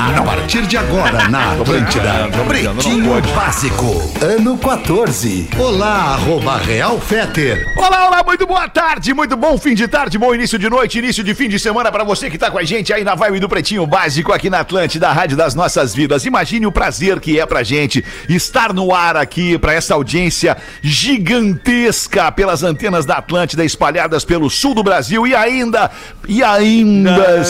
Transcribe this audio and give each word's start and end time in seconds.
partir 0.00 0.66
de 0.66 0.78
agora 0.78 1.28
na 1.28 1.52
Atlântida, 1.60 2.28
Pretinho 2.48 3.20
Básico, 3.34 4.10
ano 4.22 4.56
14. 4.56 5.50
Olá, 5.58 6.14
arroba 6.14 6.56
Real 6.56 6.98
Feter. 6.98 7.70
Olá, 7.76 8.08
olá, 8.08 8.22
muito 8.24 8.46
boa 8.46 8.66
tarde, 8.66 9.12
muito 9.12 9.36
bom 9.36 9.58
fim 9.58 9.74
de 9.74 9.86
tarde, 9.86 10.16
bom 10.16 10.34
início 10.34 10.58
de 10.58 10.70
noite, 10.70 10.98
início 10.98 11.22
de 11.22 11.34
fim 11.34 11.48
de 11.48 11.58
semana 11.58 11.92
pra 11.92 12.02
você 12.02 12.30
que 12.30 12.38
tá 12.38 12.50
com 12.50 12.58
a 12.58 12.64
gente 12.64 12.92
aí 12.94 13.04
na 13.04 13.14
vibe 13.14 13.40
do 13.40 13.48
Pretinho 13.48 13.86
Básico 13.86 14.32
aqui 14.32 14.48
na 14.48 14.60
Atlântida, 14.60 15.08
a 15.08 15.12
Rádio 15.12 15.36
das 15.36 15.54
Nossas 15.54 15.94
Vidas. 15.94 16.24
Imagine 16.24 16.66
o 16.66 16.72
prazer 16.72 17.20
que 17.20 17.38
é 17.38 17.44
pra 17.44 17.62
gente 17.62 18.02
estar 18.28 18.72
no 18.72 18.94
ar 18.94 19.16
aqui 19.16 19.58
pra 19.58 19.74
essa 19.74 19.92
audiência 19.92 20.56
gigantesca 20.80 22.32
pelas 22.32 22.62
antenas 22.62 23.04
da 23.04 23.16
Atlântida 23.16 23.64
espalhadas 23.64 24.24
pelo 24.24 24.48
sul 24.48 24.74
do 24.74 24.82
Brasil 24.82 25.26
e 25.26 25.34
ainda, 25.34 25.90
e 26.26 26.42
ainda 26.42 27.44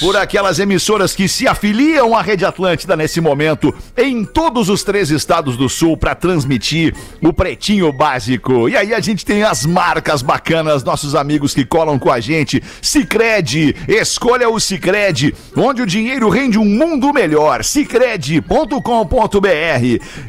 por 0.00 0.14
aquelas 0.14 0.58
emissoras 0.58 1.14
que 1.14 1.26
se 1.26 1.48
afiliam 1.48 1.85
à 1.94 2.22
Rede 2.22 2.44
Atlântida 2.44 2.96
nesse 2.96 3.20
momento 3.20 3.72
em 3.96 4.24
todos 4.24 4.68
os 4.68 4.82
três 4.82 5.10
estados 5.10 5.56
do 5.56 5.68
sul 5.68 5.96
pra 5.96 6.14
transmitir 6.14 6.94
o 7.22 7.32
Pretinho 7.32 7.92
Básico. 7.92 8.68
E 8.68 8.76
aí 8.76 8.92
a 8.92 9.00
gente 9.00 9.24
tem 9.24 9.44
as 9.44 9.64
marcas 9.64 10.20
bacanas, 10.20 10.82
nossos 10.82 11.14
amigos 11.14 11.54
que 11.54 11.64
colam 11.64 11.98
com 11.98 12.10
a 12.10 12.18
gente. 12.18 12.62
Sicredi, 12.82 13.74
escolha 13.86 14.48
o 14.48 14.58
Sicredi, 14.58 15.32
onde 15.56 15.82
o 15.82 15.86
dinheiro 15.86 16.28
rende 16.28 16.58
um 16.58 16.64
mundo 16.64 17.12
melhor. 17.12 17.62
Sicredi.com.br. 17.62 18.76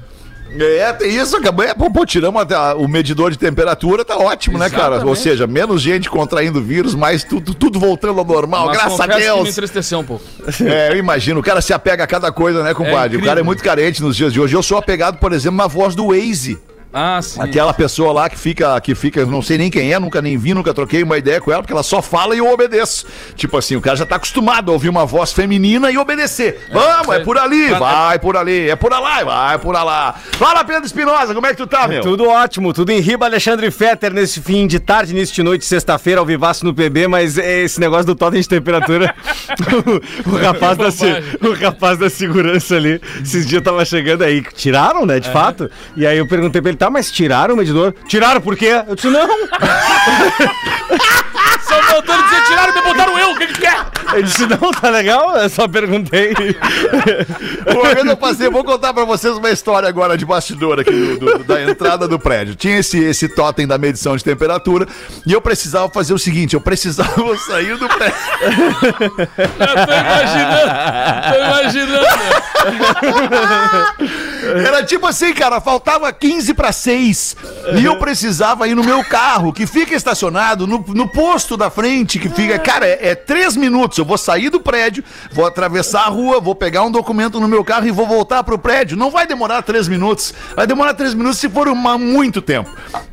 É, 0.61 0.93
tem 0.93 1.15
isso, 1.17 1.37
acabou. 1.37 1.65
É, 1.65 1.75
pô, 1.75 1.91
pô, 1.91 2.05
tiramos 2.07 2.41
até 2.41 2.57
o 2.75 2.87
medidor 2.89 3.31
de 3.31 3.39
temperatura, 3.39 4.05
tá 4.05 4.17
ótimo, 4.17 4.59
né, 4.59 4.71
cara? 4.71 4.87
Ou 4.87 4.95
Exatamente. 4.97 5.21
seja, 5.21 5.47
menos 5.47 5.83
gente 5.83 6.09
contraindo 6.09 6.61
vírus, 6.63 6.95
mas 6.95 7.25
tudo, 7.25 7.55
tudo 7.55 7.79
voltando 7.79 8.19
ao 8.19 8.25
normal, 8.25 8.67
Mas 8.67 8.77
graças 8.79 9.01
a 9.01 9.05
confesso 9.05 9.19
que 9.21 9.29
me 9.31 9.35
Deus. 9.37 9.49
entristeceu 9.51 9.99
um 9.99 10.05
pouco. 10.05 10.25
É, 10.65 10.93
eu 10.93 10.97
imagino, 10.97 11.41
o 11.41 11.43
cara 11.43 11.61
se 11.61 11.73
apega 11.73 12.05
a 12.05 12.07
cada 12.07 12.31
coisa, 12.33 12.63
né, 12.63 12.73
compadre? 12.75 12.97
o 12.97 13.19
incrível. 13.19 13.27
cara 13.27 13.41
é 13.41 13.43
muito 13.43 13.63
carente 13.63 14.03
nos 14.03 14.17
dias 14.17 14.33
de 14.33 14.41
hoje. 14.41 14.55
Eu 14.55 14.63
sou 14.63 14.79
apegado, 14.79 15.19
por 15.19 15.33
exemplo, 15.33 15.57
na 15.57 15.67
voz 15.67 15.95
do 15.95 16.09
Waze. 16.09 16.59
Ah, 16.93 17.21
sim. 17.21 17.41
Aquela 17.43 17.75
pessoa 17.75 18.13
lá 18.13 18.29
que 18.31 18.39
fica, 18.39 18.81
que 18.81 18.95
fica, 18.95 19.21
eu 19.21 19.27
não 19.27 19.43
sei 19.43 19.59
nem 19.59 19.71
quem 19.71 19.93
é, 19.93 19.99
nunca 19.99 20.23
nem 20.23 20.39
vi, 20.39 20.55
nunca 20.55 20.73
troquei 20.73 21.03
uma 21.03 21.19
ideia 21.19 21.41
com 21.41 21.53
ela, 21.53 21.63
porque 21.63 21.73
ela 21.73 21.83
só 21.83 22.01
fala 22.01 22.35
e 22.35 22.39
eu 22.39 22.51
obedeço. 22.51 23.07
Tipo 23.35 23.59
assim, 23.59 23.77
o 23.77 23.81
cara 23.81 23.97
já 23.97 24.07
tá 24.07 24.17
acostumado 24.17 24.71
a 24.71 24.73
ouvir 24.73 24.89
uma 24.89 25.05
voz 25.05 25.33
feminina 25.33 25.91
e 25.91 25.99
obedecer. 25.99 26.67
Vamos, 26.73 27.15
é 27.15 27.19
por 27.21 27.37
ali, 27.37 27.69
vai 27.79 28.19
por 28.19 28.37
ali, 28.37 28.71
é 28.71 28.77
por 28.77 28.91
lá, 28.93 29.23
vai 29.25 29.59
por 29.59 29.73
lá. 29.75 30.15
Fala, 30.33 30.65
Pedro 30.65 30.87
Espinosa, 30.87 31.35
como 31.35 31.47
é 31.47 31.51
que 31.51 31.57
tu 31.57 31.67
tá, 31.67 31.87
meu? 31.87 32.03
Tudo 32.03 32.29
ótimo, 32.29 32.73
tudo 32.73 32.91
em 32.91 33.01
riba, 33.01 33.27
Alexandre 33.27 33.71
Fetter, 33.71 34.13
nesse 34.15 34.41
fim 34.41 34.67
de 34.67 34.79
tarde, 34.81 35.13
início 35.13 35.35
de 35.35 35.43
noite, 35.43 35.65
sexta-feira, 35.67 36.21
ao 36.21 36.27
vivaço 36.27 36.65
no 36.65 36.73
PB, 36.73 37.09
mas 37.09 37.37
é 37.37 37.63
esse 37.63 37.79
negócio 37.79 38.07
do 38.07 38.15
totem 38.15 38.41
de 38.41 38.49
temperatura, 38.49 39.15
o, 40.27 40.31
o 40.33 40.37
rapaz 40.37 40.79
da, 40.79 40.91
se- 40.91 41.23
o 41.43 41.53
rapaz 41.53 41.99
da 41.99 42.09
segurança 42.09 42.77
ali, 42.77 43.01
esses 43.23 43.47
dias 43.47 43.63
tava 43.63 43.85
chegando 43.85 44.23
aí, 44.23 44.43
tiraram, 44.55 45.05
né, 45.05 45.21
de 45.21 45.31
fato, 45.31 45.71
e 45.97 46.07
aí 46.07 46.17
eu 46.19 46.27
perguntei 46.27 46.61
pra 46.63 46.71
ele, 46.71 46.79
tá, 46.79 46.86
mas 46.91 47.11
tiraram 47.11 47.55
o 47.55 47.57
medidor? 47.57 47.95
Tiraram 48.07 48.41
por 48.41 48.57
quê? 48.57 48.83
Eu 48.87 48.95
disse, 48.95 49.09
não! 49.09 49.29
Voltando 51.91 52.21
a 52.21 52.23
dizer, 52.29 52.43
tiraram 52.47 52.75
me 52.75 52.83
botaram 52.83 53.19
eu, 53.19 53.31
o 53.33 53.37
que 53.39 53.47
que 53.49 53.61
quer? 53.61 53.87
Ele 54.13 54.23
disse, 54.23 54.47
não, 54.47 54.71
tá 54.71 54.89
legal, 54.91 55.37
eu 55.37 55.49
só 55.49 55.67
perguntei. 55.69 56.33
Uma 57.75 57.95
vez 57.95 58.07
eu 58.07 58.17
passei, 58.17 58.49
vou 58.49 58.65
contar 58.65 58.93
pra 58.95 59.05
vocês 59.05 59.37
uma 59.37 59.51
história 59.51 59.89
agora 59.89 60.17
de 60.17 60.25
bastidor 60.25 60.81
aqui 60.81 60.91
do- 60.91 61.39
do- 61.39 61.45
da 61.45 61.63
entrada 61.63 62.07
do 62.09 62.19
prédio. 62.19 62.55
Tinha 62.55 62.79
esse, 62.79 62.99
esse 62.99 63.29
totem 63.29 63.67
da 63.67 63.77
medição 63.79 64.17
de 64.17 64.23
temperatura 64.25 64.87
e 65.27 65.33
eu 65.33 65.41
precisava 65.41 65.89
fazer 65.89 66.13
o 66.15 66.19
seguinte: 66.19 66.55
eu 66.55 66.61
precisava 66.61 67.37
sair 67.47 67.77
do 67.77 67.89
prédio. 67.89 68.17
Eu 69.39 69.59
tô 69.59 69.93
imaginando, 71.39 72.07
tô 73.01 73.09
imaginando. 73.19 74.67
Era 74.67 74.83
tipo 74.85 75.07
assim, 75.07 75.33
cara, 75.35 75.61
faltava 75.61 76.13
15 76.13 76.55
para 76.55 76.71
6 76.73 77.37
e 77.81 77.85
eu 77.85 77.97
precisava 77.99 78.69
ir 78.69 78.75
no 78.75 78.85
meu 78.85 79.03
carro, 79.05 79.53
que 79.53 79.67
fica 79.67 79.95
estacionado 79.95 80.67
no, 80.67 80.85
no 80.89 81.09
posto 81.09 81.57
da 81.57 81.66
frente, 81.71 82.19
que 82.19 82.29
fica. 82.29 82.59
Cara, 82.59 82.87
é, 82.87 83.09
é 83.09 83.15
três 83.15 83.57
minutos. 83.57 83.99
Eu 83.99 84.05
vou 84.05 84.19
sair 84.19 84.51
do 84.51 84.61
prédio, 84.61 85.03
vou 85.33 85.47
atravessar 85.47 86.03
a 86.03 86.09
rua, 86.09 86.41
vou 86.41 86.55
pegar 86.55 86.83
um 86.83 86.91
documento 86.91 87.41
no 87.41 87.49
meu 87.49 87.65
carro 87.65 87.87
e 87.87 87.91
vou 87.91 88.07
voltar 88.07 88.43
pro 88.45 88.59
prédio. 88.59 88.97
Não 88.97 89.11
vai 89.11 89.27
demorar 89.27 89.63
três 89.63 89.89
minutos. 89.89 90.35
Vai 90.55 90.67
demorar 90.67 90.95
três 90.95 91.15
minutos 91.15 91.39
se 91.39 91.49
for 91.49 91.69
uma, 91.69 91.99
muito 91.99 92.41
tempo. 92.41 92.71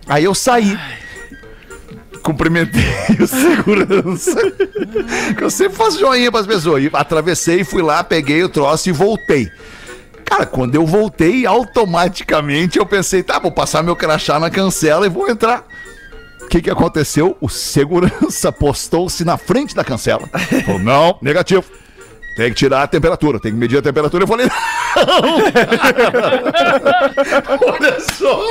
Aí 0.08 0.24
eu 0.24 0.34
saí. 0.36 0.78
Cumprimentei 2.22 2.82
o 3.20 3.28
segurança. 3.28 4.36
que 5.38 5.44
eu 5.44 5.50
sempre 5.50 5.78
faço 5.78 6.00
joinha 6.00 6.32
pras 6.32 6.48
pessoas. 6.48 6.84
E 6.84 6.90
atravessei, 6.94 7.64
fui 7.64 7.82
lá, 7.82 8.04
peguei 8.04 8.44
o 8.44 8.50
troço 8.50 8.90
e 8.90 8.92
voltei. 8.92 9.52
Cara, 10.24 10.46
quando 10.46 10.74
eu 10.74 10.86
voltei, 10.86 11.46
automaticamente 11.46 12.80
eu 12.80 12.86
pensei, 12.86 13.22
tá, 13.22 13.38
vou 13.38 13.52
passar 13.52 13.84
meu 13.84 13.96
crachá 13.96 14.40
na 14.40 14.50
cancela 14.50 15.06
e 15.06 15.10
vou 15.10 15.30
entrar. 15.30 15.64
O 16.54 16.56
que 16.56 16.62
que 16.62 16.70
aconteceu? 16.70 17.36
O 17.42 17.50
segurança 17.50 18.52
postou-se 18.54 19.26
na 19.26 19.38
frente 19.38 19.74
da 19.74 19.84
cancela. 19.84 20.28
Falou, 20.64 20.80
não, 20.80 21.18
negativo. 21.20 21.64
Tem 22.36 22.50
que 22.50 22.56
tirar 22.56 22.84
a 22.84 22.88
temperatura, 22.88 23.40
tem 23.40 23.52
que 23.52 23.58
medir 23.58 23.78
a 23.78 23.82
temperatura. 23.82 24.24
Eu 24.24 24.28
falei, 24.28 24.48
não. 24.48 24.54
Olha 27.74 27.98
só, 28.00 28.42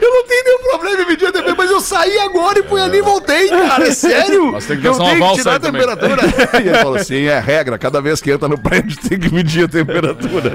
eu 0.00 0.10
não 0.10 0.24
tenho 0.26 0.44
nenhum 0.44 0.58
problema 0.70 1.02
em 1.02 1.06
medir 1.06 1.26
a 1.28 1.32
temperatura, 1.32 1.54
mas 1.56 1.70
eu 1.70 1.80
saí 1.80 2.18
agora 2.18 2.58
e 2.58 2.62
fui 2.64 2.80
ali 2.80 2.98
e 2.98 3.02
voltei, 3.02 3.48
cara. 3.48 3.86
É 3.86 3.90
sério? 3.92 4.52
Mas 4.52 4.66
tem 4.66 4.80
que 4.80 4.86
eu 4.86 4.96
tenho 4.98 5.28
que 5.28 5.34
tirar 5.34 5.54
a 5.56 5.60
temperatura. 5.60 6.22
E 6.64 6.68
ele 6.68 6.78
falou 6.78 6.96
assim: 6.96 7.26
é 7.26 7.38
regra, 7.38 7.78
cada 7.78 8.00
vez 8.00 8.20
que 8.20 8.30
entra 8.30 8.48
no 8.48 8.58
prédio 8.58 8.96
tem 9.08 9.18
que 9.18 9.32
medir 9.32 9.64
a 9.64 9.68
temperatura. 9.68 10.50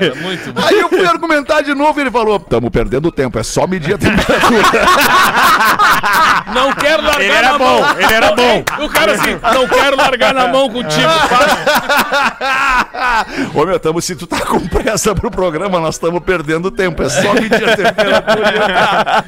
É 0.00 0.14
muito 0.20 0.52
bom. 0.52 0.62
Aí 0.64 0.78
eu 0.78 0.88
fui 0.88 1.04
argumentar 1.06 1.62
de 1.62 1.74
novo 1.74 1.98
e 1.98 2.02
ele 2.02 2.10
falou: 2.10 2.36
estamos 2.36 2.70
perdendo 2.70 3.10
tempo, 3.12 3.38
é 3.38 3.42
só 3.42 3.66
medir 3.66 3.94
a 3.94 3.98
temperatura. 3.98 4.62
Não 6.54 6.72
quero 6.74 7.02
largar 7.02 7.22
Ele 7.22 7.32
era 7.32 7.52
na 7.52 7.58
bom, 7.58 7.80
mão. 7.80 7.98
ele 7.98 8.12
era 8.12 8.32
bom. 8.32 8.64
O 8.84 8.88
cara 8.88 9.12
assim, 9.12 9.38
não 9.54 9.66
quero 9.66 9.96
largar 9.96 10.34
na 10.34 10.46
mão 10.46 10.68
contigo. 10.68 11.08
Para. 11.28 12.03
Ô 13.54 13.64
meu, 13.64 13.78
tamo, 13.80 14.00
se 14.00 14.14
tu 14.16 14.26
tá 14.26 14.40
com 14.40 14.60
pressa 14.68 15.14
pro 15.14 15.30
programa, 15.30 15.78
nós 15.80 15.94
estamos 15.96 16.22
perdendo 16.22 16.70
tempo. 16.70 17.02
É 17.02 17.08
só 17.08 17.34
medir 17.34 17.68
a 17.68 17.76
temperatura. 17.76 19.24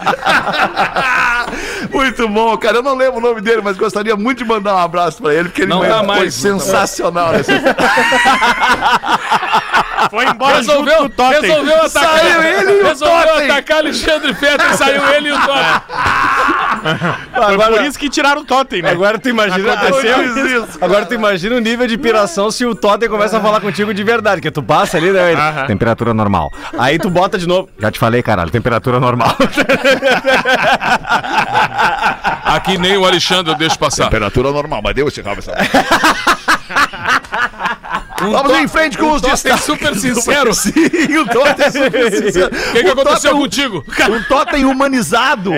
muito 1.93 2.29
bom, 2.29 2.57
cara. 2.57 2.79
Eu 2.79 2.83
não 2.83 2.95
lembro 2.97 3.19
o 3.19 3.21
nome 3.23 3.41
dele, 3.41 3.61
mas 3.63 3.77
gostaria 3.77 4.17
muito 4.17 4.39
de 4.39 4.45
mandar 4.45 4.75
um 4.75 4.79
abraço 4.79 5.23
pra 5.23 5.35
ele, 5.35 5.49
porque 5.49 5.63
ele 5.63 5.71
Não 5.71 5.79
foi 5.81 5.89
dá 5.89 6.03
mais, 6.03 6.35
sensacional. 6.35 7.33
nessa 7.33 7.53
Foi 10.11 10.27
embora 10.27 10.57
Resolveu, 10.57 10.99
junto 10.99 11.17
com 11.17 11.23
o 11.23 11.27
Totem. 11.27 11.41
resolveu 11.43 11.77
atacar. 11.85 12.19
Saiu 12.19 12.43
ele 12.43 12.71
e 12.71 12.83
o 12.83 12.85
resolveu 12.87 13.27
Totem. 13.27 13.51
atacar 13.51 13.79
Alexandre 13.79 14.35
Fetter, 14.35 14.77
saiu 14.77 15.09
ele 15.15 15.29
e 15.29 15.33
o 15.33 15.41
Totem. 15.41 15.65
Foi 17.57 17.59
por 17.59 17.85
isso 17.85 17.99
que 17.99 18.09
tiraram 18.09 18.43
o 18.43 18.45
Totem, 18.45 18.83
né? 18.83 18.91
Agora 18.91 19.19
tu 19.19 19.29
imagina. 19.29 19.73
Aconteceu 19.73 20.47
isso. 20.65 20.79
Agora 20.81 21.05
tu 21.07 21.15
imagina 21.15 21.57
o 21.57 21.61
nível 21.61 21.87
de 21.87 21.97
piração 21.99 22.51
se 22.51 22.65
o 22.65 22.75
Totem 22.75 23.09
começa 23.09 23.39
a 23.39 23.41
falar 23.41 23.61
contigo 23.61 23.93
de 23.95 24.05
verdade, 24.05 24.41
que 24.41 24.51
tu 24.51 24.63
passa 24.63 24.97
ali, 24.97 25.11
né? 25.11 25.33
Ele, 25.33 25.41
Aham. 25.41 25.67
Temperatura 25.67 26.15
normal. 26.15 26.53
Aí 26.79 26.99
tu 26.99 27.11
bota 27.11 27.39
de 27.39 27.47
novo. 27.49 27.69
Já 27.79 27.91
te 27.91 27.99
falei, 27.99 28.23
caralho, 28.23 28.51
temperatura 28.51 29.01
normal. 29.01 29.35
Aqui 32.47 32.79
nem 32.79 32.97
o 32.97 33.05
Alexandre 33.05 33.53
eu 33.53 33.59
deixo 33.59 33.79
passar. 33.79 34.05
Temperatura 34.05 34.53
normal, 34.53 34.81
mas 34.83 34.95
deu 34.95 35.09
esse 35.09 35.21
rabo 35.21 35.41
essa. 35.41 35.53
Vamos 38.19 38.59
em 38.59 38.67
frente 38.67 38.97
com 38.97 39.13
os 39.13 39.21
Totem 39.21 39.35
destaques. 39.53 39.65
super 39.65 39.95
sincero. 40.01 40.55
Sim, 40.55 40.73
o 41.19 41.27
Totem 41.27 41.67
é 41.67 41.71
super 41.71 42.11
sincero. 42.13 42.47
O 42.47 42.51
que, 42.73 42.83
que 42.85 42.89
aconteceu 42.91 43.37
contigo? 43.37 43.85
Um 44.09 44.23
Totem 44.23 44.65
humanizado. 44.65 45.51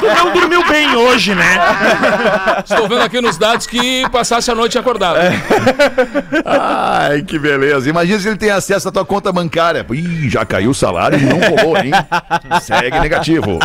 Tu 0.00 0.06
não 0.24 0.32
dormiu 0.32 0.64
bem 0.66 0.94
hoje, 0.96 1.34
né? 1.34 1.58
Estou 2.68 2.88
vendo 2.88 3.02
aqui 3.02 3.20
nos 3.20 3.38
dados 3.38 3.66
que 3.66 4.08
passasse 4.10 4.50
a 4.50 4.54
noite 4.54 4.76
acordado. 4.78 5.18
Ai, 6.44 7.22
que 7.22 7.38
beleza. 7.38 7.88
Imagina 7.88 8.18
se 8.18 8.28
ele 8.28 8.36
tem 8.36 8.50
acesso 8.50 8.88
à 8.88 8.92
tua 8.92 9.04
conta 9.04 9.32
bancária. 9.32 9.86
Ih, 9.90 10.28
já 10.28 10.44
caiu 10.44 10.70
o 10.70 10.74
salário 10.74 11.18
e 11.18 11.22
não 11.22 11.38
rolou, 11.38 11.76
hein? 11.78 11.92
Segue 12.60 12.98
negativo. 12.98 13.58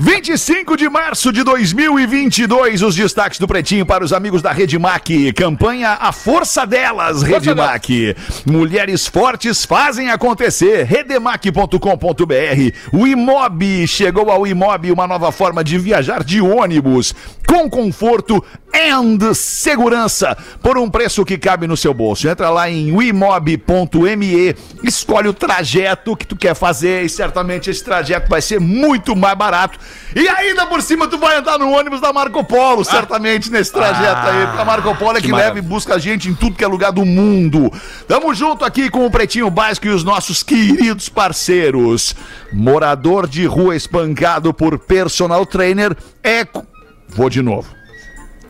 25 0.00 0.76
de 0.76 0.88
março 0.88 1.31
de 1.32 1.42
2022, 1.42 2.82
os 2.82 2.94
destaques 2.94 3.38
do 3.38 3.48
Pretinho 3.48 3.86
para 3.86 4.04
os 4.04 4.12
amigos 4.12 4.42
da 4.42 4.52
Redmac. 4.52 5.32
Campanha 5.32 5.96
A 5.98 6.12
Força 6.12 6.66
Delas, 6.66 7.22
Redmac. 7.22 8.14
Mulheres 8.44 9.06
fortes 9.06 9.64
fazem 9.64 10.10
acontecer. 10.10 10.84
Redemac.com.br. 10.84 11.76
O 12.92 13.06
Imob 13.06 13.86
chegou 13.86 14.30
ao 14.30 14.46
Imob, 14.46 14.92
uma 14.92 15.06
nova 15.06 15.32
forma 15.32 15.64
de 15.64 15.78
viajar 15.78 16.22
de 16.22 16.40
ônibus 16.40 17.14
com 17.52 17.68
conforto 17.68 18.42
and 18.74 19.34
segurança 19.34 20.34
por 20.62 20.78
um 20.78 20.88
preço 20.88 21.22
que 21.22 21.36
cabe 21.36 21.66
no 21.66 21.76
seu 21.76 21.92
bolso. 21.92 22.26
Entra 22.26 22.48
lá 22.48 22.70
em 22.70 22.90
wimob.me, 22.90 24.56
escolhe 24.82 25.28
o 25.28 25.34
trajeto 25.34 26.16
que 26.16 26.26
tu 26.26 26.34
quer 26.34 26.54
fazer 26.54 27.04
e 27.04 27.10
certamente 27.10 27.68
esse 27.68 27.84
trajeto 27.84 28.30
vai 28.30 28.40
ser 28.40 28.58
muito 28.58 29.14
mais 29.14 29.36
barato. 29.36 29.78
E 30.16 30.26
ainda 30.26 30.64
por 30.64 30.80
cima 30.80 31.06
tu 31.06 31.18
vai 31.22 31.36
andar 31.36 31.58
no 31.58 31.70
ônibus 31.70 32.00
da 32.00 32.12
Marco 32.12 32.42
Polo, 32.42 32.84
certamente 32.84 33.50
nesse 33.50 33.72
trajeto 33.72 34.28
aí. 34.28 34.60
A 34.60 34.64
Marco 34.64 34.94
Polo 34.96 35.18
é 35.18 35.20
que, 35.20 35.32
leva 35.32 35.56
e 35.56 35.62
busca 35.62 35.94
a 35.94 35.98
gente 35.98 36.28
em 36.28 36.34
tudo 36.34 36.56
que 36.56 36.64
é 36.64 36.66
lugar 36.66 36.90
do 36.90 37.04
mundo. 37.04 37.72
Tamo 38.08 38.34
junto 38.34 38.64
aqui 38.64 38.90
com 38.90 39.06
o 39.06 39.10
Pretinho 39.10 39.48
Básico 39.48 39.86
e 39.86 39.90
os 39.90 40.02
nossos 40.02 40.42
queridos 40.42 41.08
parceiros. 41.08 42.14
Morador 42.52 43.28
de 43.28 43.46
rua 43.46 43.76
espancado 43.76 44.52
por 44.52 44.78
personal 44.78 45.46
trainer 45.46 45.96
é 46.24 46.44
Vou 47.14 47.28
de 47.28 47.42
novo. 47.42 47.81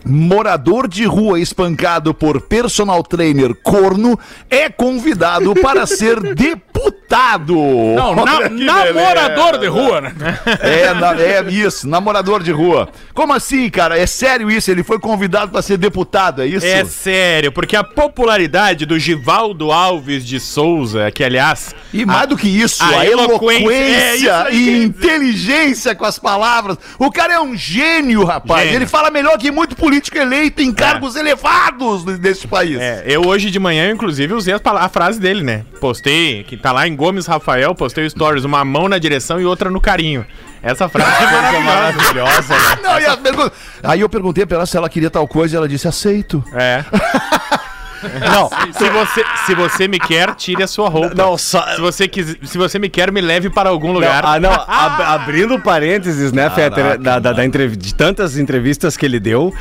Morador 0.05 0.87
de 0.87 1.05
rua 1.05 1.39
espancado 1.39 2.13
por 2.13 2.41
personal 2.41 3.01
trainer 3.03 3.53
corno 3.63 4.19
é 4.49 4.69
convidado 4.69 5.53
para 5.55 5.85
ser 5.87 6.19
deputado. 6.35 7.55
Não, 7.95 8.15
na- 8.15 8.49
namorador 8.49 9.57
de 9.59 9.67
rua, 9.67 10.01
né? 10.01 10.13
É, 10.61 10.93
na- 10.93 11.15
é 11.21 11.43
isso, 11.49 11.87
namorador 11.87 12.41
de 12.43 12.51
rua. 12.51 12.89
Como 13.13 13.31
assim, 13.33 13.69
cara? 13.69 13.97
É 13.97 14.05
sério 14.05 14.49
isso? 14.51 14.69
Ele 14.71 14.83
foi 14.83 14.99
convidado 14.99 15.51
para 15.51 15.61
ser 15.61 15.77
deputado, 15.77 16.41
é 16.41 16.47
isso? 16.47 16.65
É 16.65 16.83
sério, 16.85 17.51
porque 17.51 17.75
a 17.75 17.83
popularidade 17.83 18.85
do 18.85 18.97
Givaldo 18.99 19.71
Alves 19.71 20.25
de 20.25 20.39
Souza, 20.39 21.09
que 21.11 21.23
aliás. 21.23 21.73
E 21.93 22.05
mais 22.05 22.27
do 22.27 22.35
que 22.35 22.47
isso, 22.49 22.83
a 22.83 22.87
a, 22.99 23.05
eloquência, 23.05 23.61
eloquência, 23.61 24.31
é 24.49 24.53
e 24.53 24.83
inteligência 24.83 25.95
com 25.95 26.05
as 26.05 26.17
palavras. 26.19 26.77
O 26.99 27.11
cara 27.11 27.33
é 27.35 27.39
um 27.39 27.55
gênio, 27.55 28.23
rapaz. 28.25 28.63
Gênio. 28.63 28.77
Ele 28.79 28.87
fala 28.87 29.09
melhor 29.11 29.37
que 29.37 29.51
muito 29.51 29.75
político 29.75 29.92
eleito 30.15 30.61
em 30.61 30.71
cargos 30.73 31.15
elevados 31.15 32.03
desse 32.19 32.47
país. 32.47 32.79
É, 32.79 33.03
eu 33.05 33.25
hoje 33.27 33.49
de 33.51 33.59
manhã, 33.59 33.91
inclusive, 33.91 34.33
usei 34.33 34.57
pala- 34.59 34.81
a 34.81 34.89
frase 34.89 35.19
dele, 35.19 35.43
né? 35.43 35.65
Postei, 35.79 36.43
que 36.43 36.55
tá 36.57 36.71
lá 36.71 36.87
em 36.87 36.95
Gomes 36.95 37.25
Rafael, 37.25 37.73
postei 37.75 38.09
stories, 38.09 38.43
uma 38.43 38.63
mão 38.63 38.87
na 38.87 38.97
direção 38.97 39.39
e 39.41 39.45
outra 39.45 39.69
no 39.69 39.81
carinho. 39.81 40.25
Essa 40.61 40.87
frase 40.87 41.11
é 41.23 41.59
maravilhosa, 41.59 42.53
né? 42.55 42.77
Não, 42.81 42.99
e 42.99 43.05
a 43.05 43.17
pergunta- 43.17 43.51
Aí 43.83 43.99
eu 43.99 44.07
perguntei 44.07 44.45
pra 44.45 44.57
ela 44.57 44.65
se 44.65 44.77
ela 44.77 44.87
queria 44.87 45.09
tal 45.09 45.27
coisa 45.27 45.55
e 45.55 45.57
ela 45.57 45.67
disse: 45.67 45.87
aceito. 45.89 46.41
É. 46.53 46.83
Não, 48.31 48.49
se 48.73 48.89
você, 48.89 49.23
se 49.45 49.55
você 49.55 49.87
me 49.87 49.99
quer, 49.99 50.35
tire 50.35 50.63
a 50.63 50.67
sua 50.67 50.89
roupa. 50.89 51.13
Não, 51.15 51.37
só. 51.37 51.61
Se 51.75 51.81
você, 51.81 52.07
quis, 52.07 52.35
se 52.43 52.57
você 52.57 52.77
me 52.79 52.89
quer, 52.89 53.11
me 53.11 53.21
leve 53.21 53.49
para 53.49 53.69
algum 53.69 53.91
lugar. 53.91 54.23
Ah, 54.25 54.39
não, 54.39 54.51
ab- 54.51 55.01
abrindo 55.03 55.59
parênteses, 55.59 56.31
né, 56.31 56.49
Fetter, 56.49 56.97
da, 56.99 57.19
da, 57.19 57.31
da 57.31 57.43
de 57.43 57.93
tantas 57.93 58.37
entrevistas 58.37 58.95
que 58.97 59.05
ele 59.05 59.19
deu, 59.19 59.53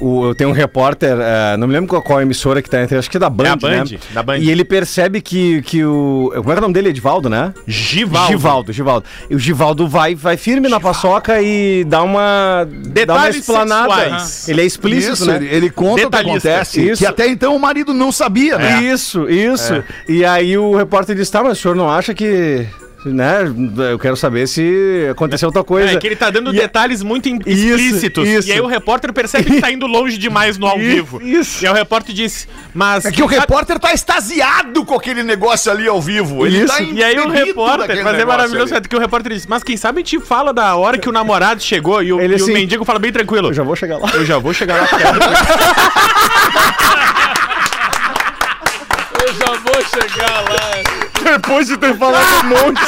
o, 0.00 0.26
eu 0.26 0.34
tenho 0.34 0.50
um 0.50 0.52
repórter, 0.52 1.16
eh, 1.18 1.56
não 1.56 1.66
me 1.66 1.72
lembro 1.72 1.88
qual, 1.88 2.02
qual 2.02 2.20
emissora 2.20 2.60
que 2.62 2.68
tá 2.68 2.82
entre, 2.82 2.96
acho 2.98 3.10
que 3.10 3.16
é 3.16 3.20
da 3.20 3.30
Band, 3.30 3.44
É 3.44 3.48
a 3.50 3.56
Band, 3.56 3.68
né? 3.84 3.98
da 4.12 4.22
Band. 4.22 4.36
E 4.38 4.50
ele 4.50 4.64
percebe 4.64 5.20
que, 5.20 5.62
que 5.62 5.84
o... 5.84 6.30
Como 6.36 6.50
é 6.50 6.54
que 6.54 6.58
é 6.58 6.58
o 6.58 6.62
nome 6.62 6.74
dele? 6.74 6.88
Edivaldo, 6.90 7.28
né? 7.28 7.52
Givaldo. 7.66 8.28
Givaldo, 8.28 8.72
Givaldo. 8.72 9.06
E 9.30 9.34
o 9.34 9.38
Givaldo 9.38 9.88
vai, 9.88 10.14
vai 10.14 10.36
firme 10.36 10.68
na 10.68 10.78
paçoca 10.80 11.40
e 11.42 11.84
dá 11.84 12.02
uma, 12.02 12.66
dá 12.66 12.70
uma 12.76 12.90
Detalhes 12.92 13.36
explanada. 13.36 13.94
sexuais. 13.94 14.48
Ele 14.48 14.60
é 14.60 14.64
explícito, 14.64 15.12
Isso, 15.14 15.26
né? 15.26 15.36
ele, 15.36 15.46
ele 15.48 15.70
conta 15.70 16.06
o 16.06 16.10
que 16.10 16.16
acontece. 16.16 16.90
Isso. 16.90 17.02
Que 17.02 17.06
até 17.06 17.26
então 17.28 17.54
o 17.56 17.58
marido 17.60 17.81
não 17.86 18.12
sabia, 18.12 18.56
né? 18.58 18.82
Isso, 18.82 19.28
isso. 19.28 19.82
E 20.08 20.24
aí 20.24 20.56
o 20.58 20.74
repórter 20.76 21.16
disse, 21.16 21.32
tá, 21.32 21.42
mas 21.42 21.58
o 21.58 21.60
senhor 21.62 21.74
não 21.76 21.90
acha 21.90 22.14
que... 22.14 22.66
Né? 23.04 23.52
Eu 23.90 23.98
quero 23.98 24.16
saber 24.16 24.46
se 24.46 25.08
aconteceu 25.10 25.48
outra 25.48 25.64
coisa. 25.64 25.90
É 25.90 25.96
que 25.96 26.06
ele 26.06 26.14
tá 26.14 26.30
dando 26.30 26.54
E- 26.54 26.56
detalhes 26.56 27.02
muito 27.02 27.28
im- 27.28 27.40
Isso, 27.44 27.74
explícitos. 27.74 28.28
isso. 28.28 28.48
E 28.48 28.52
aí 28.52 28.60
o 28.60 28.66
repórter 28.68 29.12
percebe 29.12 29.50
que 29.50 29.60
tá 29.60 29.72
indo 29.72 29.88
longe 29.88 30.16
demais 30.16 30.56
no 30.56 30.68
ao 30.68 30.78
Isso, 30.78 30.86
vivo. 31.18 31.20
isso. 31.20 31.64
E 31.64 31.66
aí 31.66 31.72
o 31.72 31.74
repórter 31.74 32.14
disse, 32.14 32.46
mas. 32.72 33.04
É 33.04 33.10
que 33.10 33.20
o 33.20 33.26
repórter 33.26 33.80
tá 33.80 33.92
extasiado 33.92 34.84
com 34.84 34.94
aquele 34.94 35.24
negócio 35.24 35.72
ali 35.72 35.88
ao 35.88 36.00
vivo. 36.00 36.46
Ele 36.46 36.58
Isso. 36.58 36.68
tá 36.68 36.80
E 36.80 37.02
aí 37.02 37.18
o 37.18 37.28
repórter, 37.28 38.04
mas 38.04 38.20
é 38.20 38.24
maravilhoso, 38.24 38.72
ali. 38.72 38.84
é 38.84 38.88
que 38.88 38.94
o 38.94 39.00
repórter 39.00 39.32
disse, 39.32 39.48
mas 39.50 39.64
quem 39.64 39.76
sabe 39.76 39.98
a 40.00 40.04
gente 40.04 40.20
fala 40.20 40.52
da 40.54 40.76
hora 40.76 40.96
que 40.96 41.08
o 41.08 41.12
namorado 41.12 41.60
chegou 41.60 42.00
e 42.04 42.12
o, 42.12 42.20
Ele 42.20 42.34
e 42.34 42.40
o 42.40 42.44
assim, 42.44 42.52
mendigo 42.52 42.84
fala 42.84 43.00
bem 43.00 43.10
tranquilo. 43.10 43.48
Eu 43.48 43.52
já 43.52 43.64
vou 43.64 43.74
chegar 43.74 43.98
lá. 43.98 44.10
Eu 44.14 44.24
já 44.24 44.38
vou 44.38 44.54
chegar 44.54 44.76
lá. 44.80 44.86
porque 44.86 45.02
é 45.02 45.08
Eu 49.26 49.34
já 49.34 49.41
vou 49.60 49.84
chegar 49.84 50.40
lá. 50.42 51.22
Depois 51.22 51.66
de 51.66 51.76
ter 51.76 51.96
falado 51.96 52.44
um 52.44 52.48
monte. 52.48 52.80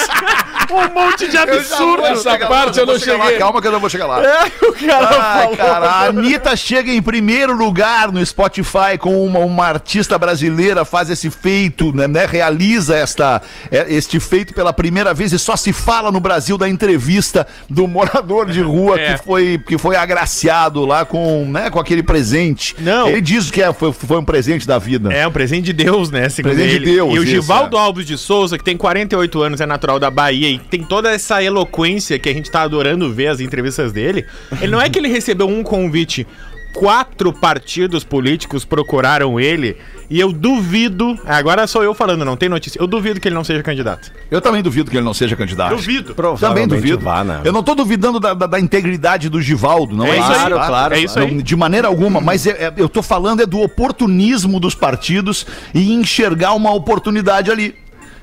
Um 0.73 0.95
monte 0.95 1.29
de 1.29 1.37
absurdo. 1.37 2.05
Essa 2.07 2.39
parte 2.39 2.79
eu 2.79 2.87
não 2.87 2.99
cheguei. 2.99 3.39
Calma 3.39 3.61
que 3.61 3.67
eu 3.69 3.73
não 3.73 3.81
vou 3.81 3.91
chegar 3.91 4.07
lá. 4.07 4.21
o 4.63 4.73
cara 4.73 5.09
Ai, 5.35 5.57
cara, 5.57 5.87
a 5.87 6.05
Anitta 6.07 6.57
chega 6.57 6.91
em 6.93 7.03
primeiro 7.03 7.55
lugar 7.55 8.11
no 8.13 8.25
Spotify 8.25 8.97
com 8.99 9.25
uma, 9.25 9.41
uma 9.41 9.67
artista 9.67 10.19
brasileira, 10.19 10.85
faz 10.85 11.11
esse 11.11 11.31
feito, 11.31 11.95
né, 11.95 12.07
né, 12.07 12.27
realiza 12.27 12.97
esta, 12.97 13.43
é, 13.71 13.93
este 13.93 14.21
feito 14.21 14.55
pela 14.55 14.73
primeira 14.73 15.13
vez 15.15 15.33
e 15.33 15.39
só 15.39 15.57
se 15.57 15.73
fala 15.73 16.11
no 16.11 16.21
Brasil 16.21 16.57
da 16.59 16.69
entrevista 16.69 17.47
do 17.69 17.87
morador 17.87 18.51
de 18.51 18.61
rua 18.61 18.99
É. 18.99 19.15
que, 19.15 19.25
foi, 19.25 19.59
que 19.67 19.79
foi 19.79 19.97
agraciado 19.97 20.85
lá 20.85 21.05
com, 21.05 21.45
né, 21.47 21.71
com 21.71 21.79
aquele 21.79 22.03
presente. 22.03 22.75
Não. 22.79 23.09
Ele 23.09 23.21
diz 23.21 23.51
que 23.51 23.63
é, 23.63 23.73
foi, 23.73 23.93
foi 23.93 24.19
um 24.19 24.25
presente 24.25 24.67
da 24.67 24.79
vida. 24.79 25.13
É 25.13 25.27
um 25.27 25.33
presente 25.33 25.65
de 25.65 25.73
Deus, 25.73 26.11
né? 26.11 26.29
Segundo 26.29 26.55
Presente 26.55 26.71
de 26.71 26.77
ele. 26.77 26.95
Deus, 26.97 27.15
E 27.15 27.19
o 27.19 27.23
isso, 27.23 27.33
Givaldo 27.33 27.77
é. 27.77 27.81
Alves 27.81 28.07
de 28.07 28.17
Souza, 28.17 28.57
que 28.59 28.65
tem 28.65 28.77
48 28.77 29.43
anos, 29.43 29.61
é 29.61 29.67
natural 29.67 29.99
da 29.99 30.11
Bahia 30.11 30.49
e 30.55 30.59
tem 30.59 30.83
toda 30.83 31.11
essa 31.11 31.43
eloquência 31.43 32.19
que 32.19 32.29
a 32.29 32.33
gente 32.35 32.51
tá 32.51 32.63
adorando 32.63 33.13
ver 33.13 33.29
as 33.29 33.41
entrevistas 33.41 33.93
dele. 33.93 34.25
Ele 34.61 34.73
não 34.73 34.81
é 34.81 34.89
que 34.89 34.99
ele 34.99 35.09
recebeu 35.09 35.49
um 35.49 35.63
convite. 35.63 36.27
Quatro 36.73 37.33
partidos 37.33 38.03
políticos 38.03 38.65
procuraram 38.65 39.39
ele 39.39 39.77
e 40.11 40.19
eu 40.19 40.33
duvido. 40.33 41.17
Agora 41.25 41.69
sou 41.69 41.85
eu 41.85 41.95
falando, 41.95 42.25
não 42.25 42.37
tem 42.37 42.49
notícia. 42.49 42.81
Eu 42.81 42.89
duvido 42.89 43.21
que 43.21 43.29
ele 43.29 43.35
não 43.37 43.45
seja 43.45 43.63
candidato. 43.63 44.11
Eu 44.29 44.41
também 44.41 44.61
duvido 44.61 44.91
que 44.91 44.97
ele 44.97 45.05
não 45.05 45.15
seja 45.15 45.37
candidato. 45.37 45.71
Duvido. 45.77 46.13
Também 46.37 46.67
duvido. 46.67 46.99
Vá, 46.99 47.23
né? 47.23 47.43
Eu 47.45 47.53
não 47.53 47.63
tô 47.63 47.77
duvidando 47.77 48.19
da, 48.19 48.35
da- 48.35 48.47
da 48.49 48.59
integridade 48.59 49.29
do 49.29 49.41
Givaldo, 49.41 49.95
não 49.95 50.05
é, 50.07 50.17
É 50.17 50.19
isso 50.19 50.33
isso, 50.33 50.41
aí, 50.41 50.49
claro, 50.51 50.95
é 50.95 50.99
isso 50.99 51.19
aí. 51.21 51.43
De 51.45 51.55
maneira 51.55 51.87
alguma, 51.87 52.21
mas 52.21 52.45
é- 52.45 52.51
é- 52.67 52.73
eu 52.77 52.89
tô 52.89 53.03
falando 53.05 53.41
é 53.41 53.47
do 53.47 53.61
oportunismo 53.61 54.59
dos 54.59 54.75
partidos 54.75 55.47
e 55.73 55.93
enxergar 55.93 56.55
uma 56.55 56.75
oportunidade 56.75 57.53
ali. 57.53 57.77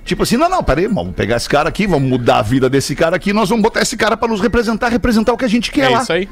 Tipo 0.04 0.24
assim, 0.24 0.36
não, 0.36 0.50
não, 0.50 0.64
peraí, 0.64 0.88
vamos 0.88 1.14
pegar 1.16 1.38
esse 1.38 1.48
cara 1.48 1.70
aqui, 1.70 1.86
vamos 1.86 2.10
mudar 2.10 2.38
a 2.40 2.42
vida 2.42 2.70
desse 2.70 2.96
cara 2.96 3.16
aqui, 3.16 3.32
nós 3.32 3.50
vamos 3.50 3.62
botar 3.62 3.82
esse 3.82 3.96
cara 3.96 4.18
pra 4.18 4.28
nos 4.28 4.42
representar, 4.42 4.90
representar 4.90 5.32
o 5.34 5.38
que 5.38 5.46
a 5.46 5.48
gente 5.48 5.72
quer 5.72 5.86
É 5.86 5.90
lá. 5.90 6.02
isso 6.02 6.12
aí. 6.12 6.28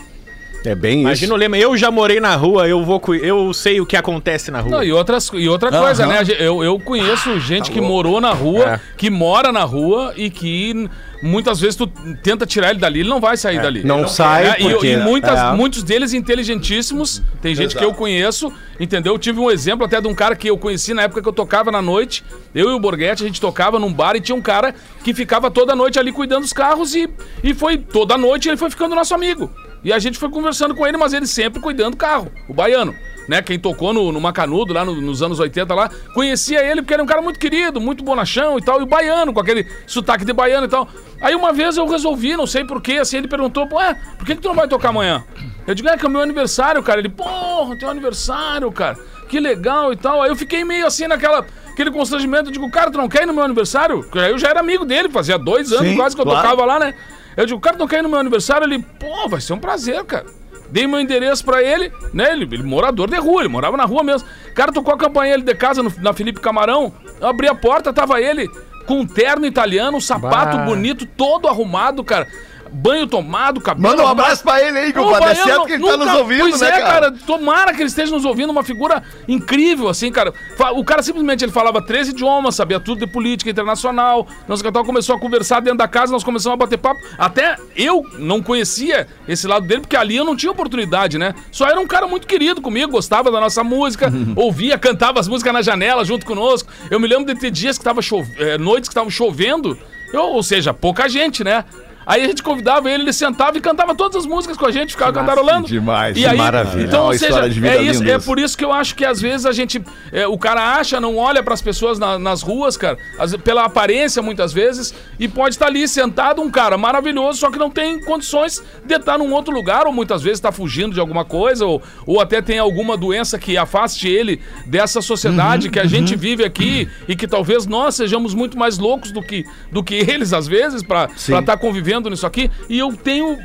É 0.65 0.75
bem 0.75 1.01
Imagina 1.01 1.33
o 1.33 1.37
lema, 1.37 1.57
eu 1.57 1.77
já 1.77 1.89
morei 1.89 2.19
na 2.19 2.35
rua, 2.35 2.67
eu 2.67 2.83
vou 2.83 2.99
cu- 2.99 3.15
eu 3.15 3.53
sei 3.53 3.79
o 3.79 3.85
que 3.85 3.95
acontece 3.95 4.51
na 4.51 4.59
rua. 4.59 4.71
Não, 4.71 4.83
e, 4.83 4.91
outras, 4.91 5.29
e 5.33 5.47
outra 5.47 5.71
coisa, 5.71 6.05
né? 6.05 6.21
Eu, 6.37 6.61
eu 6.61 6.77
conheço 6.79 7.39
gente 7.39 7.71
que 7.71 7.79
morou 7.79 8.19
na 8.19 8.33
rua, 8.33 8.65
É. 8.75 8.79
que 8.97 9.09
mora 9.09 9.53
na 9.53 9.63
rua 9.63 10.13
e 10.17 10.29
que 10.29 10.89
muitas 11.23 11.61
vezes 11.61 11.75
tu 11.77 11.87
tenta 12.21 12.45
tirar 12.45 12.71
ele 12.71 12.79
dali, 12.79 12.99
ele 13.01 13.09
não 13.09 13.21
vai 13.21 13.37
sair 13.37 13.61
dali. 13.61 13.83
Não 13.85 14.05
sai 14.05 14.47
É, 14.49 14.61
e- 14.61 14.69
porque- 14.69 14.87
e, 14.93 14.97
muitas, 14.97 15.39
é. 15.39 15.53
muitos 15.53 15.81
deles 15.81 16.13
inteligentíssimos. 16.13 17.21
Tem 17.41 17.55
gente 17.55 17.75
que 17.75 17.83
eu 17.83 17.93
conheço, 17.93 18.51
entendeu? 18.79 19.13
Eu 19.13 19.19
tive 19.19 19.39
um 19.39 19.49
exemplo 19.49 19.85
até 19.85 20.01
de 20.01 20.07
um 20.09 20.13
cara 20.15 20.35
que 20.35 20.49
eu 20.49 20.57
conheci 20.57 20.93
na 20.93 21.03
época 21.03 21.21
que 21.21 21.27
eu 21.29 21.33
tocava 21.33 21.71
na 21.71 21.81
noite. 21.81 22.21
Eu 22.53 22.69
e 22.69 22.73
o 22.73 22.79
Borghetti, 22.79 23.23
a 23.23 23.27
gente 23.27 23.39
tocava 23.39 23.79
num 23.79 23.93
bar 23.93 24.15
e 24.15 24.21
tinha 24.21 24.35
um 24.35 24.41
cara 24.41 24.75
que 25.05 25.13
ficava 25.13 25.49
toda 25.49 25.73
noite 25.75 25.97
ali 25.97 26.11
cuidando 26.11 26.41
dos 26.41 26.53
carros 26.53 26.93
e, 26.95 27.09
e 27.43 27.53
foi 27.53 27.77
toda 27.77 28.17
noite 28.17 28.49
ele 28.49 28.57
foi 28.57 28.69
ficando 28.69 28.93
nosso 28.95 29.13
amigo. 29.15 29.49
E 29.83 29.93
a 29.93 29.99
gente 29.99 30.17
foi 30.17 30.29
conversando 30.29 30.75
com 30.75 30.85
ele, 30.85 30.97
mas 30.97 31.13
ele 31.13 31.25
sempre 31.27 31.61
cuidando 31.61 31.91
do 31.91 31.97
carro, 31.97 32.31
o 32.47 32.53
baiano. 32.53 32.93
Né, 33.27 33.43
quem 33.43 33.59
tocou 33.59 33.93
no, 33.93 34.11
no 34.11 34.19
Macanudo 34.19 34.73
lá 34.73 34.83
no- 34.83 34.99
nos 34.99 35.21
anos 35.21 35.39
80 35.39 35.75
lá, 35.75 35.87
conhecia 36.15 36.63
ele 36.65 36.81
porque 36.81 36.95
era 36.95 37.03
um 37.03 37.05
cara 37.05 37.21
muito 37.21 37.39
querido, 37.39 37.79
muito 37.79 38.03
bonachão 38.03 38.57
e 38.57 38.61
tal, 38.63 38.79
e 38.79 38.83
o 38.83 38.87
baiano, 38.87 39.31
com 39.31 39.39
aquele 39.39 39.67
sotaque 39.85 40.25
de 40.25 40.33
baiano 40.33 40.65
e 40.65 40.67
tal. 40.69 40.89
Aí 41.21 41.35
uma 41.35 41.53
vez 41.53 41.77
eu 41.77 41.85
resolvi, 41.87 42.35
não 42.35 42.47
sei 42.47 42.65
porquê, 42.65 42.93
assim, 42.93 43.17
ele 43.17 43.27
perguntou, 43.27 43.67
pô, 43.67 43.79
é, 43.79 43.93
por 44.17 44.25
que, 44.25 44.35
que 44.35 44.41
tu 44.41 44.47
não 44.47 44.55
vai 44.55 44.67
tocar 44.67 44.89
amanhã? 44.89 45.23
Eu 45.67 45.75
digo, 45.75 45.87
é 45.87 45.95
que 45.95 46.03
é 46.03 46.07
o 46.07 46.11
meu 46.11 46.21
aniversário, 46.21 46.81
cara. 46.81 46.99
Ele, 46.99 47.09
porra, 47.09 47.77
teu 47.77 47.87
aniversário, 47.87 48.71
cara. 48.71 48.97
Que 49.27 49.39
legal 49.39 49.93
e 49.93 49.95
tal. 49.95 50.23
Aí 50.23 50.31
eu 50.31 50.35
fiquei 50.35 50.63
meio 50.65 50.87
assim 50.87 51.05
naquela. 51.05 51.45
Aquele 51.71 51.91
constrangimento, 51.91 52.49
eu 52.49 52.51
digo, 52.53 52.67
cara, 52.71 52.89
tu 52.89 52.97
não 52.97 53.07
quer 53.07 53.23
ir 53.23 53.25
no 53.27 53.33
meu 53.33 53.43
aniversário? 53.43 53.99
Porque 53.99 54.17
aí 54.17 54.31
eu 54.31 54.39
já 54.39 54.49
era 54.49 54.59
amigo 54.59 54.83
dele, 54.85 55.07
fazia 55.07 55.37
dois 55.37 55.71
anos 55.71 55.87
Sim, 55.89 55.95
quase 55.95 56.15
que 56.15 56.21
eu 56.21 56.25
claro. 56.25 56.41
tocava 56.41 56.65
lá, 56.65 56.79
né? 56.79 56.95
Eu 57.37 57.45
digo, 57.45 57.59
cara, 57.59 57.75
tu 57.75 57.79
não 57.79 57.87
quer 57.87 57.99
ir 57.99 58.03
no 58.03 58.09
meu 58.09 58.19
aniversário? 58.19 58.65
Ele, 58.65 58.79
pô, 58.79 59.27
vai 59.29 59.39
ser 59.41 59.53
um 59.53 59.59
prazer, 59.59 60.03
cara. 60.05 60.25
Dei 60.69 60.85
meu 60.85 60.99
endereço 60.99 61.43
pra 61.43 61.63
ele, 61.63 61.91
né? 62.13 62.31
Ele, 62.31 62.43
ele 62.43 62.63
morador 62.63 63.09
de 63.09 63.17
rua, 63.17 63.41
ele 63.41 63.49
morava 63.49 63.75
na 63.75 63.85
rua 63.85 64.03
mesmo. 64.03 64.27
Cara, 64.53 64.71
tocou 64.71 64.93
a 64.93 64.97
campanha 64.97 65.33
ele 65.33 65.43
de 65.43 65.55
casa 65.55 65.81
no- 65.81 65.91
na 65.99 66.13
Felipe 66.13 66.39
Camarão. 66.39 66.93
Eu 67.19 67.27
abri 67.27 67.47
a 67.47 67.55
porta, 67.55 67.91
tava 67.91 68.21
ele 68.21 68.47
com 68.85 68.99
um 68.99 69.05
terno 69.07 69.45
italiano, 69.45 69.97
um 69.97 70.01
sapato 70.01 70.57
Bah. 70.57 70.65
bonito, 70.65 71.05
todo 71.05 71.47
arrumado, 71.47 72.03
cara. 72.03 72.27
Banho 72.71 73.07
tomado, 73.07 73.59
cabelo. 73.59 73.87
Manda 73.89 74.01
um 74.03 74.05
arrumado. 74.05 74.25
abraço 74.25 74.43
pra 74.43 74.61
ele 74.61 74.77
aí, 74.77 74.89
O 74.91 74.93
compadre. 74.93 75.29
É 75.31 75.35
certo 75.35 75.65
que 75.65 75.73
ele 75.73 75.83
tá 75.83 75.91
nunca- 75.97 76.05
nos 76.05 76.15
ouvindo, 76.15 76.39
pois 76.41 76.61
né, 76.61 76.67
é, 76.69 76.81
cara? 76.81 77.11
Tomara 77.11 77.73
que 77.73 77.81
ele 77.81 77.89
esteja 77.89 78.11
nos 78.11 78.25
ouvindo, 78.25 78.49
uma 78.51 78.63
figura 78.63 79.03
incrível, 79.27 79.87
assim, 79.89 80.11
cara. 80.11 80.33
O 80.75 80.83
cara 80.83 81.01
simplesmente 81.03 81.43
ele 81.43 81.51
falava 81.51 81.81
três 81.81 82.07
idiomas, 82.09 82.55
sabia 82.55 82.79
tudo 82.79 83.05
de 83.05 83.11
política 83.11 83.49
internacional. 83.49 84.27
Nós 84.47 84.61
tal, 84.61 84.85
começou 84.85 85.15
a 85.15 85.19
conversar 85.19 85.59
dentro 85.61 85.77
da 85.79 85.87
casa, 85.87 86.11
nós 86.11 86.23
começamos 86.23 86.53
a 86.53 86.57
bater 86.57 86.77
papo. 86.77 86.99
Até 87.17 87.55
eu 87.75 88.03
não 88.17 88.41
conhecia 88.41 89.07
esse 89.27 89.47
lado 89.47 89.67
dele, 89.67 89.81
porque 89.81 89.95
ali 89.97 90.15
eu 90.15 90.23
não 90.25 90.35
tinha 90.35 90.51
oportunidade, 90.51 91.17
né? 91.17 91.33
Só 91.51 91.67
era 91.67 91.79
um 91.79 91.87
cara 91.87 92.07
muito 92.07 92.27
querido 92.27 92.61
comigo, 92.61 92.91
gostava 92.91 93.31
da 93.31 93.39
nossa 93.39 93.63
música, 93.63 94.11
ouvia, 94.35 94.77
cantava 94.77 95.19
as 95.19 95.27
músicas 95.27 95.53
na 95.53 95.61
janela 95.61 96.05
junto 96.05 96.25
conosco. 96.25 96.71
Eu 96.89 96.99
me 96.99 97.07
lembro 97.07 97.33
de 97.33 97.39
ter 97.39 97.51
dias 97.51 97.77
que 97.77 97.83
tava 97.83 98.01
chovendo, 98.01 98.63
noites 98.63 98.87
que 98.87 98.91
estavam 98.93 99.09
chovendo, 99.09 99.77
eu- 100.13 100.21
ou 100.23 100.43
seja, 100.43 100.73
pouca 100.73 101.07
gente, 101.09 101.43
né? 101.43 101.63
Aí 102.05 102.23
a 102.23 102.27
gente 102.27 102.41
convidava 102.41 102.89
ele, 102.89 103.03
ele 103.03 103.13
sentava 103.13 103.57
e 103.57 103.61
cantava 103.61 103.93
todas 103.93 104.15
as 104.17 104.25
músicas 104.25 104.57
com 104.57 104.65
a 104.65 104.71
gente, 104.71 104.93
ficava 104.93 105.13
cantarolando. 105.13 105.67
demais, 105.67 106.17
E 106.17 106.25
aí, 106.25 106.37
maravilha. 106.37 106.85
Então, 106.85 107.05
ou 107.05 107.13
seja, 107.13 107.39
é, 107.67 107.81
isso, 107.83 108.03
é 108.03 108.17
por 108.17 108.39
isso 108.39 108.57
que 108.57 108.65
eu 108.65 108.71
acho 108.73 108.95
que 108.95 109.05
às 109.05 109.21
vezes 109.21 109.45
a 109.45 109.51
gente. 109.51 109.79
é, 110.11 110.25
o 110.27 110.37
cara 110.37 110.75
acha, 110.75 110.99
não 110.99 111.17
olha 111.17 111.43
pras 111.43 111.61
pessoas 111.61 111.99
na- 111.99 112.17
nas 112.17 112.41
ruas, 112.41 112.75
cara, 112.77 112.97
ve- 113.27 113.37
pela 113.37 113.63
aparência 113.65 114.21
muitas 114.23 114.51
vezes, 114.51 114.93
e 115.19 115.27
pode 115.27 115.55
estar 115.55 115.67
ali 115.67 115.87
sentado 115.87 116.41
um 116.41 116.49
cara 116.49 116.77
maravilhoso, 116.77 117.39
só 117.39 117.51
que 117.51 117.59
não 117.59 117.69
tem 117.69 117.99
condições 118.03 118.63
de 118.85 118.95
estar 118.95 119.17
num 119.19 119.31
outro 119.33 119.53
lugar, 119.53 119.85
ou 119.85 119.93
muitas 119.93 120.23
vezes 120.23 120.37
está 120.39 120.51
fugindo 120.51 120.93
de 120.93 120.99
alguma 120.99 121.23
coisa, 121.23 121.65
ou, 121.65 121.81
ou 122.07 122.19
até 122.19 122.41
tem 122.41 122.57
alguma 122.57 122.97
doença 122.97 123.37
que 123.37 123.55
afaste 123.57 124.07
ele 124.07 124.41
dessa 124.65 125.01
sociedade 125.01 125.67
Uhum, 125.67 125.71
que 125.73 125.79
a 125.79 125.85
gente 125.85 126.15
vive 126.15 126.43
aqui 126.43 126.87
e 127.07 127.15
que 127.15 127.27
talvez 127.27 127.65
nós 127.67 127.93
sejamos 127.95 128.33
muito 128.33 128.57
mais 128.57 128.77
loucos 128.79 129.11
do 129.11 129.21
que, 129.21 129.45
do 129.71 129.83
que 129.83 129.93
eles, 129.95 130.33
às 130.33 130.47
vezes, 130.47 130.81
pra 130.81 131.07
estar 131.39 131.57
convivendo 131.57 131.98
nisso 132.07 132.27
aqui. 132.27 132.51
E 132.69 132.77
eu 132.77 132.95
tenho 132.95 133.35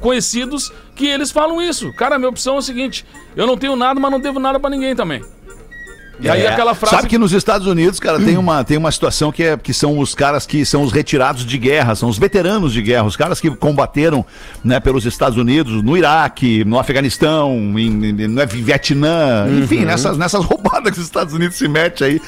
conhecidos 0.00 0.70
que 0.94 1.06
eles 1.06 1.30
falam 1.30 1.62
isso. 1.62 1.90
Cara, 1.94 2.18
minha 2.18 2.28
opção 2.28 2.56
é 2.56 2.58
o 2.58 2.62
seguinte: 2.62 3.06
eu 3.34 3.46
não 3.46 3.56
tenho 3.56 3.74
nada, 3.74 3.98
mas 3.98 4.10
não 4.10 4.20
devo 4.20 4.38
nada 4.38 4.60
pra 4.60 4.68
ninguém 4.68 4.94
também. 4.94 5.24
E 6.20 6.28
aí 6.28 6.42
É. 6.42 6.48
aquela 6.48 6.74
frase. 6.74 6.96
Sabe 6.96 7.08
que 7.08 7.18
nos 7.18 7.32
Estados 7.32 7.66
Unidos, 7.66 8.00
cara, 8.00 8.18
tem 8.18 8.36
uma, 8.38 8.64
tem 8.64 8.76
uma 8.78 8.90
situação 8.90 9.30
que, 9.30 9.42
é, 9.42 9.56
que 9.56 9.74
são 9.74 9.98
os 9.98 10.14
caras 10.14 10.46
que 10.46 10.64
são 10.64 10.82
os 10.82 10.92
retirados 10.92 11.44
de 11.44 11.58
guerra, 11.58 11.94
são 11.94 12.08
os 12.08 12.18
veteranos 12.18 12.72
de 12.72 12.80
guerra, 12.80 13.04
os 13.04 13.16
caras 13.16 13.38
que 13.40 13.50
combateram 13.50 14.24
né, 14.64 14.80
pelos 14.80 15.04
Estados 15.04 15.36
Unidos, 15.36 15.82
no 15.82 15.96
Iraque, 15.96 16.64
no 16.64 16.78
Afeganistão, 16.78 17.52
em, 17.78 17.86
em- 18.10 18.28
no 18.28 18.46
Vietnã, 18.46 19.46
enfim, 19.62 19.84
nessas, 19.84 20.16
nessas 20.16 20.42
roubadas 20.46 20.92
que 20.92 20.98
os 20.98 21.04
Estados 21.04 21.34
Unidos 21.34 21.56
se 21.56 21.68
mete 21.68 22.02
aí. 22.04 22.20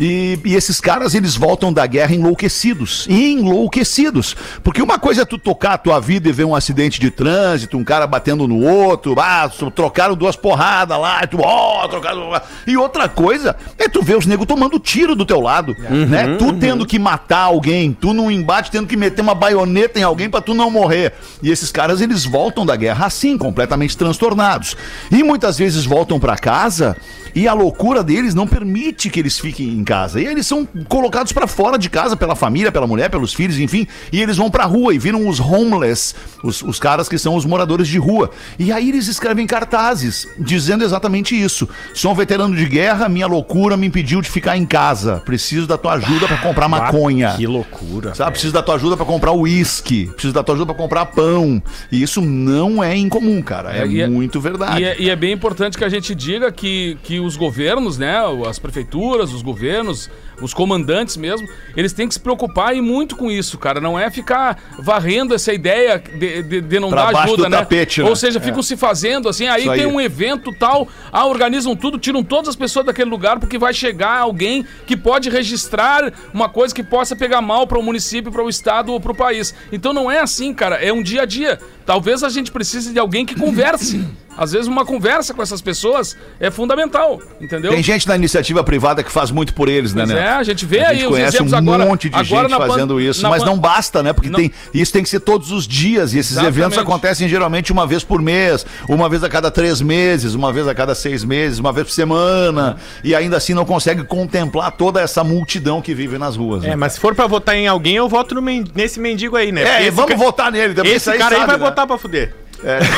E, 0.00 0.38
e 0.44 0.54
esses 0.54 0.80
caras, 0.80 1.14
eles 1.14 1.36
voltam 1.36 1.72
da 1.72 1.86
guerra 1.86 2.14
enlouquecidos. 2.14 3.06
Enlouquecidos. 3.08 4.34
Porque 4.62 4.80
uma 4.82 4.98
coisa 4.98 5.22
é 5.22 5.24
tu 5.24 5.38
tocar 5.38 5.74
a 5.74 5.78
tua 5.78 6.00
vida 6.00 6.28
e 6.28 6.32
ver 6.32 6.44
um 6.44 6.54
acidente 6.54 6.98
de 7.00 7.10
trânsito, 7.10 7.76
um 7.76 7.84
cara 7.84 8.06
batendo 8.06 8.48
no 8.48 8.60
outro, 8.64 9.14
ah, 9.20 9.50
trocaram 9.74 10.14
duas 10.16 10.34
porradas 10.36 10.98
lá, 10.98 11.20
e 11.22 11.26
tu, 11.26 11.38
ó, 11.40 11.86
trocaram. 11.88 12.30
E 12.66 12.76
outra 12.76 13.08
coisa 13.08 13.33
é 13.78 13.88
tu 13.88 14.02
ver 14.02 14.16
os 14.16 14.26
negros 14.26 14.46
tomando 14.46 14.78
tiro 14.78 15.14
do 15.14 15.24
teu 15.24 15.40
lado, 15.40 15.74
né? 16.08 16.36
Tu 16.36 16.52
tendo 16.54 16.86
que 16.86 16.98
matar 16.98 17.40
alguém, 17.40 17.92
tu 17.92 18.12
num 18.12 18.30
embate 18.30 18.70
tendo 18.70 18.86
que 18.86 18.96
meter 18.96 19.22
uma 19.22 19.34
baioneta 19.34 19.98
em 19.98 20.02
alguém 20.02 20.28
pra 20.28 20.40
tu 20.40 20.54
não 20.54 20.70
morrer. 20.70 21.12
E 21.42 21.50
esses 21.50 21.70
caras, 21.70 22.00
eles 22.00 22.24
voltam 22.24 22.64
da 22.64 22.76
guerra 22.76 23.06
assim, 23.06 23.36
completamente 23.38 23.96
transtornados. 23.96 24.76
E 25.10 25.22
muitas 25.22 25.58
vezes 25.58 25.84
voltam 25.84 26.18
pra 26.20 26.36
casa 26.36 26.96
e 27.34 27.48
a 27.48 27.52
loucura 27.52 28.02
deles 28.02 28.32
não 28.32 28.46
permite 28.46 29.10
que 29.10 29.18
eles 29.18 29.40
fiquem 29.40 29.68
em 29.68 29.82
casa. 29.82 30.20
E 30.20 30.26
eles 30.26 30.46
são 30.46 30.66
colocados 30.88 31.32
pra 31.32 31.48
fora 31.48 31.76
de 31.76 31.90
casa 31.90 32.16
pela 32.16 32.36
família, 32.36 32.70
pela 32.70 32.86
mulher, 32.86 33.10
pelos 33.10 33.34
filhos, 33.34 33.58
enfim. 33.58 33.88
E 34.12 34.22
eles 34.22 34.36
vão 34.36 34.48
pra 34.48 34.64
rua 34.64 34.94
e 34.94 34.98
viram 34.98 35.26
os 35.26 35.40
homeless, 35.40 36.14
os, 36.44 36.62
os 36.62 36.78
caras 36.78 37.08
que 37.08 37.18
são 37.18 37.34
os 37.34 37.44
moradores 37.44 37.88
de 37.88 37.98
rua. 37.98 38.30
E 38.56 38.70
aí 38.70 38.88
eles 38.88 39.08
escrevem 39.08 39.46
cartazes 39.46 40.28
dizendo 40.38 40.84
exatamente 40.84 41.40
isso. 41.40 41.68
Sou 41.92 42.12
um 42.12 42.14
veterano 42.14 42.54
de 42.54 42.66
guerra, 42.66 43.08
minha 43.08 43.23
loucura 43.26 43.76
me 43.76 43.86
impediu 43.86 44.20
de 44.20 44.30
ficar 44.30 44.56
em 44.56 44.66
casa. 44.66 45.22
Preciso 45.24 45.66
da 45.66 45.78
tua 45.78 45.94
ajuda 45.94 46.26
pra 46.26 46.36
comprar 46.38 46.68
maconha. 46.68 47.34
Que 47.36 47.46
loucura. 47.46 48.14
Sabe, 48.14 48.32
preciso 48.32 48.52
da 48.52 48.62
tua 48.62 48.74
ajuda 48.76 48.96
pra 48.96 49.06
comprar 49.06 49.32
uísque, 49.32 50.06
preciso 50.12 50.34
da 50.34 50.42
tua 50.42 50.54
ajuda 50.54 50.72
pra 50.72 50.82
comprar 50.82 51.06
pão. 51.06 51.62
E 51.90 52.02
isso 52.02 52.20
não 52.20 52.82
é 52.82 52.96
incomum, 52.96 53.40
cara. 53.42 53.76
É, 53.76 53.86
e 53.86 54.06
muito 54.06 54.40
verdade. 54.40 54.80
E 54.80 54.84
é, 54.84 55.00
e 55.00 55.10
é 55.10 55.16
bem 55.16 55.32
importante 55.32 55.76
que 55.76 55.84
a 55.84 55.88
gente 55.88 56.14
diga 56.14 56.50
que, 56.50 56.98
que 57.02 57.20
os 57.20 57.36
governos, 57.36 57.98
né, 57.98 58.16
as 58.48 58.58
prefeituras, 58.58 59.32
os 59.32 59.42
governos, 59.42 60.10
os 60.40 60.54
comandantes 60.54 61.16
mesmo, 61.16 61.48
eles 61.76 61.92
têm 61.92 62.08
que 62.08 62.14
se 62.14 62.20
preocupar 62.20 62.76
e 62.76 62.80
muito 62.80 63.16
com 63.16 63.30
isso, 63.30 63.58
cara. 63.58 63.80
Não 63.80 63.98
é 63.98 64.10
ficar 64.10 64.58
varrendo 64.78 65.34
essa 65.34 65.52
ideia 65.52 65.98
de, 65.98 66.42
de, 66.42 66.60
de 66.60 66.80
não 66.80 66.90
Pra 66.90 67.10
dar 67.10 67.24
ajuda, 67.24 67.48
né? 67.48 67.58
tapete, 67.58 68.02
né? 68.02 68.08
Ou 68.08 68.16
seja, 68.16 68.40
ficam 68.40 68.62
se 68.62 68.76
fazendo 68.76 69.28
assim, 69.28 69.46
aí 69.46 69.68
aí. 69.68 69.78
tem 69.78 69.86
um 69.86 70.00
evento 70.00 70.52
tal, 70.52 70.88
ah, 71.12 71.26
organizam 71.26 71.74
tudo, 71.74 71.98
tiram 71.98 72.22
todas 72.22 72.48
as 72.48 72.56
pessoas 72.56 72.86
daquele 72.86 73.10
lugar 73.10 73.38
porque 73.38 73.58
vai 73.58 73.72
chegar 73.72 74.18
alguém 74.18 74.64
que 74.86 74.96
pode 74.96 75.28
registrar 75.30 76.12
uma 76.32 76.48
coisa 76.48 76.74
que 76.74 76.82
possa 76.82 77.16
pegar 77.16 77.40
mal 77.40 77.66
para 77.66 77.78
o 77.78 77.82
município, 77.82 78.30
para 78.30 78.42
o 78.42 78.48
estado 78.48 78.92
ou 78.92 79.00
para 79.00 79.12
o 79.12 79.14
país. 79.14 79.54
Então 79.72 79.92
não 79.92 80.10
é 80.10 80.20
assim, 80.20 80.52
cara, 80.52 80.76
é 80.76 80.92
um 80.92 81.02
dia 81.02 81.22
a 81.22 81.26
dia. 81.26 81.58
Talvez 81.86 82.22
a 82.22 82.28
gente 82.28 82.50
precise 82.50 82.92
de 82.92 82.98
alguém 82.98 83.26
que 83.26 83.34
converse. 83.34 84.04
Às 84.36 84.52
vezes 84.52 84.66
uma 84.66 84.84
conversa 84.84 85.32
com 85.32 85.42
essas 85.42 85.60
pessoas 85.60 86.16
é 86.40 86.50
fundamental, 86.50 87.20
entendeu? 87.40 87.70
Tem 87.72 87.82
gente 87.82 88.06
na 88.08 88.16
iniciativa 88.16 88.62
privada 88.64 89.02
que 89.02 89.10
faz 89.12 89.30
muito 89.30 89.54
por 89.54 89.68
eles, 89.68 89.94
né, 89.94 90.04
né? 90.06 90.18
é, 90.20 90.28
a 90.30 90.42
gente 90.42 90.66
vê 90.66 90.80
a 90.80 90.88
aí 90.88 90.96
gente 90.96 91.04
os 91.06 91.10
conhece 91.12 91.36
exemplos 91.36 91.52
um 91.52 91.56
agora- 91.56 91.84
monte 91.86 92.08
de 92.08 92.16
agora 92.16 92.48
gente 92.48 92.58
fazendo 92.58 93.00
isso, 93.00 93.28
mas 93.28 93.42
não 93.44 93.58
basta, 93.58 94.02
né? 94.02 94.12
Porque 94.12 94.28
Não. 94.30 94.38
tem, 94.38 94.50
isso 94.72 94.92
tem 94.92 95.02
que 95.02 95.08
ser 95.08 95.20
todos 95.20 95.50
os 95.52 95.66
dias 95.66 96.12
e 96.14 96.18
esses 96.18 96.32
Exatamente. 96.32 96.58
eventos 96.58 96.78
acontecem 96.78 97.28
geralmente 97.28 97.70
uma 97.72 97.86
vez 97.86 98.02
por 98.04 98.20
mês, 98.20 98.64
uma 98.88 99.08
vez 99.08 99.22
a 99.24 99.28
cada 99.28 99.50
três 99.50 99.80
meses, 99.80 100.34
uma 100.34 100.52
vez 100.52 100.66
a 100.68 100.74
cada 100.74 100.94
seis 100.94 101.24
meses, 101.24 101.58
uma 101.58 101.72
vez 101.72 101.86
por 101.86 101.92
semana 101.92 102.76
e 103.02 103.14
ainda 103.14 103.36
assim 103.36 103.54
não 103.54 103.64
consegue 103.64 104.04
contemplar 104.04 104.72
toda 104.72 105.00
essa 105.00 105.22
multidão 105.24 105.80
que 105.80 105.94
vive 105.94 106.18
nas 106.18 106.36
ruas. 106.36 106.64
É, 106.64 106.68
né? 106.70 106.76
mas 106.76 106.94
se 106.94 107.00
for 107.00 107.14
pra 107.14 107.26
votar 107.26 107.54
em 107.56 107.66
alguém, 107.66 107.96
eu 107.96 108.08
voto 108.08 108.34
no 108.34 108.42
men- 108.42 108.64
nesse 108.74 108.98
mendigo 109.00 109.36
aí, 109.36 109.52
né? 109.52 109.62
É, 109.82 109.86
e 109.86 109.90
vamos 109.90 110.10
ca- 110.12 110.16
votar 110.16 110.50
nele 110.52 110.74
também. 110.74 110.92
Esse 110.92 111.12
cara 111.12 111.34
aí 111.36 111.40
sabe, 111.42 111.46
vai 111.52 111.58
né? 111.58 111.64
votar 111.64 111.86
pra 111.86 111.96
fuder. 111.98 112.34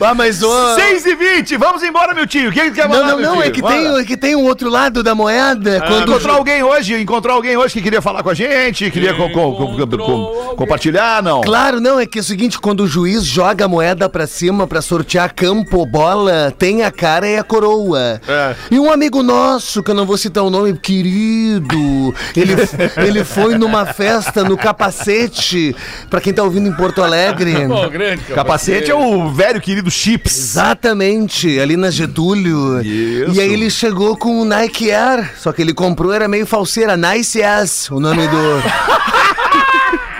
Ah, 0.00 0.14
mas 0.14 0.42
ô. 0.42 0.74
6 0.74 1.04
e 1.06 1.14
20 1.14 1.56
vamos 1.58 1.82
embora, 1.82 2.14
meu 2.14 2.26
tio. 2.26 2.48
O 2.48 2.52
que 2.52 2.62
que 2.62 2.70
quer 2.70 2.88
Não, 2.88 2.94
falar, 2.96 3.08
não, 3.08 3.16
meu 3.18 3.26
não, 3.26 3.34
tio? 3.36 3.42
é 3.42 3.50
que, 3.50 3.60
Bora. 3.60 3.74
tem, 3.74 3.98
é 4.00 4.04
que 4.04 4.16
tem 4.16 4.34
um 4.34 4.44
outro 4.44 4.70
lado 4.70 5.02
da 5.02 5.14
moeda. 5.14 5.82
quando 5.86 6.08
Encontrou 6.10 6.34
alguém 6.36 6.62
hoje? 6.62 6.94
Encontrou 7.00 7.36
alguém 7.36 7.56
hoje 7.56 7.74
que 7.74 7.82
queria 7.82 8.00
falar 8.00 8.22
com 8.22 8.30
a 8.30 8.34
gente? 8.34 8.90
Queria 8.90 9.12
co- 9.14 9.28
co- 9.30 9.52
co- 9.54 9.66
co- 9.66 9.72
Encontrou 9.74 10.54
compartilhar? 10.56 11.22
Não. 11.22 11.42
Claro, 11.42 11.78
não, 11.80 12.00
é 12.00 12.06
que 12.06 12.18
é 12.18 12.22
o 12.22 12.24
seguinte, 12.24 12.58
quando 12.58 12.80
o 12.84 12.86
juiz 12.88 13.22
joga 13.24 13.66
a 13.66 13.68
moeda 13.68 14.08
pra 14.08 14.26
cima 14.26 14.66
pra 14.66 14.80
sortear 14.80 15.34
campo 15.34 15.84
bola, 15.84 16.52
tem 16.58 16.82
a 16.82 16.90
cara 16.90 17.28
e 17.28 17.36
a 17.36 17.44
coroa. 17.44 18.20
É. 18.26 18.54
E 18.70 18.80
um 18.80 18.90
amigo 18.90 19.22
nosso, 19.22 19.82
que 19.82 19.90
eu 19.90 19.94
não 19.94 20.06
vou 20.06 20.16
citar 20.16 20.42
o 20.42 20.48
nome, 20.50 20.72
querido, 20.78 22.14
ele, 22.34 22.54
ele 22.96 23.24
foi 23.24 23.56
numa 23.58 23.84
festa 23.86 24.42
no 24.42 24.56
capacete, 24.56 25.76
pra 26.08 26.20
quem 26.20 26.32
tá 26.32 26.42
ouvindo 26.42 26.57
em 26.66 26.72
Porto 26.72 27.02
Alegre. 27.02 27.54
Pô, 27.68 27.88
grande, 27.88 28.22
Capacete 28.24 28.90
é 28.90 28.94
o 28.94 29.30
velho 29.30 29.60
querido 29.60 29.90
Chips. 29.90 30.36
Exatamente, 30.36 31.60
ali 31.60 31.76
na 31.76 31.90
Getúlio. 31.90 32.80
Isso. 32.80 33.34
E 33.34 33.40
aí 33.40 33.52
ele 33.52 33.70
chegou 33.70 34.16
com 34.16 34.40
o 34.40 34.44
Nike 34.44 34.90
Air, 34.90 35.30
só 35.36 35.52
que 35.52 35.62
ele 35.62 35.74
comprou, 35.74 36.12
era 36.12 36.26
meio 36.26 36.46
falseira, 36.46 36.96
Nice 36.96 37.42
Ass, 37.42 37.90
o 37.90 38.00
nome 38.00 38.26
do... 38.26 38.38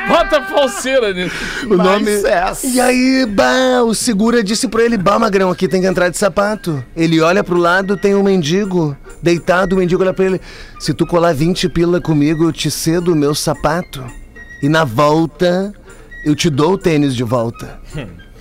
Bota 0.08 0.42
falseira 0.42 1.12
nisso. 1.12 1.34
O 1.66 1.76
nome. 1.76 2.10
Ass. 2.26 2.64
E 2.64 2.80
aí, 2.80 3.26
bah, 3.26 3.82
o 3.84 3.94
segura 3.94 4.42
disse 4.42 4.66
pra 4.66 4.82
ele: 4.82 4.96
Bah, 4.96 5.18
magrão, 5.18 5.50
aqui 5.50 5.68
tem 5.68 5.82
que 5.82 5.86
entrar 5.86 6.08
de 6.08 6.16
sapato. 6.16 6.82
Ele 6.96 7.20
olha 7.20 7.44
pro 7.44 7.58
lado, 7.58 7.94
tem 7.94 8.14
um 8.14 8.22
mendigo 8.22 8.96
deitado. 9.22 9.74
O 9.74 9.78
mendigo 9.78 10.02
olha 10.02 10.14
pra 10.14 10.24
ele: 10.24 10.40
Se 10.80 10.94
tu 10.94 11.06
colar 11.06 11.34
20 11.34 11.68
pila 11.68 12.00
comigo, 12.00 12.44
eu 12.44 12.52
te 12.52 12.70
cedo 12.70 13.12
o 13.12 13.16
meu 13.16 13.34
sapato. 13.34 14.02
E 14.62 14.68
na 14.68 14.82
volta, 14.82 15.72
eu 16.28 16.36
te 16.36 16.50
dou 16.50 16.72
o 16.74 16.78
tênis 16.78 17.14
de 17.16 17.24
volta. 17.24 17.78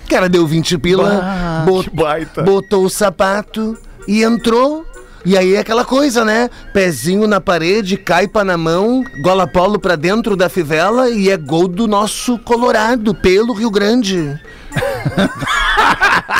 O 0.04 0.08
cara 0.08 0.28
deu 0.28 0.46
20 0.46 0.76
pila, 0.78 1.62
bot- 1.66 1.88
que 1.90 1.96
baita. 1.96 2.42
botou 2.42 2.84
o 2.84 2.90
sapato 2.90 3.76
e 4.06 4.22
entrou. 4.22 4.84
E 5.24 5.36
aí 5.36 5.54
é 5.54 5.58
aquela 5.58 5.84
coisa, 5.84 6.24
né? 6.24 6.48
Pezinho 6.72 7.26
na 7.26 7.40
parede, 7.40 7.96
caipa 7.96 8.44
na 8.44 8.56
mão, 8.56 9.02
gola 9.22 9.46
polo 9.46 9.78
pra 9.78 9.96
dentro 9.96 10.36
da 10.36 10.48
fivela 10.48 11.10
e 11.10 11.28
é 11.28 11.36
gol 11.36 11.66
do 11.68 11.86
nosso 11.86 12.38
Colorado, 12.38 13.14
pelo 13.14 13.52
Rio 13.52 13.70
Grande. 13.70 14.38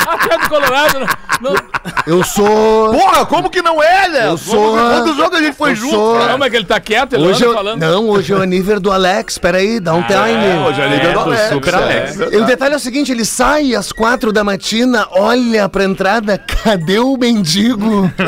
Até 0.07 0.38
do 0.38 0.49
Colorado. 0.49 0.99
Não, 1.40 1.52
não, 1.52 1.61
Eu 2.06 2.23
sou. 2.25 2.92
Porra, 2.92 3.26
como 3.26 3.50
que 3.50 3.61
não 3.62 3.82
é, 3.82 4.08
né? 4.08 4.28
Eu 4.28 4.38
sou- 4.38 4.76
Quantos 4.76 5.16
jogos 5.16 5.38
a 5.38 5.42
gente 5.42 5.56
foi 5.56 5.70
eu 5.73 5.76
junto? 5.76 5.94
sou- 5.94 6.18
cara? 6.18 6.32
não, 6.32 6.38
mas 6.38 6.50
que 6.50 6.56
ele 6.56 6.64
tá 6.64 6.80
quieto, 6.80 7.12
ele 7.14 7.26
Hoje 7.26 7.44
anda 7.44 7.47
eu... 7.47 7.54
falando. 7.54 7.80
Não, 7.80 8.08
hoje 8.08 8.32
é 8.32 8.37
o 8.37 8.42
aniversário 8.42 8.80
do 8.80 8.90
Alex. 8.92 9.38
Peraí, 9.38 9.80
dá 9.80 9.94
um 9.94 10.02
time. 10.02 10.66
Hoje 10.68 10.80
é 10.80 10.85
a 10.85 10.88
Liga 10.88 11.08
do 11.08 11.12
do 11.14 11.20
Alex. 11.20 11.49
Super 11.49 11.75
é. 11.75 11.76
Alex. 11.76 12.16
E 12.32 12.37
o 12.37 12.44
detalhe 12.44 12.75
é 12.75 12.76
o 12.76 12.80
seguinte, 12.80 13.12
ele 13.12 13.25
sai 13.25 13.75
às 13.75 13.92
quatro 13.92 14.32
da 14.32 14.42
matina, 14.44 15.06
olha 15.12 15.68
pra 15.68 15.85
entrada, 15.85 16.38
cadê 16.38 16.99
o 16.99 17.16
mendigo? 17.16 18.11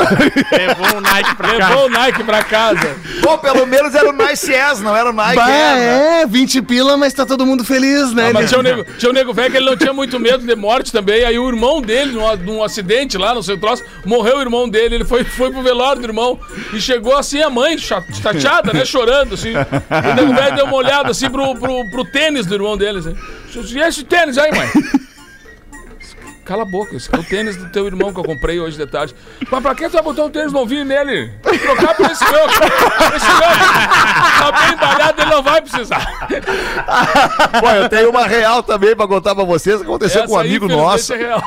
Levou 0.53 0.99
um 0.99 1.01
Nike 1.01 1.35
pra 1.37 1.49
cá. 1.59 1.69
Levou 1.69 1.87
o 1.87 1.89
Nike 1.89 2.25
pra 2.25 2.45
casa. 2.45 2.97
Pô, 3.23 3.39
pelo 3.39 3.67
menos 3.67 3.95
era 3.95 4.09
o 4.09 4.13
Nice 4.13 4.55
Ass, 4.55 4.81
não 4.81 4.97
era 4.97 5.11
o 5.11 5.13
Nike 5.13 5.37
bah, 5.37 5.45
Ass, 5.45 5.51
né? 5.79 6.21
é, 6.23 6.27
20 6.27 6.63
pila, 6.63 6.97
mas 6.97 7.13
tá 7.13 7.27
todo 7.27 7.45
mundo 7.47 7.65
feliz, 7.65 8.13
né? 8.13 8.29
Ah, 8.29 8.33
mas 8.33 8.49
tinha 8.49 8.61
um 8.61 8.63
nego, 8.63 8.85
tinha 8.99 9.11
um 9.11 9.15
nego 9.15 9.33
velho 9.33 9.51
que 9.51 9.57
ele 9.57 9.67
não 9.67 9.77
tinha 9.77 9.93
muito 9.93 10.19
medo 10.19 10.45
de 10.47 10.57
morte 10.57 10.93
também. 10.93 11.25
Aí 11.25 11.39
o 11.39 11.49
irmão 11.49 11.81
dele, 11.81 12.13
num, 12.13 12.37
num 12.37 12.63
acidente 12.63 13.17
lá 13.19 13.35
no 13.35 13.40
seu 13.43 13.59
troço, 13.59 13.85
morreu 14.05 14.39
o 14.39 14.41
irmão 14.41 14.69
dele. 14.69 14.97
Ele 14.97 15.05
foi, 15.05 15.25
foi 15.25 15.51
pro 15.51 15.63
velório 15.63 16.01
do 16.03 16.09
irmão 16.09 16.39
e 16.73 16.81
chegou 16.81 17.17
assim 17.17 17.43
a 17.43 17.51
mãe, 17.51 17.77
cha- 17.79 18.03
chateada, 18.23 18.73
né? 18.73 18.85
Chorando, 18.85 19.35
assim. 19.35 19.53
O 19.55 20.15
nego 20.15 20.35
velho 20.35 20.57
deu 20.57 20.65
uma 20.67 20.77
olhada 20.77 21.11
assim 21.11 21.29
pro, 21.31 21.55
pro, 21.57 21.91
pro 21.91 22.05
tênis 22.05 22.47
do 22.47 22.55
irmão 22.55 22.77
dele. 22.77 22.99
Assim. 22.99 23.17
E 23.75 23.79
esse 23.81 24.05
tênis 24.05 24.37
aí, 24.39 24.51
mãe? 24.53 24.69
Cala 26.45 26.63
a 26.63 26.67
boca, 26.67 26.97
esse 26.97 27.09
é 27.15 27.17
o 27.17 27.23
tênis 27.23 27.57
do 27.57 27.69
teu 27.71 27.87
irmão 27.87 28.13
que 28.13 28.19
eu 28.19 28.25
comprei 28.25 28.59
hoje 28.59 28.77
de 28.77 28.85
tarde. 28.85 29.15
Mas 29.49 29.63
pra 29.63 29.73
que 29.73 29.89
tu 29.89 29.93
vai 29.93 30.03
botar 30.03 30.25
um 30.25 30.31
tênis 30.31 30.53
novinho 30.53 30.85
nele? 30.85 31.31
Trocar 31.63 31.95
por 31.95 32.11
esse 32.11 32.25
meu. 32.25 32.41
Esse 33.15 33.27
meu 33.27 34.51
tá 34.51 34.53
bem 34.59 34.73
embalhado, 34.75 35.23
ele 35.23 35.31
não 35.31 35.43
vai 35.45 35.61
precisar. 35.63 36.27
Pô, 37.61 37.69
eu 37.71 37.89
tenho 37.89 38.11
uma 38.11 38.27
real 38.27 38.63
também 38.65 38.97
pra 38.97 39.07
contar 39.07 39.35
pra 39.35 39.45
vocês 39.45 39.81
aconteceu 39.81 40.25
com 40.25 40.33
um 40.33 40.41
Essa 40.41 40.43
aí, 40.43 40.49
amigo 40.49 40.65
infelizmente, 40.67 40.91
nosso. 40.93 41.13
é 41.13 41.17
real. 41.17 41.43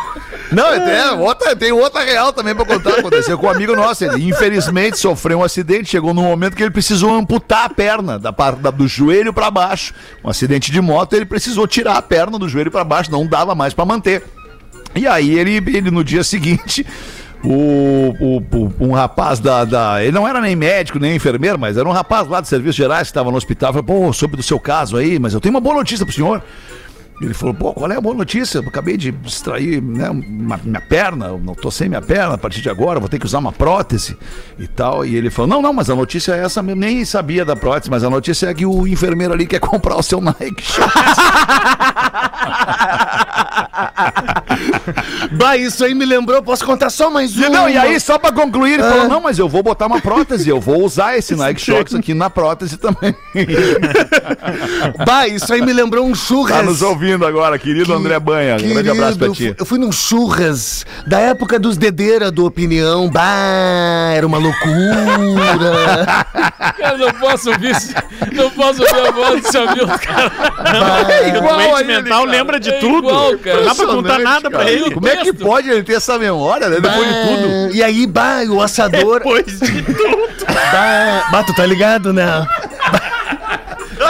Não, 0.54 0.72
tem 0.86 1.20
outra, 1.20 1.56
tem 1.56 1.72
outra 1.72 2.02
real 2.04 2.32
também 2.34 2.54
pra 2.56 2.66
contar. 2.66 3.00
Aconteceu 3.00 3.38
com 3.38 3.48
um 3.48 3.50
amigo 3.50 3.76
nosso. 3.76 4.04
Ele 4.06 4.28
infelizmente 4.30 4.98
sofreu 4.98 5.40
um 5.40 5.44
acidente. 5.44 5.90
Chegou 5.90 6.14
num 6.14 6.24
momento 6.24 6.56
que 6.56 6.64
ele 6.64 6.72
precisou 6.72 7.14
amputar 7.14 7.66
a 7.66 7.70
perna 7.70 8.18
da 8.20 8.32
parte 8.34 8.60
do 8.60 8.88
joelho 8.88 9.34
pra 9.34 9.50
baixo. 9.52 9.94
Um 10.24 10.30
acidente 10.30 10.72
de 10.72 10.80
moto, 10.82 11.14
ele 11.14 11.26
precisou 11.26 11.68
tirar 11.68 11.98
a 11.98 12.02
perna 12.02 12.38
do 12.40 12.48
joelho 12.48 12.72
pra 12.72 12.84
baixo, 12.84 13.12
não 13.12 13.26
dava 13.26 13.54
mais 13.56 13.74
pra 13.74 13.86
manter. 13.86 14.24
E 14.96 15.08
aí 15.08 15.38
ele, 15.40 15.56
ele 15.58 15.90
no 15.92 16.04
dia 16.04 16.24
seguinte. 16.24 16.86
O, 17.46 18.16
o- 18.22 18.38
o- 18.38 18.74
um 18.80 18.92
rapaz 18.94 19.38
da, 19.40 19.66
da- 19.66 20.02
Ele 20.02 20.14
não 20.14 20.26
era 20.26 20.40
nem 20.40 20.56
médico, 20.56 20.98
nem 20.98 21.14
enfermeiro, 21.16 21.60
mas 21.60 21.76
era 21.76 21.88
um 21.88 21.92
rapaz 21.92 22.26
lá 22.30 22.40
de 22.40 22.48
serviços 22.48 22.76
gerais 22.78 23.02
que 23.08 23.12
estava 23.12 23.30
no 23.30 23.36
hospital. 23.36 23.74
Falou, 23.74 23.84
pô, 23.84 24.14
soube 24.14 24.38
do 24.38 24.44
seu 24.44 24.58
caso 24.58 24.96
aí, 24.96 25.20
mas 25.20 25.34
eu 25.34 25.42
tenho 25.42 25.54
uma 25.54 25.60
boa 25.60 25.76
notícia 25.76 26.06
pro 26.06 26.16
senhor. 26.16 26.42
Ele 27.22 27.34
falou, 27.34 27.54
pô, 27.54 27.74
qual 27.74 27.90
é 27.92 27.96
a 27.96 28.02
boa 28.02 28.14
notícia? 28.16 28.58
Eu 28.58 28.64
acabei 28.68 28.98
de 28.98 29.14
extrair 29.26 29.82
né, 29.82 30.10
uma- 30.10 30.60
minha 30.64 30.82
perna, 30.82 31.28
eu 31.28 31.40
não 31.40 31.54
tô 31.56 31.72
sem 31.72 31.88
minha 31.88 32.02
perna 32.02 32.34
a 32.36 32.38
partir 32.38 32.62
de 32.62 32.70
agora, 32.70 33.00
vou 33.00 33.08
ter 33.08 33.18
que 33.20 33.26
usar 33.26 33.38
uma 33.40 33.52
prótese 33.52 34.18
e 34.60 34.68
tal. 34.68 35.06
E 35.06 35.16
ele 35.16 35.30
falou, 35.30 35.48
não, 35.50 35.62
não, 35.62 35.72
mas 35.72 35.90
a 35.90 35.96
notícia 35.96 36.34
é 36.34 36.44
essa 36.44 36.62
mesmo, 36.62 36.82
nem 36.82 37.06
sabia 37.06 37.46
da 37.46 37.56
prótese, 37.56 37.90
mas 37.90 38.04
a 38.04 38.10
notícia 38.10 38.48
é 38.48 38.54
que 38.54 38.66
o 38.66 38.86
enfermeiro 38.88 39.34
ali 39.34 39.46
quer 39.46 39.60
comprar 39.62 39.96
o 39.96 40.04
seu 40.04 40.20
Nike. 40.20 40.64
Bah, 45.32 45.58
isso 45.58 45.84
aí 45.84 45.94
me 45.94 46.06
lembrou, 46.06 46.42
posso 46.44 46.66
contar 46.66 46.90
só 46.90 47.10
mais 47.10 47.36
um? 47.38 47.50
não, 47.50 47.68
e 47.70 47.78
aí, 47.78 48.00
só 48.00 48.18
pra 48.20 48.32
concluir, 48.32 48.74
ele 48.74 48.84
falou, 48.84 49.08
não, 49.08 49.22
mas 49.22 49.40
eu 49.40 49.50
vou 49.50 49.64
botar 49.64 49.88
uma 49.88 50.00
prótese, 50.00 50.50
eu 50.50 50.60
vou 50.60 50.84
usar 50.84 51.18
esse 51.18 51.36
Nike 51.36 51.60
Shox 51.62 51.94
aqui 51.96 52.14
na 52.14 52.30
prótese 52.30 52.78
também. 52.78 53.16
Bah, 55.06 55.28
isso 55.28 55.52
aí 55.54 55.62
me 55.62 55.74
lembrou 55.74 56.06
um 56.06 56.14
churras. 56.16 56.58
Tá 56.58 56.64
nos 56.64 56.82
ouvindo 56.82 57.03
agora, 57.12 57.58
querido 57.60 57.94
André 57.94 58.18
Banha. 58.20 58.56
Um 58.56 58.70
grande 58.70 58.90
abraço 58.90 59.18
pra 59.18 59.28
eu 59.28 59.34
ti. 59.34 59.50
fu- 59.50 59.56
Eu 59.60 59.66
fui 59.66 59.78
num 59.78 59.92
churras 59.92 60.86
da 61.06 61.20
época 61.20 61.60
dos 61.60 61.76
dedeira 61.78 62.32
do 62.32 62.46
Opinião. 62.46 63.10
Bah, 63.10 64.14
era 64.16 64.26
uma 64.26 64.38
loucura. 64.38 66.06
Cara, 66.78 66.98
não 66.98 67.12
posso 67.14 67.50
ouvir, 67.52 67.76
não 68.32 68.50
posso 68.52 68.82
ouvir 68.82 69.08
a 69.08 69.12
voz 69.12 69.42
do 69.42 69.52
seu 69.52 69.70
Hamilton, 69.70 69.98
cara. 70.00 70.32
O 71.34 71.38
igual 71.38 71.54
a 71.60 71.64
doente 71.64 71.80
ele, 71.84 72.02
mental 72.02 72.20
cara. 72.26 72.32
lembra 72.32 72.60
de 72.60 72.70
É 72.70 72.80
tudo. 72.80 73.08
igual, 73.10 73.38
cara. 73.38 73.58
Não 73.58 73.66
dá 73.66 73.76
pra 73.76 73.86
contar 73.86 74.20
nada 74.20 74.50
pra 74.52 74.70
ele. 74.72 74.92
Como 74.92 75.08
é 75.08 75.18
que 75.18 75.34
pode 75.34 75.70
ele 75.70 75.84
ter 75.84 75.94
essa 75.96 76.18
memória, 76.18 76.70
né? 76.70 76.80
Depois 76.80 77.08
de 77.08 77.14
tudo. 77.14 77.48
Ah, 77.48 77.70
E 77.74 77.84
aí, 77.84 78.08
bah, 78.08 78.42
o 78.50 78.62
assador. 78.62 79.20
Depois 79.20 79.46
de 79.60 79.82
tudo. 79.84 80.46
Bah, 80.48 81.28
bah, 81.32 81.44
tu 81.44 81.54
tá 81.54 81.66
ligado, 81.66 82.12
né? 82.14 82.24
Ah, 82.26 82.48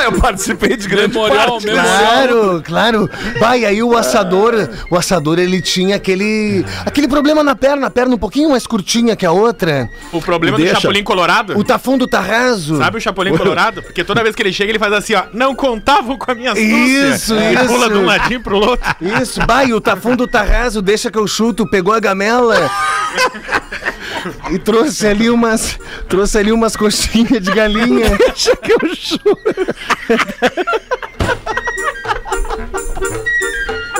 eu 0.05 0.13
participei 0.13 0.75
de 0.75 0.87
grande 0.87 1.13
Memorial, 1.13 1.51
parte. 1.51 1.65
memorial. 1.65 1.97
Claro, 1.97 2.63
claro. 2.63 3.09
Bah, 3.39 3.57
e 3.57 3.65
aí 3.65 3.81
o 3.83 3.95
assador, 3.97 4.69
o 4.89 4.97
assador 4.97 5.39
ele 5.39 5.61
tinha 5.61 5.95
aquele 5.95 6.65
aquele 6.85 7.07
problema 7.07 7.43
na 7.43 7.55
perna, 7.55 7.87
a 7.87 7.89
perna 7.89 8.15
um 8.15 8.17
pouquinho 8.17 8.49
mais 8.49 8.65
curtinha 8.67 9.15
que 9.15 9.25
a 9.25 9.31
outra. 9.31 9.89
O 10.11 10.21
problema 10.21 10.57
Deixa. 10.57 10.73
do 10.73 10.81
Chapolin 10.81 11.03
Colorado. 11.03 11.57
O 11.57 11.63
tafundo 11.63 12.07
tá 12.07 12.19
raso. 12.19 12.77
Sabe 12.77 12.97
o 12.97 13.01
Chapolin 13.01 13.35
Colorado? 13.37 13.81
Porque 13.81 14.03
toda 14.03 14.23
vez 14.23 14.35
que 14.35 14.41
ele 14.41 14.53
chega, 14.53 14.71
ele 14.71 14.79
faz 14.79 14.93
assim, 14.93 15.15
ó. 15.15 15.23
Não 15.33 15.55
contavam 15.55 16.17
com 16.17 16.31
a 16.31 16.35
minha 16.35 16.51
astúcia. 16.51 17.15
Isso, 17.15 17.33
Ele 17.33 17.55
isso. 17.55 17.67
pula 17.67 17.89
de 17.89 17.95
um 17.95 18.05
ladinho 18.05 18.41
pro 18.41 18.57
outro. 18.57 18.95
Isso, 19.01 19.39
e 19.67 19.73
o 19.73 19.81
tafundo 19.81 20.27
tá 20.27 20.41
raso, 20.41 20.81
deixa 20.81 21.09
que 21.09 21.17
eu 21.17 21.27
chuto, 21.27 21.67
pegou 21.67 21.93
a 21.93 21.99
gamela. 21.99 22.55
E 24.51 24.59
trouxe 24.59 25.07
ali 25.07 25.29
umas. 25.29 25.79
Trouxe 26.07 26.37
ali 26.37 26.51
umas 26.51 26.75
coxinhas 26.75 27.41
de 27.41 27.51
galinha. 27.51 28.15
Deixa 28.17 28.55
que 28.55 28.71
eu 28.73 28.95
chuto. 28.95 29.37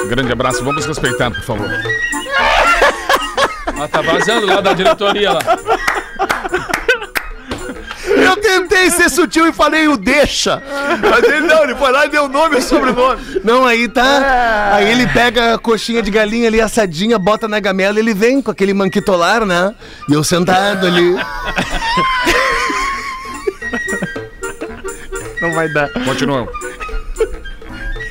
Grande 0.07 0.31
abraço, 0.31 0.63
vamos 0.63 0.85
respeitar, 0.85 1.31
por 1.31 1.43
favor. 1.43 1.69
Ah, 3.79 3.87
tá 3.87 4.01
vazando 4.01 4.45
lá 4.45 4.61
da 4.61 4.73
diretoria 4.73 5.31
lá. 5.33 5.39
Eu 8.23 8.37
tentei 8.37 8.89
ser 8.91 9.09
sutil 9.09 9.47
e 9.47 9.53
falei 9.53 9.87
o 9.87 9.97
deixa. 9.97 10.61
Mas 11.01 11.23
ele 11.23 11.41
não, 11.47 11.63
ele 11.63 11.75
foi 11.75 11.91
lá 11.91 12.05
e 12.05 12.09
deu 12.09 12.27
nome 12.27 12.57
e 12.57 12.61
sobrenome. 12.61 13.21
Não, 13.43 13.65
aí 13.65 13.87
tá. 13.87 14.73
Aí 14.73 14.91
ele 14.91 15.07
pega 15.07 15.53
a 15.53 15.57
coxinha 15.57 16.01
de 16.01 16.11
galinha 16.11 16.47
ali 16.47 16.61
assadinha, 16.61 17.19
bota 17.19 17.47
na 17.47 17.59
gamela 17.59 17.97
e 17.97 18.01
ele 18.01 18.13
vem 18.13 18.41
com 18.41 18.51
aquele 18.51 18.73
manquitolar, 18.73 19.45
né? 19.45 19.73
E 20.09 20.13
eu 20.13 20.23
sentado 20.23 20.87
ali. 20.87 21.15
Não 25.41 25.53
vai 25.53 25.67
dar. 25.73 25.89
Continuamos. 26.05 26.51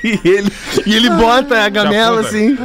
E 0.04 0.20
ele, 0.24 0.52
e 0.84 0.96
ele 0.96 1.08
bota 1.10 1.60
a 1.60 1.68
gamela 1.68 2.20
assim. 2.20 2.58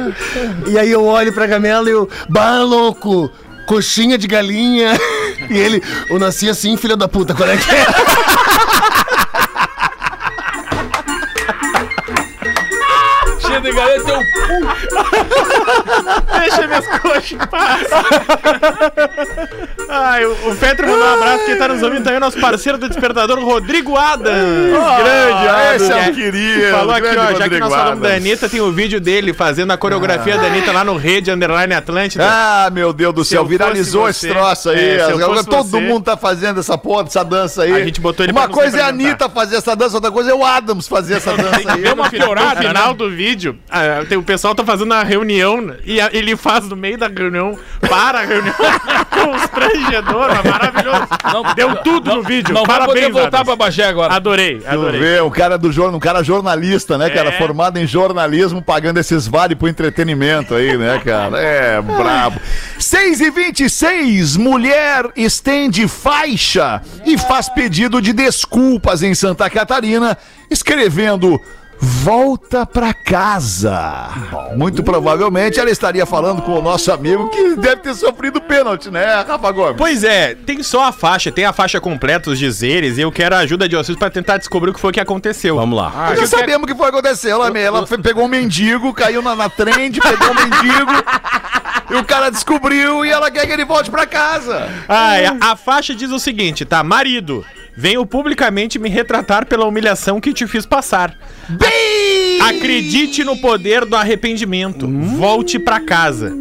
E 0.66 0.76
aí 0.76 0.90
eu 0.90 1.04
olho 1.04 1.32
pra 1.32 1.46
gamela 1.46 1.88
e 1.88 1.92
eu. 1.92 2.08
Bah, 2.28 2.58
louco! 2.58 3.30
Coxinha 3.66 4.18
de 4.18 4.26
galinha. 4.26 4.98
E 5.50 5.56
ele, 5.56 5.82
eu 6.08 6.18
nasci 6.18 6.48
assim, 6.48 6.76
filha 6.76 6.96
da 6.96 7.08
puta, 7.08 7.34
qual 7.34 7.48
é 7.48 7.56
que 7.56 7.70
é? 7.70 7.86
De 13.70 13.76
galinha 13.76 14.04
teu 14.04 14.18
Deixa 16.40 16.66
minhas 16.66 16.86
coxas 16.98 17.32
em 17.32 17.38
paz. 17.38 17.86
Ai, 19.88 20.24
o, 20.24 20.32
o 20.50 20.56
Petro 20.56 20.86
mandou 20.86 21.06
um 21.06 21.14
abraço. 21.14 21.44
Quem 21.44 21.56
tá 21.58 21.68
nos 21.68 21.82
ouvindo 21.82 22.02
também 22.04 22.16
é 22.16 22.20
nosso 22.20 22.38
parceiro 22.40 22.78
do 22.78 22.88
Despertador, 22.88 23.38
Rodrigo 23.40 23.96
Adams. 23.96 24.28
grande, 24.70 25.48
Ah, 25.48 25.76
esse 25.76 25.92
é 25.92 25.96
um 25.96 26.14
querido. 26.14 26.70
Falou 26.70 26.94
aqui, 26.94 27.06
ó, 27.16 27.34
já 27.38 27.48
que 27.48 27.58
nós 27.58 27.72
falamos 27.74 28.02
da. 28.02 28.14
Anitta, 28.14 28.48
tem 28.48 28.60
o 28.60 28.72
vídeo 28.72 29.00
dele 29.00 29.32
fazendo 29.32 29.72
a 29.72 29.76
coreografia 29.76 30.36
da 30.36 30.46
Anitta 30.46 30.72
lá 30.72 30.84
no 30.84 30.96
Rede 30.96 31.30
Underline 31.30 31.74
Atlântida. 31.74 32.24
Ah, 32.28 32.70
meu 32.70 32.92
Deus 32.92 33.14
do 33.14 33.24
céu, 33.24 33.44
viralizou 33.44 34.08
esse 34.08 34.28
troço 34.28 34.70
aí. 34.70 34.96
É, 34.98 35.02
Agora 35.04 35.44
todo 35.44 35.64
você- 35.68 35.80
mundo 35.80 36.04
tá 36.04 36.16
fazendo 36.16 36.60
essa 36.60 36.76
porra, 36.76 37.04
essa 37.06 37.24
dança 37.24 37.62
aí. 37.62 37.72
A 37.72 37.84
gente 37.84 38.00
botou 38.00 38.24
ele 38.24 38.32
Uma 38.32 38.48
coisa 38.48 38.78
é 38.78 38.82
a. 38.82 38.88
Anitta 38.88 39.28
fazer 39.28 39.56
essa 39.56 39.76
dança, 39.76 39.96
outra 39.96 40.10
coisa 40.10 40.30
é 40.30 40.34
o 40.34 40.44
Adams 40.44 40.88
fazer 40.88 41.14
essa 41.14 41.36
dança 41.36 41.72
aí. 41.72 41.80
Deu 41.82 41.94
uma 41.94 42.08
piorada, 42.10 42.60
No 42.62 42.68
final 42.68 42.94
do 42.94 43.10
vídeo, 43.10 43.57
ah, 43.70 44.04
tem, 44.08 44.16
o 44.16 44.22
pessoal 44.22 44.54
tá 44.54 44.64
fazendo 44.64 44.92
a 44.94 45.02
reunião 45.02 45.74
e 45.84 46.00
a- 46.00 46.10
ele 46.12 46.36
faz 46.36 46.64
no 46.68 46.76
meio 46.76 46.96
da 46.98 47.08
reunião, 47.08 47.58
para 47.88 48.20
a 48.20 48.24
reunião, 48.24 48.54
constrangedor, 49.10 50.28
maravilhoso. 50.44 51.06
Não, 51.32 51.54
Deu 51.54 51.76
tudo 51.76 52.14
no 52.16 52.22
vídeo, 52.22 52.54
Não 52.54 52.62
parabéns, 52.62 52.94
poder 53.06 53.12
voltar 53.12 53.28
Adams. 53.40 53.44
pra 53.46 53.56
Bagé 53.56 53.84
agora. 53.84 54.14
Adorei, 54.14 54.58
Tu 54.60 54.68
adorei. 54.68 55.00
vê, 55.00 55.20
um 55.20 55.30
cara 55.30 55.58
do 55.58 55.70
jornal, 55.72 55.96
um 55.96 56.00
cara 56.00 56.22
jornalista, 56.22 56.96
né, 56.98 57.10
cara? 57.10 57.30
É. 57.30 57.32
Formado 57.32 57.78
em 57.78 57.86
jornalismo, 57.86 58.62
pagando 58.62 58.98
esses 58.98 59.26
vale 59.26 59.54
pro 59.54 59.68
entretenimento 59.68 60.54
aí, 60.54 60.76
né, 60.76 61.00
cara? 61.04 61.38
É, 61.38 61.80
brabo. 61.80 62.40
6 62.78 63.20
e 63.20 63.30
26 63.30 64.36
mulher 64.36 65.04
estende 65.16 65.86
faixa 65.88 66.80
e 67.04 67.18
faz 67.18 67.48
pedido 67.48 68.00
de 68.00 68.12
desculpas 68.12 69.02
em 69.02 69.14
Santa 69.14 69.48
Catarina, 69.50 70.16
escrevendo. 70.50 71.40
Volta 71.80 72.66
pra 72.66 72.92
casa. 72.92 74.08
Muito 74.56 74.82
provavelmente 74.82 75.60
ela 75.60 75.70
estaria 75.70 76.04
falando 76.04 76.42
com 76.42 76.58
o 76.58 76.62
nosso 76.62 76.90
amigo 76.90 77.28
que 77.30 77.54
deve 77.56 77.76
ter 77.76 77.94
sofrido 77.94 78.40
pênalti, 78.40 78.90
né, 78.90 79.22
Rafa 79.26 79.50
Gomes? 79.52 79.76
Pois 79.76 80.02
é, 80.02 80.34
tem 80.34 80.62
só 80.62 80.84
a 80.84 80.92
faixa, 80.92 81.30
tem 81.30 81.44
a 81.44 81.52
faixa 81.52 81.80
completa, 81.80 82.30
os 82.30 82.38
dizeres, 82.38 82.98
e 82.98 83.02
eu 83.02 83.12
quero 83.12 83.34
a 83.36 83.38
ajuda 83.38 83.68
de 83.68 83.76
vocês 83.76 83.96
pra 83.96 84.10
tentar 84.10 84.38
descobrir 84.38 84.70
o 84.70 84.74
que 84.74 84.80
foi 84.80 84.92
que 84.92 85.00
aconteceu. 85.00 85.56
Vamos 85.56 85.78
lá. 85.78 85.92
Ah, 85.94 86.16
Já 86.16 86.26
sabemos 86.26 86.64
o 86.64 86.66
que 86.66 86.74
foi 86.74 86.90
que 86.90 86.98
aconteceu. 86.98 87.42
Ela, 87.44 87.58
ela 87.58 87.86
foi- 87.86 87.98
pegou 87.98 88.24
um 88.24 88.28
mendigo, 88.28 88.92
caiu 88.92 89.22
na, 89.22 89.36
na 89.36 89.48
trend, 89.48 90.00
pegou 90.00 90.30
um 90.30 90.34
mendigo. 90.34 90.92
e 91.90 91.94
o 91.94 92.04
cara 92.04 92.30
descobriu 92.30 93.04
e 93.04 93.10
ela 93.10 93.30
quer 93.30 93.46
que 93.46 93.52
ele 93.52 93.64
volte 93.64 93.90
pra 93.90 94.06
casa. 94.06 94.68
Ai, 94.88 95.26
a, 95.26 95.36
a 95.52 95.56
faixa 95.56 95.94
diz 95.94 96.10
o 96.10 96.18
seguinte, 96.18 96.64
tá? 96.64 96.82
Marido, 96.82 97.44
venho 97.78 98.04
publicamente 98.04 98.76
me 98.76 98.88
retratar 98.88 99.46
pela 99.46 99.64
humilhação 99.64 100.20
que 100.20 100.32
te 100.32 100.48
fiz 100.48 100.66
passar. 100.66 101.16
Bem! 101.48 102.40
Acredite 102.40 103.22
no 103.22 103.36
poder 103.36 103.84
do 103.84 103.94
arrependimento. 103.94 104.88
Volte 104.88 105.60
pra 105.60 105.78
casa. 105.78 106.36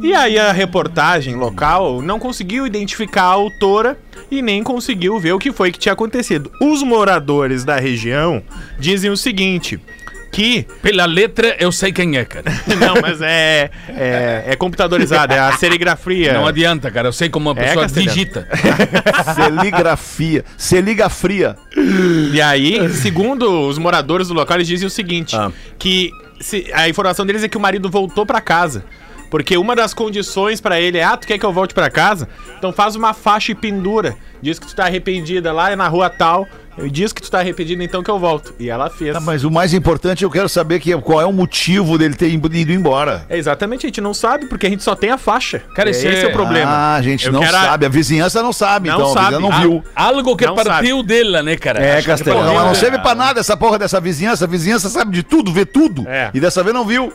E 0.00 0.14
aí 0.14 0.38
a 0.38 0.52
reportagem 0.52 1.34
local 1.34 2.00
não 2.00 2.20
conseguiu 2.20 2.64
identificar 2.64 3.22
a 3.24 3.32
autora 3.32 3.98
e 4.30 4.40
nem 4.40 4.62
conseguiu 4.62 5.18
ver 5.18 5.32
o 5.32 5.38
que 5.40 5.50
foi 5.50 5.72
que 5.72 5.80
tinha 5.80 5.94
acontecido. 5.94 6.48
Os 6.62 6.84
moradores 6.84 7.64
da 7.64 7.80
região 7.80 8.40
dizem 8.78 9.10
o 9.10 9.16
seguinte, 9.16 9.80
que 10.30 10.66
Pela 10.82 11.04
letra, 11.06 11.56
eu 11.58 11.72
sei 11.72 11.90
quem 11.92 12.16
é, 12.16 12.24
cara. 12.24 12.44
não, 12.78 13.00
mas 13.00 13.20
é 13.22 13.70
é, 13.88 14.44
é 14.48 14.56
computadorizado, 14.56 15.32
é 15.32 15.38
a 15.38 15.52
serigrafia. 15.56 16.32
Não 16.34 16.46
adianta, 16.46 16.90
cara. 16.90 17.08
Eu 17.08 17.12
sei 17.12 17.28
como 17.28 17.50
uma 17.50 17.60
É, 17.60 17.64
pessoa 17.64 17.82
Castelhano. 17.84 18.12
digita. 18.12 18.48
Celigrafia. 19.34 20.44
Celiga 20.56 21.08
fria. 21.08 21.56
E 22.32 22.40
aí, 22.40 22.88
segundo 22.94 23.68
os 23.68 23.78
moradores 23.78 24.28
do 24.28 24.34
local, 24.34 24.56
eles 24.56 24.68
dizem 24.68 24.86
o 24.86 24.90
seguinte: 24.90 25.36
Ah. 25.36 25.50
que 25.78 26.10
se- 26.40 26.70
a 26.72 26.88
informação 26.88 27.24
deles 27.26 27.42
é 27.42 27.48
que 27.48 27.56
o 27.56 27.60
marido 27.60 27.88
voltou 27.90 28.24
pra 28.26 28.40
casa. 28.40 28.84
Porque 29.30 29.58
uma 29.58 29.76
das 29.76 29.92
condições 29.92 30.60
pra 30.60 30.80
ele 30.80 30.98
é: 30.98 31.04
ah, 31.04 31.16
tu 31.16 31.26
quer 31.26 31.38
que 31.38 31.44
eu 31.44 31.52
volte 31.52 31.74
pra 31.74 31.90
casa? 31.90 32.28
Então 32.58 32.72
faz 32.72 32.96
uma 32.96 33.12
faixa 33.12 33.52
e 33.52 33.54
pendura. 33.54 34.16
Diz 34.40 34.58
que 34.58 34.66
tu 34.66 34.74
tá 34.74 34.84
arrependida 34.86 35.52
lá 35.52 35.74
na 35.76 35.88
rua 35.88 36.08
tal. 36.08 36.46
Diz 36.90 37.12
que 37.12 37.20
tu 37.22 37.30
tá 37.30 37.38
arrependida, 37.40 37.82
então 37.82 38.02
que 38.02 38.10
eu 38.10 38.18
volto. 38.18 38.54
E 38.58 38.68
ela 38.70 38.88
fez. 38.90 39.12
Tá, 39.14 39.20
mas 39.20 39.44
o 39.44 39.50
mais 39.50 39.74
importante 39.74 40.22
eu 40.24 40.30
quero 40.30 40.48
saber 40.48 40.80
que, 40.80 40.96
qual 41.00 41.20
é 41.20 41.24
o 41.26 41.32
motivo 41.32 41.98
dele 41.98 42.14
ter 42.14 42.28
ido 42.28 42.72
embora. 42.72 43.24
É 43.28 43.36
exatamente, 43.36 43.86
a 43.86 43.88
gente 43.88 44.00
não 44.00 44.14
sabe, 44.14 44.46
porque 44.46 44.66
a 44.66 44.70
gente 44.70 44.82
só 44.82 44.94
tem 44.94 45.10
a 45.10 45.18
faixa. 45.18 45.62
Cara, 45.74 45.88
É, 45.88 45.90
esse 45.90 46.06
esse 46.06 46.26
é, 46.26 46.28
o 46.28 46.32
problema. 46.32 46.70
Ah, 46.70 46.94
a 46.96 47.02
gente 47.02 47.26
Eu 47.26 47.32
não 47.32 47.40
quero 47.40 47.52
sabe. 47.52 47.86
A 47.86 47.88
vizinhança 47.88 48.42
não 48.42 48.52
sabe, 48.52 48.88
Não 48.88 48.96
então. 48.96 49.12
sabe. 49.12 49.34
A 49.34 49.40
não 49.40 49.52
Ah, 49.52 49.60
viu. 49.60 49.84
Algo 49.94 50.36
que 50.36 50.46
Não 50.46 50.54
partiu 50.54 51.02
dela, 51.02 51.42
né, 51.42 51.56
cara? 51.56 51.80
É, 51.80 51.98
Acho 51.98 52.06
Castelhano. 52.06 52.44
Não, 52.44 52.54
ela 52.60 52.74
serve 52.74 52.98
pra 52.98 53.14
nada 53.14 53.40
essa 53.40 53.56
porra 53.56 53.78
dessa 53.78 54.00
vizinhança. 54.00 54.44
A 54.44 54.48
vizinhança 54.48 54.88
sabe 54.88 55.12
de 55.12 55.22
tudo, 55.22 55.52
vê 55.52 55.64
tudo. 55.64 56.06
É. 56.08 56.30
E 56.32 56.40
dessa 56.40 56.62
vez 56.62 56.74
não 56.74 56.84
viu. 56.84 57.12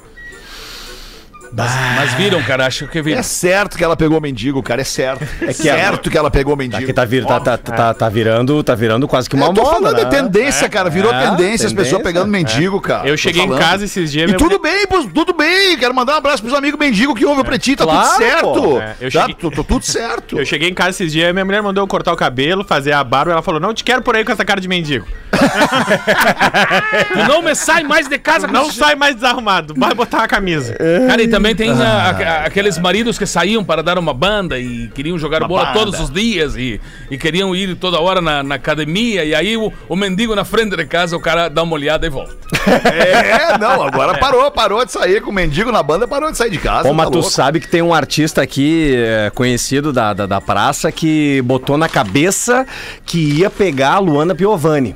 Mas 1.56 2.13
viram, 2.13 2.42
cara. 2.44 2.66
Acho 2.66 2.88
que 2.88 3.02
viram. 3.02 3.20
É 3.20 3.24
certo 3.24 3.78
que 3.78 3.84
ela 3.84 3.96
pegou 3.96 4.18
o 4.18 4.22
mendigo, 4.22 4.62
cara. 4.63 4.82
É 4.82 4.84
certo. 4.84 5.24
É 5.44 5.54
que 5.54 5.70
a- 5.70 5.76
certo 5.76 6.10
que 6.10 6.18
ela 6.18 6.32
pegou 6.32 6.54
o 6.54 6.58
mendigo. 6.58 6.82
Aqui 6.84 6.94
tá, 6.94 7.06
vir, 7.06 7.26
tá, 7.26 7.39
tá, 7.39 7.58
tá, 7.58 7.94
tá 7.94 8.10
virando, 8.10 8.63
tá 8.63 8.74
virando 8.74 9.08
quase 9.08 9.30
que 9.30 9.36
uma 9.36 9.48
eu 9.48 9.54
tô 9.54 9.62
moda, 9.62 9.74
falando 9.76 9.98
né? 9.98 10.04
de 10.06 10.10
tendência, 10.10 10.68
cara. 10.70 10.89
Virou 10.89 11.13
É, 11.13 11.30
tendência, 11.30 11.68
as 11.68 11.74
pessoas 11.74 12.02
tendência. 12.02 12.04
pegando 12.04 12.32
mendigo, 12.32 12.80
cara. 12.82 13.08
Eu 13.08 13.13
Tô 13.13 13.18
cheguei 13.18 13.44
em 13.44 13.48
falando. 13.48 13.62
casa 13.62 13.86
esses 13.86 14.12
dias. 14.12 14.24
E 14.24 14.28
minha 14.28 14.38
tudo 14.38 14.58
mulher- 14.60 14.78
bem, 14.78 14.88
pô, 14.88 15.04
tudo 15.13 15.34
bem. 15.34 15.78
Quero 15.78 15.94
mandar 15.94 16.13
um 16.13 16.18
abraço 16.18 16.42
pros 16.42 16.54
amigos 16.56 16.80
mendigos 16.80 17.18
que 17.18 17.26
ouvem 17.26 17.42
o 17.42 17.46
Pretinho. 17.46 17.78
Tá 17.78 17.84
Claro, 17.84 18.10
tudo 18.10 18.18
certo. 18.18 18.44
pô. 18.54 18.80
É, 18.82 18.96
eu 19.02 19.12
tá, 19.12 19.20
cheguei- 19.22 19.36
tô- 19.36 19.52
tô 19.52 19.63
tudo 19.63 19.86
certo. 19.86 20.39
Eu 20.44 20.46
cheguei 20.46 20.70
em 20.70 20.74
casa 20.74 20.89
esses 20.92 21.12
dias, 21.12 21.32
minha 21.34 21.46
mulher 21.46 21.62
mandou 21.62 21.84
eu 21.84 21.88
cortar 21.88 22.12
o 22.13 22.16
cabelo, 22.16 22.63
fazer 22.63 22.92
a 22.94 23.04
barba, 23.04 23.32
ela 23.32 23.42
falou: 23.42 23.60
Não 23.60 23.74
te 23.74 23.84
quero 23.84 24.02
por 24.02 24.16
aí 24.16 24.24
com 24.26 24.32
essa 24.32 24.44
cara 24.46 24.60
de 24.60 24.68
mendigo. 24.68 25.06
Tu 27.13 27.18
não 27.28 27.42
me 27.42 27.56
sai 27.56 27.84
mais 27.84 28.08
de 28.08 28.18
casa 28.18 28.48
com 28.48 28.54
Não 28.54 28.68
esse- 28.68 28.78
sai 28.78 28.96
mais 28.96 29.16
desarrumado, 29.16 29.74
vai 29.78 29.94
botar 29.94 30.24
a 30.24 30.28
camisa. 30.28 30.76
Cara, 31.08 31.22
e 31.22 31.28
também 31.43 31.56
tem 31.56 31.69
a- 31.71 32.10
a- 32.10 32.45
aqueles 32.45 32.77
maridos 32.77 33.17
que 33.17 33.25
saíam 33.25 33.63
para 33.63 33.84
dar 33.84 33.97
uma 33.99 34.13
banda 34.13 34.58
e 34.58 34.88
queriam 34.95 35.17
jogar 35.19 35.45
bola 35.45 35.65
banda. 35.65 35.79
todos 35.79 35.99
os 35.99 36.10
dias 36.10 36.56
e, 36.56 36.79
e 37.12 37.17
queriam 37.17 37.53
ir 37.53 37.75
toda 37.75 37.99
hora 37.99 38.21
na, 38.21 38.41
na 38.41 38.56
academia. 38.56 39.25
E 39.25 39.36
aí 39.36 39.58
o, 39.58 39.71
o 39.89 39.95
mendigo 39.95 40.34
na 40.34 40.45
frente 40.45 40.75
de 40.77 40.86
casa, 40.86 41.17
o 41.17 41.19
cara 41.19 41.49
dá 41.49 41.62
uma 41.63 41.73
olhada 41.73 42.08
e 42.08 42.10
volta. 42.10 42.34
É, 42.93 43.58
não, 43.58 43.82
agora 43.84 44.17
parou, 44.17 44.49
parou 44.49 44.86
de 44.86 44.91
sair 44.91 45.21
com 45.21 45.29
o 45.32 45.34
mendigo 45.34 45.71
na 45.71 45.84
banda, 45.84 46.08
parou 46.08 46.32
de 46.32 46.38
sair 46.38 46.49
de 46.49 46.58
casa. 46.60 46.91
Mas 46.93 47.06
tá 47.06 47.12
tu 47.12 47.15
louco. 47.17 47.29
sabe 47.29 47.60
que 47.60 47.67
tem 47.67 47.82
um 47.82 47.93
artista 47.93 48.41
aqui 48.41 48.93
é, 48.95 49.29
conhecido 49.36 49.91
da, 49.91 50.13
da, 50.13 50.25
da 50.25 50.39
praça 50.39 50.91
que 50.91 51.41
botou 51.43 51.77
na 51.77 51.89
cabeça 51.89 52.65
que 53.06 53.17
ia 53.39 53.49
pegar 53.49 53.93
a 53.95 53.99
Luana 53.99 54.34
Piovani. 54.34 54.95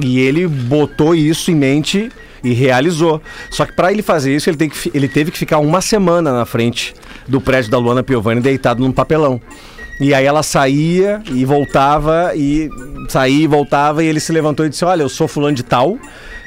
E 0.00 0.18
ele 0.18 0.46
botou 0.46 1.14
isso 1.14 1.50
em 1.50 1.54
mente 1.54 2.10
e 2.44 2.52
realizou. 2.52 3.20
Só 3.50 3.64
que 3.64 3.72
pra 3.72 3.90
ele 3.90 4.02
fazer 4.02 4.36
isso, 4.36 4.48
ele, 4.48 4.56
tem 4.56 4.68
que, 4.68 4.90
ele 4.94 5.08
teve 5.08 5.30
que 5.30 5.38
ficar 5.38 5.58
uma 5.58 5.80
semana 5.80 6.32
na 6.32 6.44
frente 6.44 6.94
do 7.26 7.40
prédio 7.40 7.70
da 7.70 7.78
Luana 7.78 8.02
Piovani 8.02 8.40
deitado 8.40 8.80
num 8.80 8.92
papelão. 8.92 9.40
E 10.00 10.12
aí 10.12 10.26
ela 10.26 10.42
saía 10.42 11.22
e 11.30 11.44
voltava 11.44 12.32
e 12.34 12.68
saía 13.08 13.44
e 13.44 13.46
voltava 13.46 14.02
e 14.02 14.06
ele 14.08 14.18
se 14.18 14.32
levantou 14.32 14.66
e 14.66 14.68
disse: 14.68 14.84
"Olha, 14.84 15.02
eu 15.02 15.08
sou 15.08 15.28
fulano 15.28 15.54
de 15.54 15.62
tal. 15.62 15.96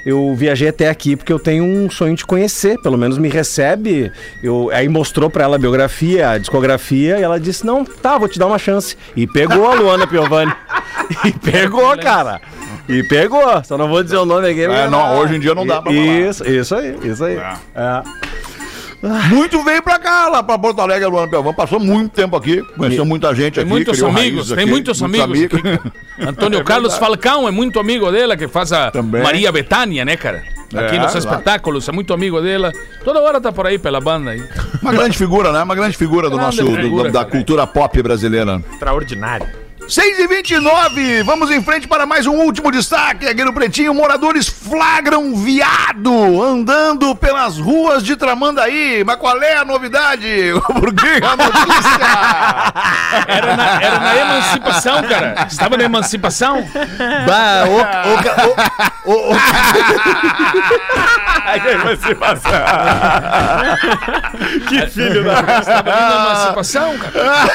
Eu 0.06 0.34
viajei 0.36 0.70
até 0.70 0.90
aqui 0.90 1.16
porque 1.16 1.34
eu 1.34 1.40
tenho 1.40 1.64
um 1.64 1.90
sonho 1.90 2.16
de 2.16 2.26
conhecer, 2.26 2.78
pelo 2.82 2.98
menos 2.98 3.18
me 3.18 3.30
recebe". 3.30 4.12
Eu 4.44 4.70
aí 4.74 4.90
mostrou 4.90 5.30
pra 5.30 5.46
ela 5.46 5.56
a 5.56 5.60
biografia, 5.60 6.32
a 6.32 6.38
discografia 6.38 7.20
e 7.20 7.24
ela 7.24 7.40
disse: 7.40 7.66
"Não, 7.66 7.86
tá, 7.86 8.18
vou 8.18 8.28
te 8.28 8.38
dar 8.38 8.48
uma 8.48 8.60
chance". 8.60 8.98
E 9.16 9.26
pegou 9.26 9.66
a 9.66 9.76
Luana 9.76 10.06
Piovani. 10.06 10.54
e 11.24 11.32
pegou, 11.32 11.98
cara. 11.98 12.42
E 12.90 13.04
pegou. 13.04 13.44
Só 13.64 13.78
não 13.78 13.88
vou 13.88 14.04
dizer 14.04 14.18
o 14.18 14.26
nome 14.26 14.50
aqui. 14.50 14.62
É, 14.64 14.90
não, 14.90 15.18
hoje 15.20 15.36
em 15.36 15.40
dia 15.40 15.54
não 15.54 15.66
dá 15.66 15.82
pra 15.82 15.92
falar. 15.92 16.06
Isso, 16.06 16.48
isso 16.50 16.76
aí, 16.76 16.98
isso 17.04 17.24
aí. 17.24 17.38
É. 17.38 18.02
Muito 19.30 19.64
veio 19.64 19.82
pra 19.84 20.00
cá, 20.00 20.28
lá 20.28 20.42
pra 20.42 20.58
Porto 20.58 20.82
Alegre, 20.82 21.08
Luana 21.08 21.30
Pelvão. 21.30 21.54
Passou 21.54 21.80
muito 21.80 22.12
tempo 22.14 22.36
aqui, 22.36 22.64
conheceu 22.76 23.06
muita 23.06 23.34
gente 23.36 23.54
Tem 23.56 23.62
aqui. 23.64 23.70
muitos 23.70 24.02
amigos, 24.02 24.48
tem 24.50 24.58
aqui, 24.60 24.66
muitos 24.66 25.04
amigos. 25.04 25.44
aqui. 25.44 25.62
Antônio 26.20 26.64
Carlos 26.64 26.98
Falcão 26.98 27.48
é 27.48 27.52
muito 27.52 27.80
amigo 27.80 28.12
dela, 28.12 28.36
que 28.36 28.48
faz 28.48 28.74
a 28.74 28.90
Também. 28.90 29.22
Maria 29.22 29.52
Betânia, 29.52 30.04
né, 30.04 30.18
cara? 30.18 30.44
Aqui 30.76 30.96
É, 30.96 31.00
nos 31.00 31.14
espetáculos, 31.14 31.88
é 31.88 31.92
muito 31.92 32.12
amigo 32.12 32.42
dela. 32.42 32.72
Toda 33.04 33.22
hora 33.22 33.40
tá 33.40 33.52
por 33.52 33.68
aí 33.68 33.78
pela 33.78 34.02
banda 34.02 34.32
aí. 34.32 34.44
Uma 34.82 34.92
grande 34.92 35.16
figura, 35.16 35.52
né? 35.52 35.62
Uma 35.62 35.76
grande 35.76 35.96
figura 35.96 36.28
do 36.30 36.36
Grande 36.38 36.58
nosso, 36.58 36.72
do- 36.72 36.82
figura, 36.82 37.12
da 37.12 37.20
cara. 37.20 37.32
cultura 37.32 37.68
pop 37.68 38.02
brasileira. 38.02 38.62
Extraordinário. 38.74 39.48
6 39.88 40.20
e 40.20 40.28
29 40.28 41.24
vamos 41.24 41.50
em 41.50 41.64
frente 41.64 41.88
para 41.88 42.06
mais 42.06 42.28
um 42.28 42.34
último 42.36 42.70
destaque 42.72 43.26
aqui 43.26 43.42
no 43.44 43.54
Pretinho. 43.54 43.94
Moradores 43.94 44.46
flagram 44.48 45.34
viado 45.36 46.44
andando 46.44 47.16
pelas 47.16 47.58
ruas 47.58 48.04
de 48.04 48.18
Tramandaí. 48.18 49.04
Mas 49.06 49.16
qual 49.16 49.42
é 49.42 49.56
a 49.58 49.64
novidade? 49.66 50.52
Por 50.68 50.94
que 50.94 51.24
a 51.24 51.36
notícia? 51.38 52.00
Era 53.28 53.56
na, 53.56 53.82
era 53.82 54.00
na 54.00 54.16
emancipação, 54.18 55.04
cara. 55.04 55.48
Estava 55.50 55.78
na 55.78 55.84
emancipação. 55.86 56.68
Bah, 57.26 57.64
ô, 57.70 57.78
ô, 57.80 58.18
ca- 58.24 58.36
ô, 59.06 59.12
ô, 59.12 59.32
ô, 59.32 59.36
que 64.68 64.88
filho 64.88 65.24
da. 65.24 65.60
Estava 65.60 65.90
na 65.90 66.16
emancipação, 66.16 66.98
cara. 66.98 67.48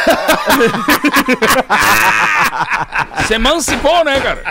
Se 3.27 3.35
emancipou, 3.35 4.05
né, 4.05 4.21
cara? 4.21 4.43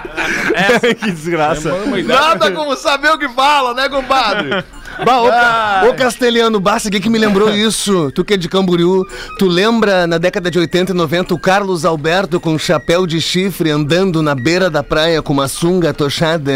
que 0.96 1.12
desgraça. 1.12 1.72
Nada 2.06 2.52
como 2.52 2.76
saber 2.76 3.12
o 3.12 3.18
que 3.20 3.28
fala, 3.30 3.74
né, 3.74 3.90
compadre? 3.90 4.64
Bah, 5.06 5.22
ô, 5.22 5.28
Ca- 5.30 5.84
ô 5.90 5.94
Castelhano, 5.94 6.60
basta 6.60 6.90
que 6.92 7.00
que 7.00 7.10
me 7.10 7.18
lembrou 7.18 7.50
isso? 7.56 8.12
Tu 8.14 8.24
que 8.26 8.34
é 8.34 8.38
de 8.38 8.50
Camboriú, 8.50 9.06
tu 9.40 9.48
lembra 9.48 10.06
na 10.06 10.18
década 10.18 10.52
de 10.52 10.60
80 10.60 10.92
e 10.92 10.96
90 10.96 11.34
o 11.34 11.40
Carlos 11.40 11.86
Alberto 11.86 12.40
com 12.40 12.58
chapéu 12.58 13.08
de 13.08 13.22
chifre 13.22 13.72
andando 13.72 14.22
na 14.22 14.36
beira 14.36 14.70
da 14.70 14.84
praia 14.84 15.22
com 15.22 15.32
uma 15.34 15.48
sunga 15.48 15.94
tochada? 15.94 16.52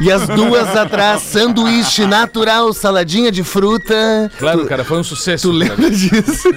E 0.00 0.10
as 0.10 0.26
duas 0.26 0.74
atrás, 0.76 1.22
sanduíche 1.22 2.06
natural, 2.06 2.72
saladinha 2.72 3.30
de 3.30 3.44
fruta. 3.44 4.30
Claro, 4.38 4.60
tu, 4.62 4.66
cara, 4.66 4.84
foi 4.84 4.98
um 4.98 5.04
sucesso. 5.04 5.50
Tu 5.50 5.58
cara. 5.58 5.70
lembra 5.74 5.90
disso? 5.90 6.48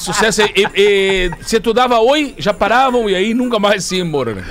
Um 0.00 0.12
sucesso. 0.12 0.42
E, 0.42 0.52
e- 0.56 0.70
e 0.74 1.30
se 1.42 1.60
tu 1.60 1.72
dava 1.74 1.98
oi, 2.00 2.34
já 2.38 2.54
paravam 2.54 3.08
e 3.08 3.14
aí 3.14 3.34
nunca 3.34 3.58
mais 3.58 3.84
se 3.84 3.98
embora, 3.98 4.34
né? 4.34 4.44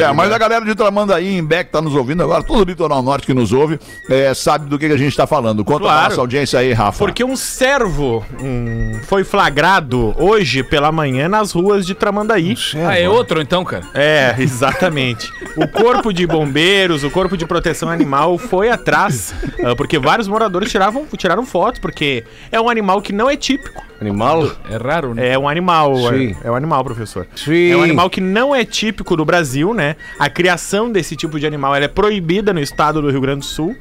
É, 0.00 0.12
mas 0.12 0.32
a 0.32 0.38
galera 0.38 0.64
de 0.64 0.74
Tramandaí, 0.74 1.36
em 1.36 1.44
Beck, 1.44 1.70
tá 1.70 1.80
nos 1.82 1.94
ouvindo 1.94 2.22
agora, 2.22 2.42
todo 2.42 2.62
o 2.62 2.64
litoral 2.64 3.02
norte 3.02 3.26
que 3.26 3.34
nos 3.34 3.52
ouve, 3.52 3.78
é, 4.08 4.32
sabe 4.34 4.66
do 4.68 4.78
que, 4.78 4.86
que 4.88 4.94
a 4.94 4.98
gente 4.98 5.16
tá 5.16 5.26
falando. 5.26 5.64
Conta 5.64 5.80
Claro. 5.84 6.08
nossa 6.08 6.20
audiência 6.20 6.58
aí, 6.58 6.72
Rafa. 6.72 6.98
Porque 6.98 7.22
um 7.22 7.36
servo 7.36 8.24
hum, 8.40 8.98
foi 9.06 9.22
flagrado 9.24 10.14
hoje 10.18 10.62
pela 10.62 10.90
manhã 10.90 11.28
nas 11.28 11.52
ruas 11.52 11.84
de 11.86 11.94
Tramandaí. 11.94 12.54
Ah, 12.86 12.98
é 12.98 13.08
outro 13.08 13.40
então, 13.40 13.64
cara? 13.64 13.84
É, 13.94 14.34
exatamente. 14.38 15.30
O 15.56 15.68
corpo 15.68 16.12
de 16.12 16.26
bombeiros, 16.26 17.04
o 17.04 17.10
corpo 17.10 17.36
de 17.36 17.46
proteção 17.46 17.88
animal 17.90 18.38
foi 18.38 18.70
atrás, 18.70 19.34
ah, 19.64 19.74
porque 19.76 19.98
vários 19.98 20.26
moradores 20.28 20.70
tiravam, 20.70 21.06
tiraram 21.16 21.44
fotos, 21.44 21.80
porque 21.80 22.24
é 22.50 22.60
um 22.60 22.68
animal 22.68 23.00
que 23.02 23.12
não 23.12 23.28
é 23.28 23.36
típico. 23.36 23.82
Animal? 24.08 24.50
É 24.70 24.76
raro, 24.76 25.14
né? 25.14 25.28
É 25.28 25.38
um 25.38 25.48
animal, 25.48 25.96
Sim. 25.96 26.36
é, 26.42 26.48
é 26.48 26.50
um 26.50 26.54
animal, 26.54 26.84
professor. 26.84 27.26
Sim. 27.34 27.70
É 27.70 27.76
um 27.76 27.82
animal 27.82 28.10
que 28.10 28.20
não 28.20 28.54
é 28.54 28.64
típico 28.64 29.16
do 29.16 29.24
Brasil, 29.24 29.72
né? 29.72 29.96
A 30.18 30.28
criação 30.28 30.90
desse 30.90 31.16
tipo 31.16 31.38
de 31.38 31.46
animal 31.46 31.74
é 31.74 31.88
proibida 31.88 32.52
no 32.52 32.60
estado 32.60 33.00
do 33.00 33.10
Rio 33.10 33.20
Grande 33.20 33.40
do 33.40 33.44
Sul. 33.46 33.76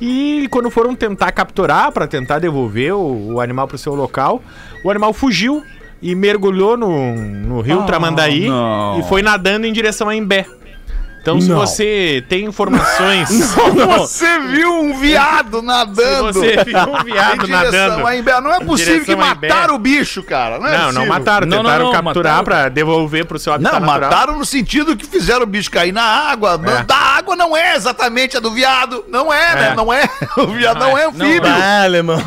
E 0.00 0.46
quando 0.50 0.70
foram 0.70 0.94
tentar 0.94 1.32
capturar 1.32 1.92
para 1.92 2.06
tentar 2.06 2.38
devolver 2.38 2.94
o, 2.94 3.34
o 3.34 3.40
animal 3.40 3.66
para 3.66 3.76
o 3.76 3.78
seu 3.78 3.94
local, 3.94 4.42
o 4.84 4.90
animal 4.90 5.12
fugiu 5.12 5.62
e 6.02 6.14
mergulhou 6.14 6.76
no, 6.76 7.14
no 7.14 7.60
rio 7.60 7.82
Tramandaí 7.84 8.46
não. 8.48 9.00
e 9.00 9.02
foi 9.04 9.22
nadando 9.22 9.66
em 9.66 9.72
direção 9.72 10.08
a 10.08 10.14
Imbé. 10.14 10.46
Então, 11.24 11.40
se 11.40 11.48
Não. 11.48 11.56
você 11.58 12.22
tem 12.28 12.44
informações. 12.44 13.30
Você 13.96 14.38
viu 14.40 14.78
um 14.78 14.98
viado 14.98 15.60
Se 15.60 15.64
nadando. 15.64 16.32
você 16.34 16.62
viu 16.62 16.78
um 16.80 17.02
viado 17.02 17.48
nadando. 17.48 18.06
a 18.06 18.14
Imbé. 18.14 18.38
Não 18.42 18.52
é 18.52 18.60
possível 18.60 19.06
que 19.06 19.16
mataram 19.16 19.74
o 19.74 19.78
bicho, 19.78 20.22
cara. 20.22 20.58
Não, 20.58 20.66
é 20.66 20.76
Não, 20.76 20.92
não 20.92 21.06
mataram, 21.06 21.46
Não, 21.46 21.56
não, 21.56 21.64
tentaram 21.64 21.84
não, 21.86 21.92
capturar 21.92 22.32
mataram. 22.34 22.44
para 22.44 22.68
devolver 22.68 23.24
pro 23.24 23.38
seu 23.38 23.54
habitat 23.54 23.72
Não, 23.72 23.80
natural. 23.80 24.10
mataram 24.10 24.38
no 24.38 24.44
sentido 24.44 24.94
que 24.94 25.06
fizeram 25.06 25.44
o 25.44 25.46
bicho 25.46 25.70
cair 25.70 25.92
na 25.92 26.02
água. 26.02 26.58
Não- 26.58 26.70
É. 26.76 26.84
Da 26.84 26.94
água 26.94 27.34
não 27.34 27.56
é 27.56 27.74
exatamente 27.74 28.36
a 28.36 28.40
do 28.40 28.50
viado. 28.50 29.02
Não 29.08 29.32
é, 29.32 29.54
né? 29.54 29.68
É. 29.70 29.74
Não 29.74 29.90
é. 29.90 30.06
O 30.36 30.48
viado 30.48 30.78
não, 30.78 30.98
é 30.98 31.08
um 31.08 31.12
Não, 31.12 31.24
filho. 31.26 31.42
não. 31.42 31.50
Ah, 31.50 31.84
alemão. 31.84 32.18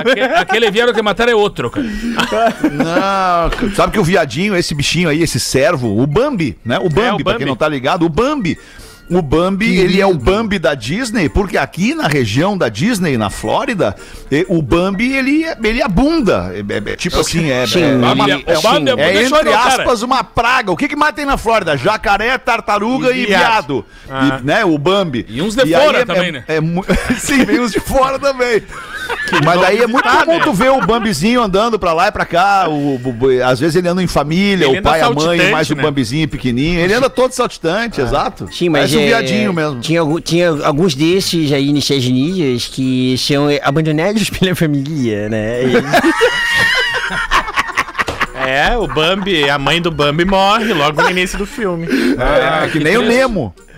Aquele, 0.00 0.22
aquele 0.24 0.70
viado 0.70 0.92
que 0.92 1.00
mataram 1.00 1.32
é 1.32 1.34
outro, 1.34 1.70
cara. 1.70 1.86
Não, 2.70 3.74
sabe 3.74 3.92
que 3.92 3.98
o 3.98 4.04
viadinho, 4.04 4.54
esse 4.54 4.74
bichinho 4.74 5.08
aí, 5.08 5.22
esse 5.22 5.40
servo, 5.40 5.98
o 6.02 6.06
Bambi, 6.06 6.58
né? 6.62 6.78
O 6.78 6.90
Bambi, 6.90 7.22
o 7.22 7.24
pra 7.24 7.32
Bambi. 7.32 7.38
quem 7.38 7.46
não 7.46 7.56
tá 7.56 7.66
ligado, 7.68 8.04
o 8.04 8.08
Bambi. 8.10 8.25
O 9.08 9.22
Bambi, 9.22 9.78
ele 9.78 10.00
é 10.00 10.06
o 10.06 10.14
Bambi 10.14 10.58
da 10.58 10.74
Disney, 10.74 11.28
porque 11.28 11.56
aqui 11.56 11.94
na 11.94 12.08
região 12.08 12.58
da 12.58 12.68
Disney, 12.68 13.16
na 13.16 13.30
Flórida, 13.30 13.94
eh, 14.32 14.44
o 14.48 14.60
Bambi, 14.60 15.12
ele, 15.12 15.44
é- 15.44 15.56
ele 15.62 15.80
abunda. 15.80 16.50
É, 16.52 16.58
é- 16.58 16.92
é 16.92 16.96
tipo 16.96 17.20
assim, 17.20 17.48
é, 17.48 17.64
Sim, 17.68 17.84
é, 17.84 17.94
Bambi- 17.98 18.44
é, 18.44 18.60
Bambi 18.60 18.90
é 19.00 19.22
entre 19.22 19.52
aspas 19.52 20.02
uma 20.02 20.24
praga. 20.24 20.72
O 20.72 20.76
que 20.76 20.88
que 20.88 20.96
mais 20.96 21.14
tem 21.14 21.24
na 21.24 21.36
Flórida? 21.36 21.76
Jacaré, 21.76 22.36
tartaruga 22.36 23.12
E 23.12 23.22
e, 23.22 23.26
viado. 23.26 23.84
viado. 24.08 24.40
E, 24.42 24.44
né, 24.44 24.64
o 24.64 24.76
Bambi. 24.76 25.24
E 25.28 25.40
uns 25.40 25.54
de 25.54 25.60
aí 25.62 25.72
fora 25.84 25.98
é- 26.00 26.04
também, 26.04 26.28
é- 26.28 26.32
né? 26.32 26.44
é 26.48 26.60
Sim, 27.16 27.44
vem 27.44 27.60
uns 27.60 27.70
de 27.70 27.78
fora 27.78 28.18
também. 28.18 28.60
Mas 29.44 29.60
daí 29.60 29.78
é 29.78 29.86
muito 29.86 30.04
visitar, 30.04 30.24
comum 30.24 30.38
né? 30.38 30.44
tu 30.44 30.52
ver 30.52 30.70
o 30.70 30.80
Bambizinho 30.86 31.42
andando 31.42 31.78
pra 31.78 31.92
lá 31.92 32.08
e 32.08 32.12
pra 32.12 32.24
cá. 32.24 32.66
O, 32.68 32.94
o- 32.96 33.00
o- 33.20 33.44
às 33.44 33.58
vezes 33.60 33.76
ele 33.76 33.88
anda 33.88 34.02
em 34.02 34.06
família, 34.06 34.66
Ele 34.68 34.78
o 34.78 34.82
pai, 34.82 35.00
a 35.00 35.10
mãe, 35.10 35.50
mais 35.50 35.68
o 35.70 35.74
né? 35.76 35.82
Bambizinho 35.82 36.28
pequenininho. 36.28 36.80
Ele 36.80 36.94
anda 36.94 37.10
todo 37.10 37.32
saltitante, 37.32 38.00
exato. 38.00 38.48
Sim, 38.52 38.68
mas 38.68 38.90
Parece 38.92 38.96
um 38.96 39.00
é, 39.00 39.06
viadinho 39.06 39.52
mesmo. 39.52 39.80
Tinha, 39.80 40.00
tinha 40.24 40.50
alguns 40.64 40.94
desses 40.94 41.52
aí 41.52 41.72
nos 41.72 41.84
Estados 41.84 42.06
Unidos 42.06 42.68
que 42.68 43.16
são 43.18 43.50
é, 43.50 43.60
abandonados 43.62 44.30
pela 44.30 44.54
família, 44.54 45.28
né? 45.28 45.62
E- 45.64 45.72
É, 48.48 48.76
o 48.76 48.86
Bambi, 48.86 49.48
a 49.50 49.58
mãe 49.58 49.80
do 49.82 49.90
Bambi 49.90 50.24
morre 50.24 50.72
logo 50.72 51.02
no 51.02 51.10
início 51.10 51.36
do 51.36 51.46
filme. 51.46 51.86
É, 51.86 52.68
que 52.68 52.78
nem 52.78 52.96
o 52.96 53.00
triste. 53.00 53.16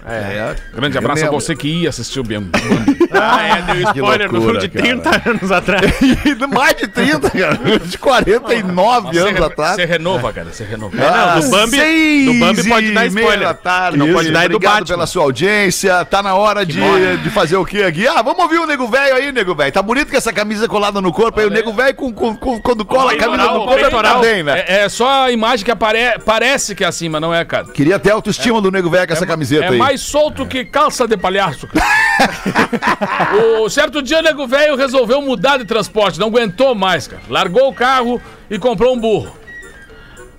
Nemo. 0.09 0.55
Grande 0.75 0.99
abraço 0.99 1.27
a 1.27 1.31
você 1.31 1.55
que 1.55 1.68
ia 1.68 1.88
assistir 1.90 2.21
o 2.21 2.25
Bambi. 2.25 2.51
Ah, 3.12 3.42
é, 3.59 3.62
deu 3.75 3.83
spoiler 3.94 4.33
no 4.33 4.38
loucura, 4.38 4.61
filme 4.61 4.61
de 4.61 5.03
cara. 5.03 5.12
30 5.18 5.31
anos 5.31 5.53
atrás. 5.53 5.83
Mais 6.53 6.77
de 6.77 6.87
30, 6.88 7.31
cara. 7.31 7.59
De 7.85 7.99
49 7.99 9.09
Você, 9.12 9.18
anos 9.18 9.40
atrás. 9.42 9.75
você 9.77 9.85
renova, 9.85 10.33
cara, 10.33 10.49
você 10.53 10.64
renova. 10.64 10.97
É, 10.97 11.11
não, 11.11 11.40
do 11.40 11.51
Bambi- 11.51 12.25
do 12.27 12.35
Bambi 12.35 12.68
pode 12.68 12.92
dar 12.92 13.05
e 13.05 13.09
spoiler. 13.09 13.55
tarde. 13.55 13.99
Não 13.99 14.12
pode 14.12 14.31
dar 14.31 14.44
é 14.44 14.49
do 14.49 14.59
Batman. 14.59 14.87
pela 14.87 15.07
sua 15.07 15.23
audiência. 15.25 16.05
Tá 16.05 16.23
na 16.23 16.35
hora 16.35 16.64
de, 16.64 16.81
de 17.23 17.31
fazer 17.31 17.57
o 17.57 17.64
quê 17.64 17.83
aqui? 17.83 18.07
Ah, 18.07 18.23
vamos 18.23 18.40
ouvir 18.42 18.59
o 18.59 18.66
nego 18.66 18.87
velho 18.88 19.14
aí, 19.14 19.33
nego 19.33 19.55
velho. 19.55 19.73
Tá 19.73 19.83
bonito 19.83 20.11
com 20.11 20.16
essa 20.16 20.33
camisa 20.33 20.68
colada 20.68 21.01
no 21.01 21.12
corpo 21.12 21.40
aí. 21.40 21.47
O 21.47 21.51
nego 21.51 21.73
velho 21.73 21.94
com, 21.94 22.12
com- 22.12 22.37
com- 22.37 22.61
quando 22.61 22.85
cola 22.85 23.12
a 23.12 23.16
camisa 23.16 23.44
no 23.44 23.66
corpo 23.66 24.03
tá 24.03 24.18
bem, 24.18 24.42
né? 24.42 24.64
É, 24.66 24.81
é 24.85 24.88
só 24.88 25.25
a 25.25 25.31
imagem 25.33 25.64
que 25.64 25.71
apare... 25.71 26.18
parece 26.25 26.75
que 26.75 26.85
é 26.85 26.87
assim, 26.87 27.09
mas 27.09 27.21
não 27.21 27.35
é, 27.35 27.44
cara. 27.44 27.66
Queria 27.66 27.99
ter 27.99 28.11
a 28.11 28.14
autoestima 28.14 28.61
do 28.61 28.71
nego 28.71 28.88
velho 28.90 29.07
com 29.07 29.12
essa 29.12 29.27
camiseta 29.27 29.64
É 29.66 29.68
aí. 29.71 29.79
Mais 29.98 30.02
solto 30.02 30.46
que 30.46 30.64
calça 30.64 31.06
de 31.06 31.16
palhaço. 31.16 31.68
o 33.61 33.68
certo 33.68 34.00
dia, 34.00 34.20
o 34.20 34.22
nego 34.22 34.46
velho 34.46 34.76
resolveu 34.76 35.20
mudar 35.20 35.58
de 35.58 35.64
transporte, 35.64 36.20
não 36.20 36.28
aguentou 36.28 36.74
mais, 36.74 37.08
cara. 37.08 37.22
Largou 37.28 37.68
o 37.68 37.74
carro 37.74 38.22
e 38.48 38.58
comprou 38.58 38.94
um 38.94 38.98
burro. 38.98 39.37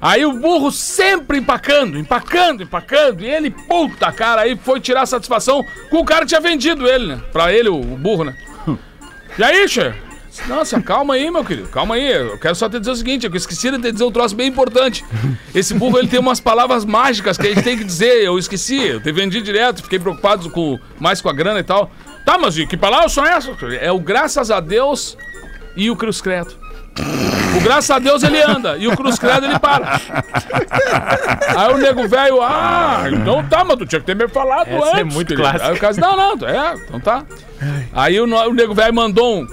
Aí 0.01 0.25
o 0.25 0.31
burro 0.31 0.71
sempre 0.71 1.39
empacando, 1.39 1.99
empacando, 1.99 2.63
empacando. 2.63 3.21
E 3.21 3.29
ele, 3.29 3.51
puta 3.51 4.09
cara, 4.13 4.41
aí 4.41 4.55
foi 4.55 4.79
tirar 4.79 5.05
satisfação 5.05 5.65
com 5.89 5.97
o 5.97 6.05
cara 6.05 6.21
que 6.21 6.27
tinha 6.27 6.39
vendido 6.39 6.87
ele, 6.87 7.07
né? 7.07 7.21
Pra 7.33 7.51
ele, 7.51 7.67
o, 7.67 7.81
burro, 7.81 8.23
né? 8.23 8.35
E 9.37 9.43
aí, 9.43 9.67
che? 9.67 9.93
Nossa, 10.47 10.81
calma 10.81 11.13
aí, 11.13 11.29
meu 11.29 11.43
querido, 11.43 11.67
calma 11.69 11.95
aí. 11.95 12.11
Eu 12.11 12.37
quero 12.37 12.55
só 12.55 12.67
te 12.67 12.79
dizer 12.79 12.91
o 12.91 12.95
seguinte, 12.95 13.25
eu 13.27 13.35
esqueci 13.35 13.71
de 13.71 13.79
te 13.79 13.91
dizer 13.91 14.03
um 14.03 14.11
troço 14.11 14.35
bem 14.35 14.47
importante. 14.47 15.05
Esse 15.53 15.73
burro, 15.73 15.97
ele 15.99 16.07
tem 16.07 16.19
umas 16.19 16.39
palavras 16.39 16.85
mágicas 16.85 17.37
que 17.37 17.47
a 17.47 17.49
gente 17.53 17.63
tem 17.63 17.77
que 17.77 17.83
dizer. 17.83 18.23
Eu 18.23 18.37
esqueci, 18.37 18.77
eu 18.77 19.01
te 19.01 19.11
vendi 19.11 19.41
direto, 19.41 19.83
fiquei 19.83 19.99
preocupado 19.99 20.49
com, 20.49 20.79
mais 20.99 21.21
com 21.21 21.29
a 21.29 21.33
grana 21.33 21.59
e 21.59 21.63
tal. 21.63 21.91
Tá, 22.25 22.37
mas 22.37 22.55
que 22.55 22.77
palavras 22.77 23.11
são 23.11 23.25
essas? 23.25 23.55
É 23.79 23.91
o 23.91 23.99
graças 23.99 24.51
a 24.51 24.59
Deus 24.59 25.17
e 25.75 25.89
o 25.89 25.95
cruz 25.95 26.21
credo. 26.21 26.53
O 27.57 27.61
graças 27.61 27.89
a 27.89 27.99
Deus 27.99 28.23
ele 28.23 28.41
anda 28.41 28.77
e 28.77 28.87
o 28.87 28.95
cruz 28.95 29.17
credo 29.17 29.45
ele 29.45 29.57
para. 29.57 29.99
Aí 31.57 31.73
o 31.73 31.77
nego 31.77 32.07
velho, 32.07 32.41
ah, 32.41 33.03
então 33.11 33.43
tá, 33.47 33.63
mas 33.63 33.77
tu 33.77 33.85
tinha 33.85 33.99
que 33.99 34.05
ter 34.05 34.15
me 34.15 34.27
falado 34.27 34.67
Essa 34.67 34.85
antes. 34.87 34.99
é 34.99 35.03
muito 35.03 35.27
querido. 35.27 35.41
clássica. 35.41 35.67
Aí 35.69 35.75
o 35.75 35.79
cara 35.79 35.95
não, 35.97 36.35
não, 36.35 36.47
é, 36.47 36.75
então 36.75 36.99
tá. 36.99 37.23
Aí 37.93 38.19
o, 38.19 38.25
o 38.25 38.53
nego 38.53 38.73
velho 38.73 38.93
mandou 38.93 39.41
um, 39.41 39.47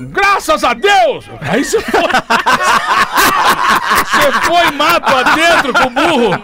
graças 0.00 0.64
a 0.64 0.74
Deus! 0.74 1.26
Aí 1.40 1.64
você 1.64 1.80
foi. 1.80 2.02
Você 4.04 4.32
foi 4.46 4.70
mato 4.72 5.14
adentro 5.14 5.72
com 5.72 5.86
o 5.86 5.90
burro, 5.90 6.42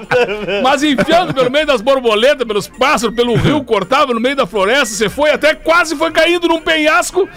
mas 0.62 0.82
enfiando 0.82 1.34
pelo 1.34 1.50
meio 1.50 1.66
das 1.66 1.80
borboletas, 1.80 2.46
pelos 2.46 2.68
pássaros, 2.68 3.14
pelo 3.14 3.34
rio, 3.34 3.64
cortava 3.64 4.12
no 4.12 4.20
meio 4.20 4.36
da 4.36 4.46
floresta, 4.46 4.94
você 4.94 5.08
foi 5.08 5.30
até 5.30 5.54
quase 5.54 5.96
foi 5.96 6.10
caindo 6.10 6.48
num 6.48 6.60
penhasco. 6.60 7.28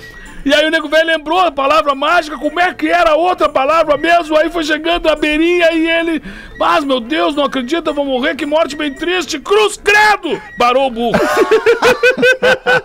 E 0.45 0.53
aí 0.53 0.65
o 0.65 0.71
nego 0.71 0.87
velho 0.87 1.05
lembrou 1.05 1.39
a 1.39 1.51
palavra 1.51 1.93
mágica, 1.93 2.37
como 2.37 2.59
é 2.59 2.73
que 2.73 2.87
era 2.87 3.11
a 3.11 3.15
outra 3.15 3.49
palavra 3.49 3.97
mesmo? 3.97 4.37
Aí 4.37 4.49
foi 4.49 4.63
chegando 4.63 5.09
a 5.09 5.15
beirinha 5.15 5.71
e 5.73 5.89
ele. 5.89 6.23
Mas 6.57 6.83
meu 6.85 6.99
Deus, 6.99 7.35
não 7.35 7.43
acredito, 7.43 7.87
eu 7.87 7.93
vou 7.93 8.05
morrer, 8.05 8.35
que 8.35 8.45
morte 8.45 8.75
bem 8.75 8.93
triste! 8.93 9.39
Cruz 9.39 9.77
credo! 9.77 10.41
Parou 10.57 10.87
o 10.87 10.91
burro. 10.91 11.19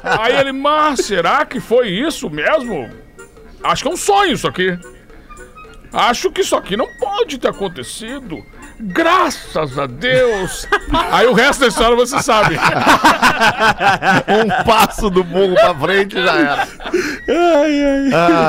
aí 0.02 0.36
ele, 0.36 0.52
mas 0.52 1.00
será 1.06 1.46
que 1.46 1.60
foi 1.60 1.88
isso 1.88 2.28
mesmo? 2.28 2.90
Acho 3.64 3.82
que 3.82 3.88
é 3.88 3.92
um 3.92 3.96
sonho 3.96 4.32
isso 4.32 4.46
aqui. 4.46 4.78
Acho 5.90 6.30
que 6.30 6.42
isso 6.42 6.54
aqui 6.54 6.76
não 6.76 6.86
pode 6.98 7.38
ter 7.38 7.48
acontecido. 7.48 8.44
Graças 8.86 9.78
a 9.78 9.86
Deus. 9.86 10.66
Aí 11.10 11.26
o 11.26 11.32
resto 11.32 11.60
da 11.60 11.68
história 11.68 11.96
você 11.96 12.22
sabe. 12.22 12.58
Um 14.28 14.64
passo 14.64 15.10
do 15.10 15.24
burro 15.24 15.54
pra 15.54 15.74
frente 15.74 16.14
já 16.14 16.34
era. 16.34 16.68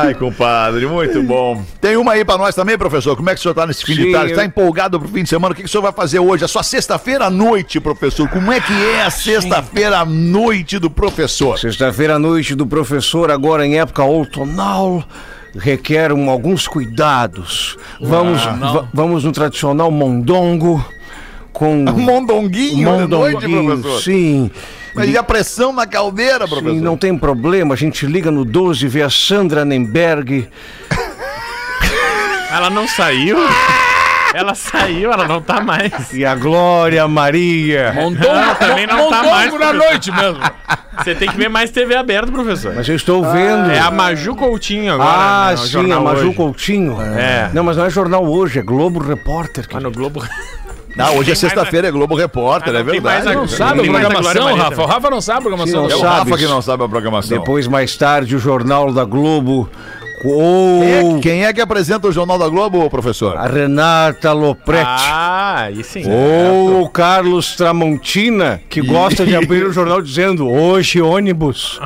Ai, 0.04 0.14
compadre, 0.14 0.86
muito 0.86 1.24
bom. 1.24 1.64
Tem 1.82 1.98
uma 1.98 2.14
aí 2.14 2.24
pra 2.26 2.38
nós 2.38 2.54
também, 2.54 2.78
professor? 2.78 3.16
Como 3.16 3.30
é 3.30 3.34
que 3.34 3.40
o 3.40 3.42
senhor 3.42 3.54
tá 3.56 3.66
nesse 3.66 3.84
fim 3.86 3.96
de 3.96 4.04
Sim, 4.04 4.12
tarde? 4.12 4.32
eu- 4.32 4.36
Tá 4.38 4.46
empolgado 4.46 5.00
pro 5.00 5.08
fim 5.10 5.24
de 5.24 5.30
semana? 5.30 5.54
O 5.54 5.56
que, 5.56 5.64
que 5.64 5.68
o 5.68 5.72
senhor 5.72 5.82
vai 5.82 5.92
fazer 5.94 6.20
hoje? 6.20 6.44
A 6.44 6.48
sua 6.48 6.64
sexta-feira 6.64 7.26
à 7.26 7.30
noite, 7.30 7.80
professor. 7.80 8.28
Como 8.30 8.52
é 8.52 8.60
que 8.60 8.74
é 8.74 9.04
a 9.04 9.10
sexta-feira 9.10 10.00
à 10.00 10.06
noite 10.06 10.78
do 10.80 10.90
professor? 10.90 11.58
Sexta-feira 11.58 12.16
à 12.16 12.20
noite 12.20 12.54
do 12.56 12.68
professor, 12.68 13.32
agora 13.32 13.66
em 13.66 13.80
época 13.80 14.04
outonal, 14.04 15.04
requer 15.58 16.12
um- 16.12 16.30
alguns 16.30 16.68
cuidados. 16.68 17.78
Vamos, 18.02 18.44
va- 18.44 18.88
vamos 18.94 19.24
no 19.24 19.32
tradicional 19.32 19.90
mondongo 19.92 20.84
com 21.54 21.76
Mondonguinho, 21.96 23.08
noite, 23.08 23.48
mondonguinho, 23.48 23.80
professor? 23.82 24.02
sim. 24.02 24.52
Mas 24.94 25.10
e 25.10 25.18
a 25.18 25.24
pressão 25.24 25.74
na 25.74 25.86
caldeira, 25.86 26.48
professor? 26.48 26.74
Sim, 26.76 26.80
não 26.82 26.96
tem 26.96 27.18
problema, 27.18 27.74
a 27.74 27.78
gente 27.78 28.06
liga 28.06 28.32
no 28.32 28.46
12 28.46 28.86
e 28.86 28.88
vê 28.90 29.02
a 29.02 29.10
Sandra 29.10 29.66
Nemberg. 29.66 30.48
Ela 32.52 32.70
não 32.70 32.88
saiu? 32.88 33.38
Ela 34.38 34.54
saiu, 34.54 35.14
ela 35.14 35.26
não 35.28 35.40
tá 35.42 35.62
mais. 35.62 36.12
E 36.14 36.26
a 36.26 36.36
Glória 36.36 37.08
Maria. 37.08 37.94
Montou, 37.96 38.34
Não, 38.36 38.56
também 38.56 38.86
não 38.86 38.98
montou 38.98 39.12
tá 39.12 39.24
mais, 39.24 39.54
na 39.58 39.72
noite 39.72 40.12
mesmo. 40.12 40.40
Você 41.02 41.16
tem 41.16 41.30
que 41.30 41.38
ver 41.38 41.48
mais 41.50 41.72
TV 41.72 41.96
aberta, 41.96 42.30
professor. 42.32 42.74
Mas 42.76 42.88
eu 42.90 42.96
estou 42.98 43.24
vendo. 43.24 43.72
É 43.72 43.80
a 43.80 43.90
Maju 43.92 44.36
Coutinho 44.36 44.94
agora. 44.96 45.10
Ah, 45.10 45.52
né, 45.52 45.58
sim, 45.58 45.90
a 45.92 46.00
Maju 46.02 46.28
hoje. 46.28 46.36
Coutinho. 46.36 46.98
É. 47.02 47.50
Não, 47.54 47.64
mas 47.64 47.78
não 47.78 47.86
é 47.86 47.90
jornal 47.90 48.26
hoje, 48.26 48.60
é 48.60 48.62
Globo 48.62 49.00
Repórter. 49.00 49.66
Ah, 49.74 49.80
no 49.80 49.90
Globo. 49.92 50.22
Não, 50.98 51.18
hoje 51.18 51.32
é 51.32 51.36
sexta-feira, 51.36 51.88
é 51.88 51.92
Globo 51.92 52.16
Repórter, 52.16 52.74
Ah, 52.74 52.80
é 52.80 52.84
não, 52.84 52.92
verdade. 52.92 53.30
a- 53.30 53.34
Não 53.36 53.48
sabe 53.48 53.80
a 53.80 53.84
Tem 53.84 53.92
mais 53.92 54.06
a 54.06 54.10
programação, 54.10 54.56
Rafa. 54.56 54.82
O 54.82 54.86
Rafa 54.86 55.10
não 55.10 55.22
sabe 55.22 55.38
a 55.40 55.42
programação. 55.42 55.86
Sim, 55.88 55.92
É 55.94 55.96
o 55.96 56.02
não 56.04 56.10
Rafa 56.10 56.38
que 56.38 56.46
não 56.46 56.62
sabe 56.62 56.84
a 56.84 56.88
programação. 56.90 57.38
Depois, 57.38 57.68
mais 57.68 57.96
tarde, 57.96 58.36
o 58.36 58.40
Jornal 58.40 58.92
da 58.94 59.04
Globo. 59.06 59.70
Quem 60.22 60.32
Ou 60.32 60.84
é, 60.84 61.20
quem 61.22 61.46
é 61.46 61.54
que 61.54 61.62
apresenta 61.62 62.08
o 62.08 62.12
Jornal 62.12 62.38
da 62.38 62.48
Globo, 62.48 62.90
professor? 62.90 63.38
a 63.38 63.46
Renata 63.48 64.32
Lopretti. 64.32 64.86
Ah, 64.86 65.64
aí 65.68 65.84
sim. 65.84 66.04
Ou 66.10 66.84
o 66.84 66.90
Carlos 66.90 67.56
Tramontina, 67.56 68.62
que 68.70 68.82
gosta 68.82 69.26
de 69.26 69.36
abrir 69.36 69.66
o 69.66 69.74
jornal 69.74 70.02
dizendo 70.02 70.50
hoje 70.50 71.02
ônibus. 71.02 71.80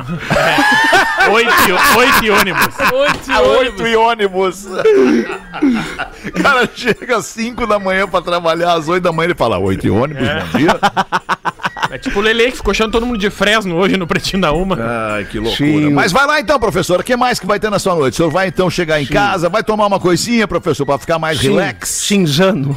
Oito, 1.32 1.50
oito 1.98 2.32
ônibus. 2.40 2.74
Oito, 2.92 3.32
A 3.32 3.40
oito. 3.42 3.60
oito 3.82 3.86
e 3.86 3.96
ônibus. 3.96 4.64
O 4.66 6.32
cara 6.42 6.68
chega 6.74 7.16
às 7.18 7.26
5 7.26 7.66
da 7.66 7.78
manhã 7.78 8.08
pra 8.08 8.22
trabalhar, 8.22 8.72
às 8.74 8.88
8 8.88 9.02
da 9.02 9.12
manhã 9.12 9.26
ele 9.26 9.34
fala, 9.34 9.58
oito 9.58 9.86
e 9.86 9.90
ônibus, 9.90 10.22
bom 10.22 10.58
dia. 10.58 10.78
É 11.88 11.96
tipo 11.98 12.18
o 12.18 12.22
Lele 12.22 12.50
que 12.50 12.56
ficou 12.58 12.74
chamando 12.74 12.92
todo 12.92 13.06
mundo 13.06 13.18
de 13.18 13.30
Fresno 13.30 13.76
hoje 13.76 13.96
no 13.96 14.06
Pretinho 14.06 14.42
da 14.42 14.52
Uma. 14.52 14.76
Ai, 15.14 15.24
que 15.24 15.38
loucura. 15.38 15.56
Sim. 15.56 15.90
Mas 15.90 16.12
vai 16.12 16.26
lá 16.26 16.40
então, 16.40 16.58
professor, 16.58 17.00
o 17.00 17.04
que 17.04 17.16
mais 17.16 17.38
que 17.40 17.46
vai 17.46 17.58
ter 17.58 17.70
na 17.70 17.78
sua 17.78 17.94
noite? 17.94 18.14
O 18.14 18.16
senhor 18.18 18.30
vai 18.30 18.48
então 18.48 18.68
chegar 18.68 19.00
em 19.00 19.06
casa, 19.06 19.48
vai 19.48 19.62
tomar 19.62 19.86
uma 19.86 19.98
coisinha, 20.00 20.46
professor, 20.46 20.84
pra 20.84 20.98
ficar 20.98 21.18
mais 21.18 21.40
relax? 21.40 21.88
Cinzano. 21.88 22.76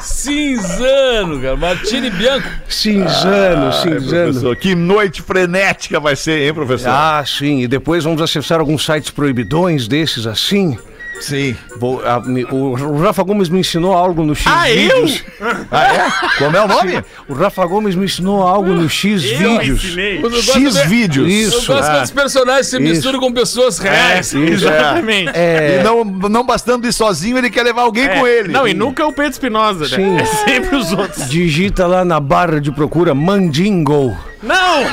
Cinzano, 0.00 1.40
cara. 1.40 1.56
Martini 1.56 2.10
Bianco. 2.10 2.48
Cinzano, 2.68 3.66
Ai, 3.66 3.72
cinzano. 3.82 4.24
professor, 4.32 4.56
que 4.56 4.74
noite 4.74 5.20
frenética 5.22 6.00
vai 6.00 6.16
ser, 6.16 6.46
hein, 6.46 6.54
professor? 6.54 6.88
Ah, 6.90 7.22
sim. 7.26 7.60
E 7.60 7.68
depois 7.68 8.04
vamos 8.04 8.22
acessar 8.22 8.60
alguns 8.60 8.84
sites 8.84 9.10
proibidões 9.10 9.86
desses 9.86 10.26
assim. 10.26 10.78
Sim. 11.20 11.56
Vou- 11.78 12.04
a- 12.04 12.20
me- 12.20 12.44
o, 12.44 12.72
o 12.74 13.02
Rafa 13.02 13.22
Gomes 13.22 13.48
me 13.48 13.60
ensinou 13.60 13.92
algo 13.92 14.22
no 14.24 14.34
X 14.34 14.46
Ah, 14.50 14.70
eu? 14.70 15.02
vídeos. 15.06 15.24
Ah, 15.70 15.84
é? 15.94 16.10
Como 16.38 16.56
é 16.56 16.62
o 16.64 16.68
nome? 16.68 17.02
O 17.28 17.34
Rafa 17.34 17.64
Gomes 17.66 17.94
me 17.94 18.04
ensinou 18.04 18.42
algo 18.46 18.70
no 18.72 18.88
X 18.88 19.22
Eu 19.24 19.38
vídeos. 19.38 19.84
ensinei. 19.84 20.20
Eu 20.22 20.42
X 20.42 20.74
de- 20.74 20.86
vídeos. 20.88 21.26
Eu 21.26 21.32
Isso. 21.48 21.66
gosto 21.66 21.86
quando 21.90 22.02
os 22.04 22.10
personagens 22.10 22.66
se 22.66 22.76
Isso. 22.76 22.82
misturam 22.88 23.20
com 23.20 23.32
pessoas 23.32 23.78
reais. 23.78 24.34
Exatamente. 24.34 25.30
É, 25.34 25.78
E 25.80 25.84
não, 25.84 26.04
não 26.04 26.44
bastando 26.44 26.86
ir 26.86 26.92
sozinho, 26.92 27.38
ele 27.38 27.50
quer 27.50 27.62
levar 27.62 27.82
alguém 27.82 28.04
É. 28.04 28.18
com 28.18 28.26
ele. 28.26 28.48
Não, 28.52 28.66
e 28.66 28.74
nunca 28.74 29.02
é 29.02 29.06
o 29.06 29.12
Pedro 29.12 29.32
Espinosa, 29.32 29.88
né? 29.88 29.96
Sim. 29.96 30.16
É 30.18 30.24
sempre 30.24 30.76
os 30.76 30.92
outros. 30.92 31.28
digita 31.28 31.86
lá 31.86 32.04
na 32.04 32.18
barra 32.20 32.60
de 32.60 32.70
procura 32.72 33.14
Mandingo. 33.14 34.16
Não! 34.42 34.80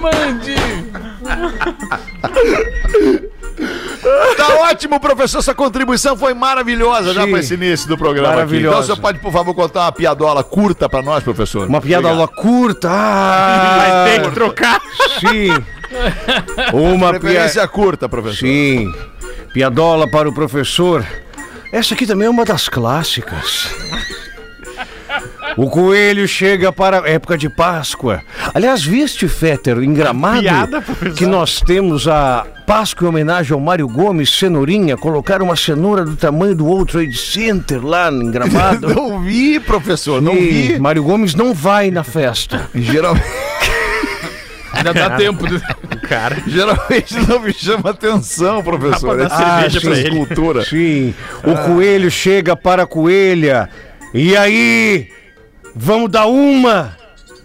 Mandinho. 0.00 0.53
Tá 4.36 4.54
ótimo, 4.70 5.00
professor. 5.00 5.42
Sua 5.42 5.54
contribuição 5.54 6.16
foi 6.16 6.34
maravilhosa 6.34 7.14
já 7.14 7.24
Sim. 7.24 7.30
para 7.30 7.40
esse 7.40 7.54
início 7.54 7.88
do 7.88 7.96
programa. 7.96 8.28
Aqui. 8.28 8.36
Maravilhosa. 8.36 8.68
Então, 8.76 8.80
o 8.80 8.84
senhor 8.84 9.00
pode, 9.00 9.18
por 9.20 9.32
favor, 9.32 9.54
contar 9.54 9.82
uma 9.82 9.92
piadola 9.92 10.42
curta 10.44 10.88
para 10.88 11.02
nós, 11.02 11.22
professor? 11.22 11.66
Uma 11.68 11.80
piada 11.80 12.08
Obrigado. 12.08 12.28
curta. 12.36 12.88
Ah, 12.94 14.04
Vai 14.04 14.10
ter 14.18 14.22
que 14.22 14.30
trocar. 14.34 14.80
sim. 15.20 15.48
Uma 16.72 16.98
piada. 17.10 17.20
Preferência 17.20 17.68
curta, 17.68 18.08
professor. 18.08 18.38
Sim. 18.46 18.92
Piadola 19.52 20.08
para 20.10 20.28
o 20.28 20.32
professor. 20.34 21.04
Essa 21.72 21.94
aqui 21.94 22.06
também 22.06 22.26
é 22.26 22.30
uma 22.30 22.44
das 22.44 22.68
clássicas. 22.68 23.68
O 25.56 25.70
coelho 25.70 26.26
chega 26.26 26.72
para 26.72 27.00
a 27.00 27.08
época 27.08 27.38
de 27.38 27.48
Páscoa. 27.48 28.22
Aliás, 28.52 28.82
viste, 28.84 29.28
Fetter, 29.28 29.78
em 29.78 29.92
Gramado, 29.94 30.40
piada, 30.40 30.80
professor. 30.82 31.14
que 31.16 31.26
nós 31.26 31.60
temos 31.60 32.08
a 32.08 32.44
Páscoa 32.66 33.06
em 33.06 33.08
homenagem 33.08 33.52
ao 33.52 33.60
Mário 33.60 33.86
Gomes, 33.86 34.30
cenourinha, 34.30 34.96
colocaram 34.96 35.44
uma 35.46 35.54
cenoura 35.56 36.04
do 36.04 36.16
tamanho 36.16 36.54
do 36.56 36.64
World 36.66 36.90
Trade 36.90 37.16
Center 37.16 37.84
lá 37.84 38.10
em 38.10 38.30
Gramado. 38.30 38.88
Não 38.94 39.20
vi, 39.22 39.60
professor, 39.60 40.20
não 40.20 40.34
E 40.34 40.72
vi. 40.72 40.78
Mário 40.78 41.04
Gomes 41.04 41.34
não 41.34 41.54
vai 41.54 41.90
na 41.90 42.02
festa. 42.02 42.68
Geralmente, 42.74 43.24
Ainda 44.72 44.92
dá 44.92 45.10
tempo. 45.10 45.46
de- 45.46 45.62
Cara. 46.08 46.36
geralmente 46.46 47.14
não 47.28 47.40
me 47.40 47.52
chama 47.52 47.90
atenção, 47.90 48.62
professor. 48.62 49.16
Dá 49.16 49.28
pra 49.28 49.28
dar 49.28 49.36
cerveja 49.70 49.78
essa 49.78 49.88
pra 49.88 49.98
ele. 49.98 50.08
escultura. 50.08 50.64
Sim, 50.64 51.14
o 51.44 51.54
coelho 51.66 52.10
chega 52.10 52.54
para 52.56 52.82
a 52.82 52.86
coelha. 52.86 53.68
E 54.12 54.36
aí, 54.36 55.08
vamos 55.74 56.10
dar 56.10 56.26
uma? 56.26 56.96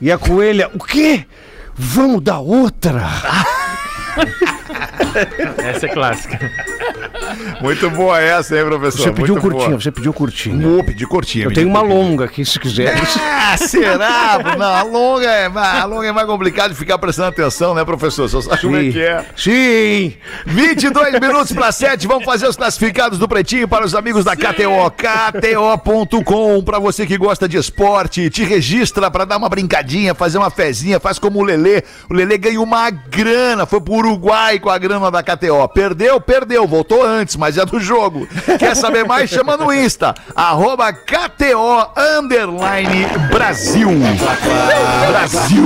E 0.02 0.12
a 0.12 0.18
coelha, 0.18 0.70
o 0.74 0.80
quê? 0.84 1.26
Vamos 1.76 2.22
dar 2.22 2.40
outra? 2.40 3.08
Essa 5.58 5.86
é 5.86 5.90
clássica. 5.90 6.40
Muito 7.62 7.90
boa 7.92 8.20
essa, 8.20 8.58
hein, 8.58 8.66
professor? 8.66 9.04
Você 9.04 9.12
pediu 9.12 9.36
Muito 9.36 9.42
curtinha, 9.42 9.70
boa. 9.70 9.80
você 9.82 9.92
pediu 9.92 10.14
curtinha. 10.14 10.68
Vou 10.68 10.84
pedir 10.84 11.06
curtinha. 11.08 11.46
Eu 11.46 11.54
tenho 11.54 11.68
uma 11.68 11.82
curtinha. 11.82 12.02
longa 12.02 12.26
aqui, 12.26 12.46
se 12.46 12.60
quiser. 12.60 12.96
Ah, 13.52 13.58
será? 13.58 14.40
Não, 14.58 14.66
a 14.66 14.84
longa, 14.84 15.26
é, 15.26 15.46
a 15.48 15.86
longa 15.86 16.08
é 16.08 16.12
mais 16.12 16.28
complicado 16.28 16.72
de 16.72 16.78
ficar 16.78 16.98
prestando 16.98 17.30
atenção, 17.30 17.74
né, 17.74 17.84
professor? 17.84 18.28
Você 18.30 18.42
sabe 18.42 18.62
como 18.62 18.78
é 18.78 18.92
que 18.92 19.02
é. 19.02 19.26
Sim. 19.36 20.14
22 20.46 21.14
minutos 21.20 21.52
para 21.52 21.72
7, 21.72 22.08
vamos 22.08 22.26
fazer 22.26 22.48
os 22.48 22.56
classificados 22.56 23.18
do 23.18 23.28
Pretinho 23.28 23.68
para 23.68 23.86
os 23.86 23.96
amigos 23.96 24.24
da 24.24 24.36
KTO. 24.36 24.92
KTO.com, 24.96 26.62
para 26.64 26.80
você 26.80 27.06
que 27.06 27.18
gosta 27.18 27.48
de 27.48 27.58
esporte, 27.58 28.30
te 28.30 28.44
registra 28.44 29.10
para 29.10 29.26
dar 29.26 29.38
uma 29.38 29.50
brincadinha, 29.50 30.14
fazer 30.14 30.38
uma 30.38 30.50
fezinha, 30.50 31.00
faz 31.00 31.18
como 31.20 31.40
o 31.40 31.44
Lelê. 31.44 31.84
O 32.10 32.14
Lelê 32.14 32.38
ganhou 32.38 32.64
uma 32.64 32.90
grana, 32.90 33.66
foi 33.66 33.82
pro 33.82 33.94
Uruguai 33.96 34.60
com 34.60 34.70
a 34.70 34.78
grana 34.78 34.99
da 35.10 35.24
KTO. 35.24 35.68
Perdeu, 35.70 36.20
perdeu, 36.20 36.68
voltou 36.68 37.04
antes, 37.04 37.36
mas 37.36 37.58
é 37.58 37.66
do 37.66 37.80
jogo. 37.80 38.28
Quer 38.58 38.76
saber 38.76 39.06
mais? 39.06 39.30
Chama 39.30 39.56
no 39.56 39.72
Insta, 39.72 40.14
arroba 40.36 40.92
KTO 40.92 41.92
Underline 42.18 43.08
Brasil. 43.32 43.90
Brasil. 45.08 45.64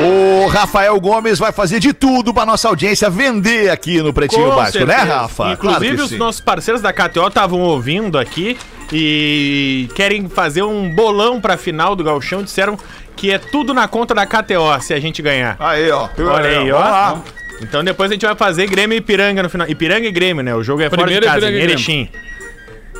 O 0.00 0.13
Rafael 0.54 0.98
Gomes 1.00 1.38
vai 1.38 1.52
fazer 1.52 1.80
de 1.80 1.92
tudo 1.92 2.32
pra 2.32 2.46
nossa 2.46 2.68
audiência 2.68 3.10
vender 3.10 3.70
aqui 3.70 4.00
no 4.00 4.12
Pretinho 4.12 4.50
Com 4.50 4.56
Básico, 4.56 4.84
né, 4.86 4.94
certeza. 4.96 5.18
Rafa? 5.18 5.52
Inclusive, 5.52 5.86
Claro 5.88 6.02
os 6.04 6.10
sim. 6.10 6.16
nossos 6.16 6.40
parceiros 6.40 6.80
da 6.80 6.92
KTO 6.92 7.26
estavam 7.26 7.60
ouvindo 7.60 8.18
aqui 8.18 8.56
e 8.92 9.88
querem 9.94 10.28
fazer 10.28 10.62
um 10.62 10.88
bolão 10.94 11.40
pra 11.40 11.56
final 11.56 11.96
do 11.96 12.04
Galchão. 12.04 12.42
Disseram 12.42 12.78
que 13.16 13.30
é 13.30 13.38
tudo 13.38 13.74
na 13.74 13.88
conta 13.88 14.14
da 14.14 14.26
KTO 14.26 14.80
se 14.80 14.94
a 14.94 15.00
gente 15.00 15.20
ganhar. 15.20 15.56
Aí, 15.58 15.90
ó. 15.90 16.08
Olha 16.18 16.60
aí, 16.60 16.70
ó. 16.72 16.78
lá. 16.78 17.22
Então 17.60 17.82
depois 17.84 18.10
a 18.10 18.14
gente 18.14 18.26
vai 18.26 18.34
fazer 18.34 18.66
Grêmio 18.66 18.94
e 18.96 18.98
Ipiranga 18.98 19.42
no 19.42 19.48
final. 19.50 19.68
Ipiranga 19.68 20.06
e 20.06 20.12
Grêmio, 20.12 20.42
né? 20.42 20.54
O 20.54 20.62
jogo 20.62 20.82
é 20.82 20.90
fora 20.90 21.02
de 21.02 21.04
Primeiro 21.04 21.26
casa, 21.26 21.50
em 21.50 21.54
Erechim. 21.54 22.08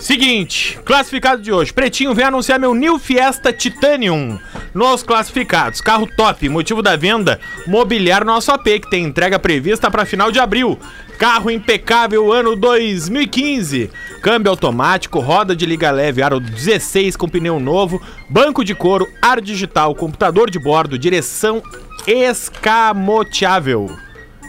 Seguinte, 0.00 0.78
classificado 0.84 1.40
de 1.40 1.52
hoje. 1.52 1.72
Pretinho 1.72 2.14
vem 2.14 2.26
anunciar 2.26 2.58
meu 2.58 2.74
New 2.74 2.98
Fiesta 2.98 3.52
Titanium. 3.52 4.38
Nos 4.74 5.02
classificados, 5.02 5.80
carro 5.80 6.06
top, 6.16 6.48
motivo 6.48 6.82
da 6.82 6.96
venda, 6.96 7.40
mobiliar 7.66 8.24
nosso 8.24 8.50
AP, 8.50 8.64
que 8.64 8.90
tem 8.90 9.04
entrega 9.04 9.38
prevista 9.38 9.90
para 9.90 10.04
final 10.04 10.32
de 10.32 10.40
abril. 10.40 10.78
Carro 11.16 11.50
impecável 11.50 12.32
ano 12.32 12.56
2015. 12.56 13.90
Câmbio 14.20 14.50
automático, 14.50 15.20
roda 15.20 15.54
de 15.54 15.64
liga 15.64 15.90
leve, 15.90 16.22
aro 16.22 16.40
16 16.40 17.16
com 17.16 17.28
pneu 17.28 17.60
novo, 17.60 18.02
banco 18.28 18.64
de 18.64 18.74
couro, 18.74 19.06
ar 19.22 19.40
digital, 19.40 19.94
computador 19.94 20.50
de 20.50 20.58
bordo, 20.58 20.98
direção 20.98 21.62
escamoteável. 22.06 23.96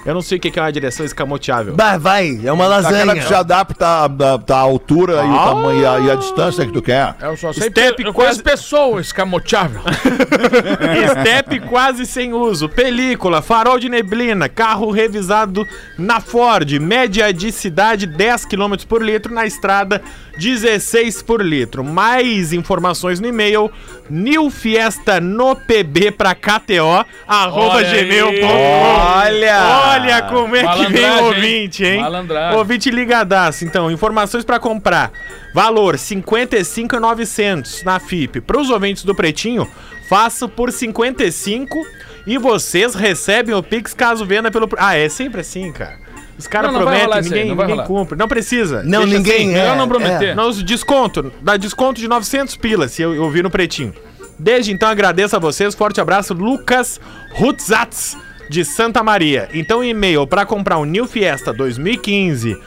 Eu 0.06 0.14
não 0.14 0.22
sei 0.22 0.38
o 0.38 0.42
que 0.42 0.58
é 0.58 0.62
uma 0.62 0.72
direção 0.72 1.04
escamoteável. 1.06 1.74
Bah, 1.76 1.98
vai, 1.98 2.40
é 2.44 2.52
uma 2.52 2.66
Aquela 2.66 2.82
lasanha. 2.90 3.16
que 3.16 3.28
se 3.28 3.34
adapta 3.34 3.86
à, 3.88 4.06
à- 4.06 4.54
à 4.54 4.58
altura 4.60 5.24
e 5.26 5.30
o 5.30 5.38
tamanho 5.40 5.82
e 5.82 5.86
a, 5.86 6.00
e 6.00 6.12
a 6.12 6.16
distância 6.16 6.66
que 6.66 6.72
tu 6.72 6.82
quer. 6.82 7.16
Eu 7.20 7.36
só 7.36 7.52
sei 7.52 7.70
Step 7.70 7.96
que 8.04 8.08
eu 8.08 8.14
quase- 8.14 8.44
pessoas 8.44 9.08
escamoteável. 9.08 9.82
Step 11.22 11.60
quase 11.62 12.06
sem 12.06 12.34
uso, 12.34 12.70
película, 12.70 13.42
farol 13.42 13.80
de 13.80 13.90
neblina, 13.90 14.48
carro 14.48 14.92
revisado 14.92 15.66
na 15.98 16.20
Ford, 16.20 16.70
média 16.80 17.34
de 17.34 17.52
cidade 17.52 18.06
10 18.06 18.46
km 18.46 18.76
por 18.88 19.02
litro, 19.02 19.34
na 19.34 19.46
estrada 19.46 20.02
16 20.38 21.22
por 21.22 21.44
litro. 21.44 21.84
Mais 21.84 22.54
informações 22.54 23.20
no 23.20 23.28
e-mail 23.28 23.72
New 24.10 24.50
Fiesta 24.50 25.20
no 25.20 25.56
PB 25.56 26.12
pra 26.12 26.36
KTO, 26.36 27.06
arroba 27.28 27.84
gmail.com. 27.84 28.46
Olha! 28.46 29.92
Olha 29.92 30.22
como 30.24 30.56
é 30.56 30.68
que 30.76 30.92
vem 30.92 31.10
o 31.10 31.24
ouvinte, 31.26 31.84
hein? 31.84 32.02
Malandragem. 32.02 32.58
Ouvinte 32.58 32.92
ligadaço. 32.92 33.66
Então, 33.66 33.92
informações 33.92 34.44
pra 34.44 34.60
comprar. 34.60 35.12
Valor 35.54 35.98
55,900 35.98 37.84
na 37.84 38.00
FIP. 38.00 38.42
Para 38.42 38.60
os 38.60 38.70
ouvintes 38.70 39.04
do 39.04 39.16
Pretinho, 39.16 39.68
faço 40.10 40.50
por 40.50 40.72
55 40.72 41.86
e 42.28 42.38
vocês 42.38 42.94
recebem 42.94 43.56
o 43.56 43.64
Pix 43.64 43.94
caso 43.94 44.26
venda 44.26 44.52
pelo. 44.52 44.70
Ah, 44.78 44.98
é 44.98 45.08
sempre 45.10 45.42
assim, 45.42 45.72
cara. 45.72 46.05
Os 46.38 46.48
caras 46.48 46.72
prometem, 46.72 47.20
isso 47.20 47.34
aí, 47.34 47.46
ninguém, 47.46 47.56
ninguém 47.56 47.86
cumpre. 47.86 48.18
Não 48.18 48.28
precisa. 48.28 48.84
Não, 48.84 49.02
Deixa 49.02 49.18
ninguém 49.18 49.36
assim. 49.36 49.52
é. 49.52 49.54
melhor 49.54 49.78
não 49.78 49.88
prometer. 49.88 50.36
Nós 50.36 50.62
desconto, 50.62 51.32
dá 51.42 51.56
desconto 51.56 52.00
de 52.00 52.08
900 52.08 52.58
pilas, 52.58 52.92
se 52.92 53.02
eu, 53.02 53.16
eu 53.16 53.30
vi 53.30 53.42
no 53.42 53.50
Pretinho. 53.50 53.94
Desde 54.38 54.72
então, 54.72 54.90
agradeço 54.90 55.36
a 55.36 55.40
vocês. 55.40 55.74
Forte 55.74 56.02
abraço, 56.02 56.34
Lucas 56.34 57.00
Rutzatz, 57.34 58.18
de 58.50 58.66
Santa 58.66 59.02
Maria. 59.02 59.48
Então, 59.54 59.84
e-mail 59.84 60.28
para 60.28 60.46
comprar 60.46 60.78
um 60.78 60.86
New 60.86 61.08
Fiesta 61.08 61.54
2015 61.54 62.58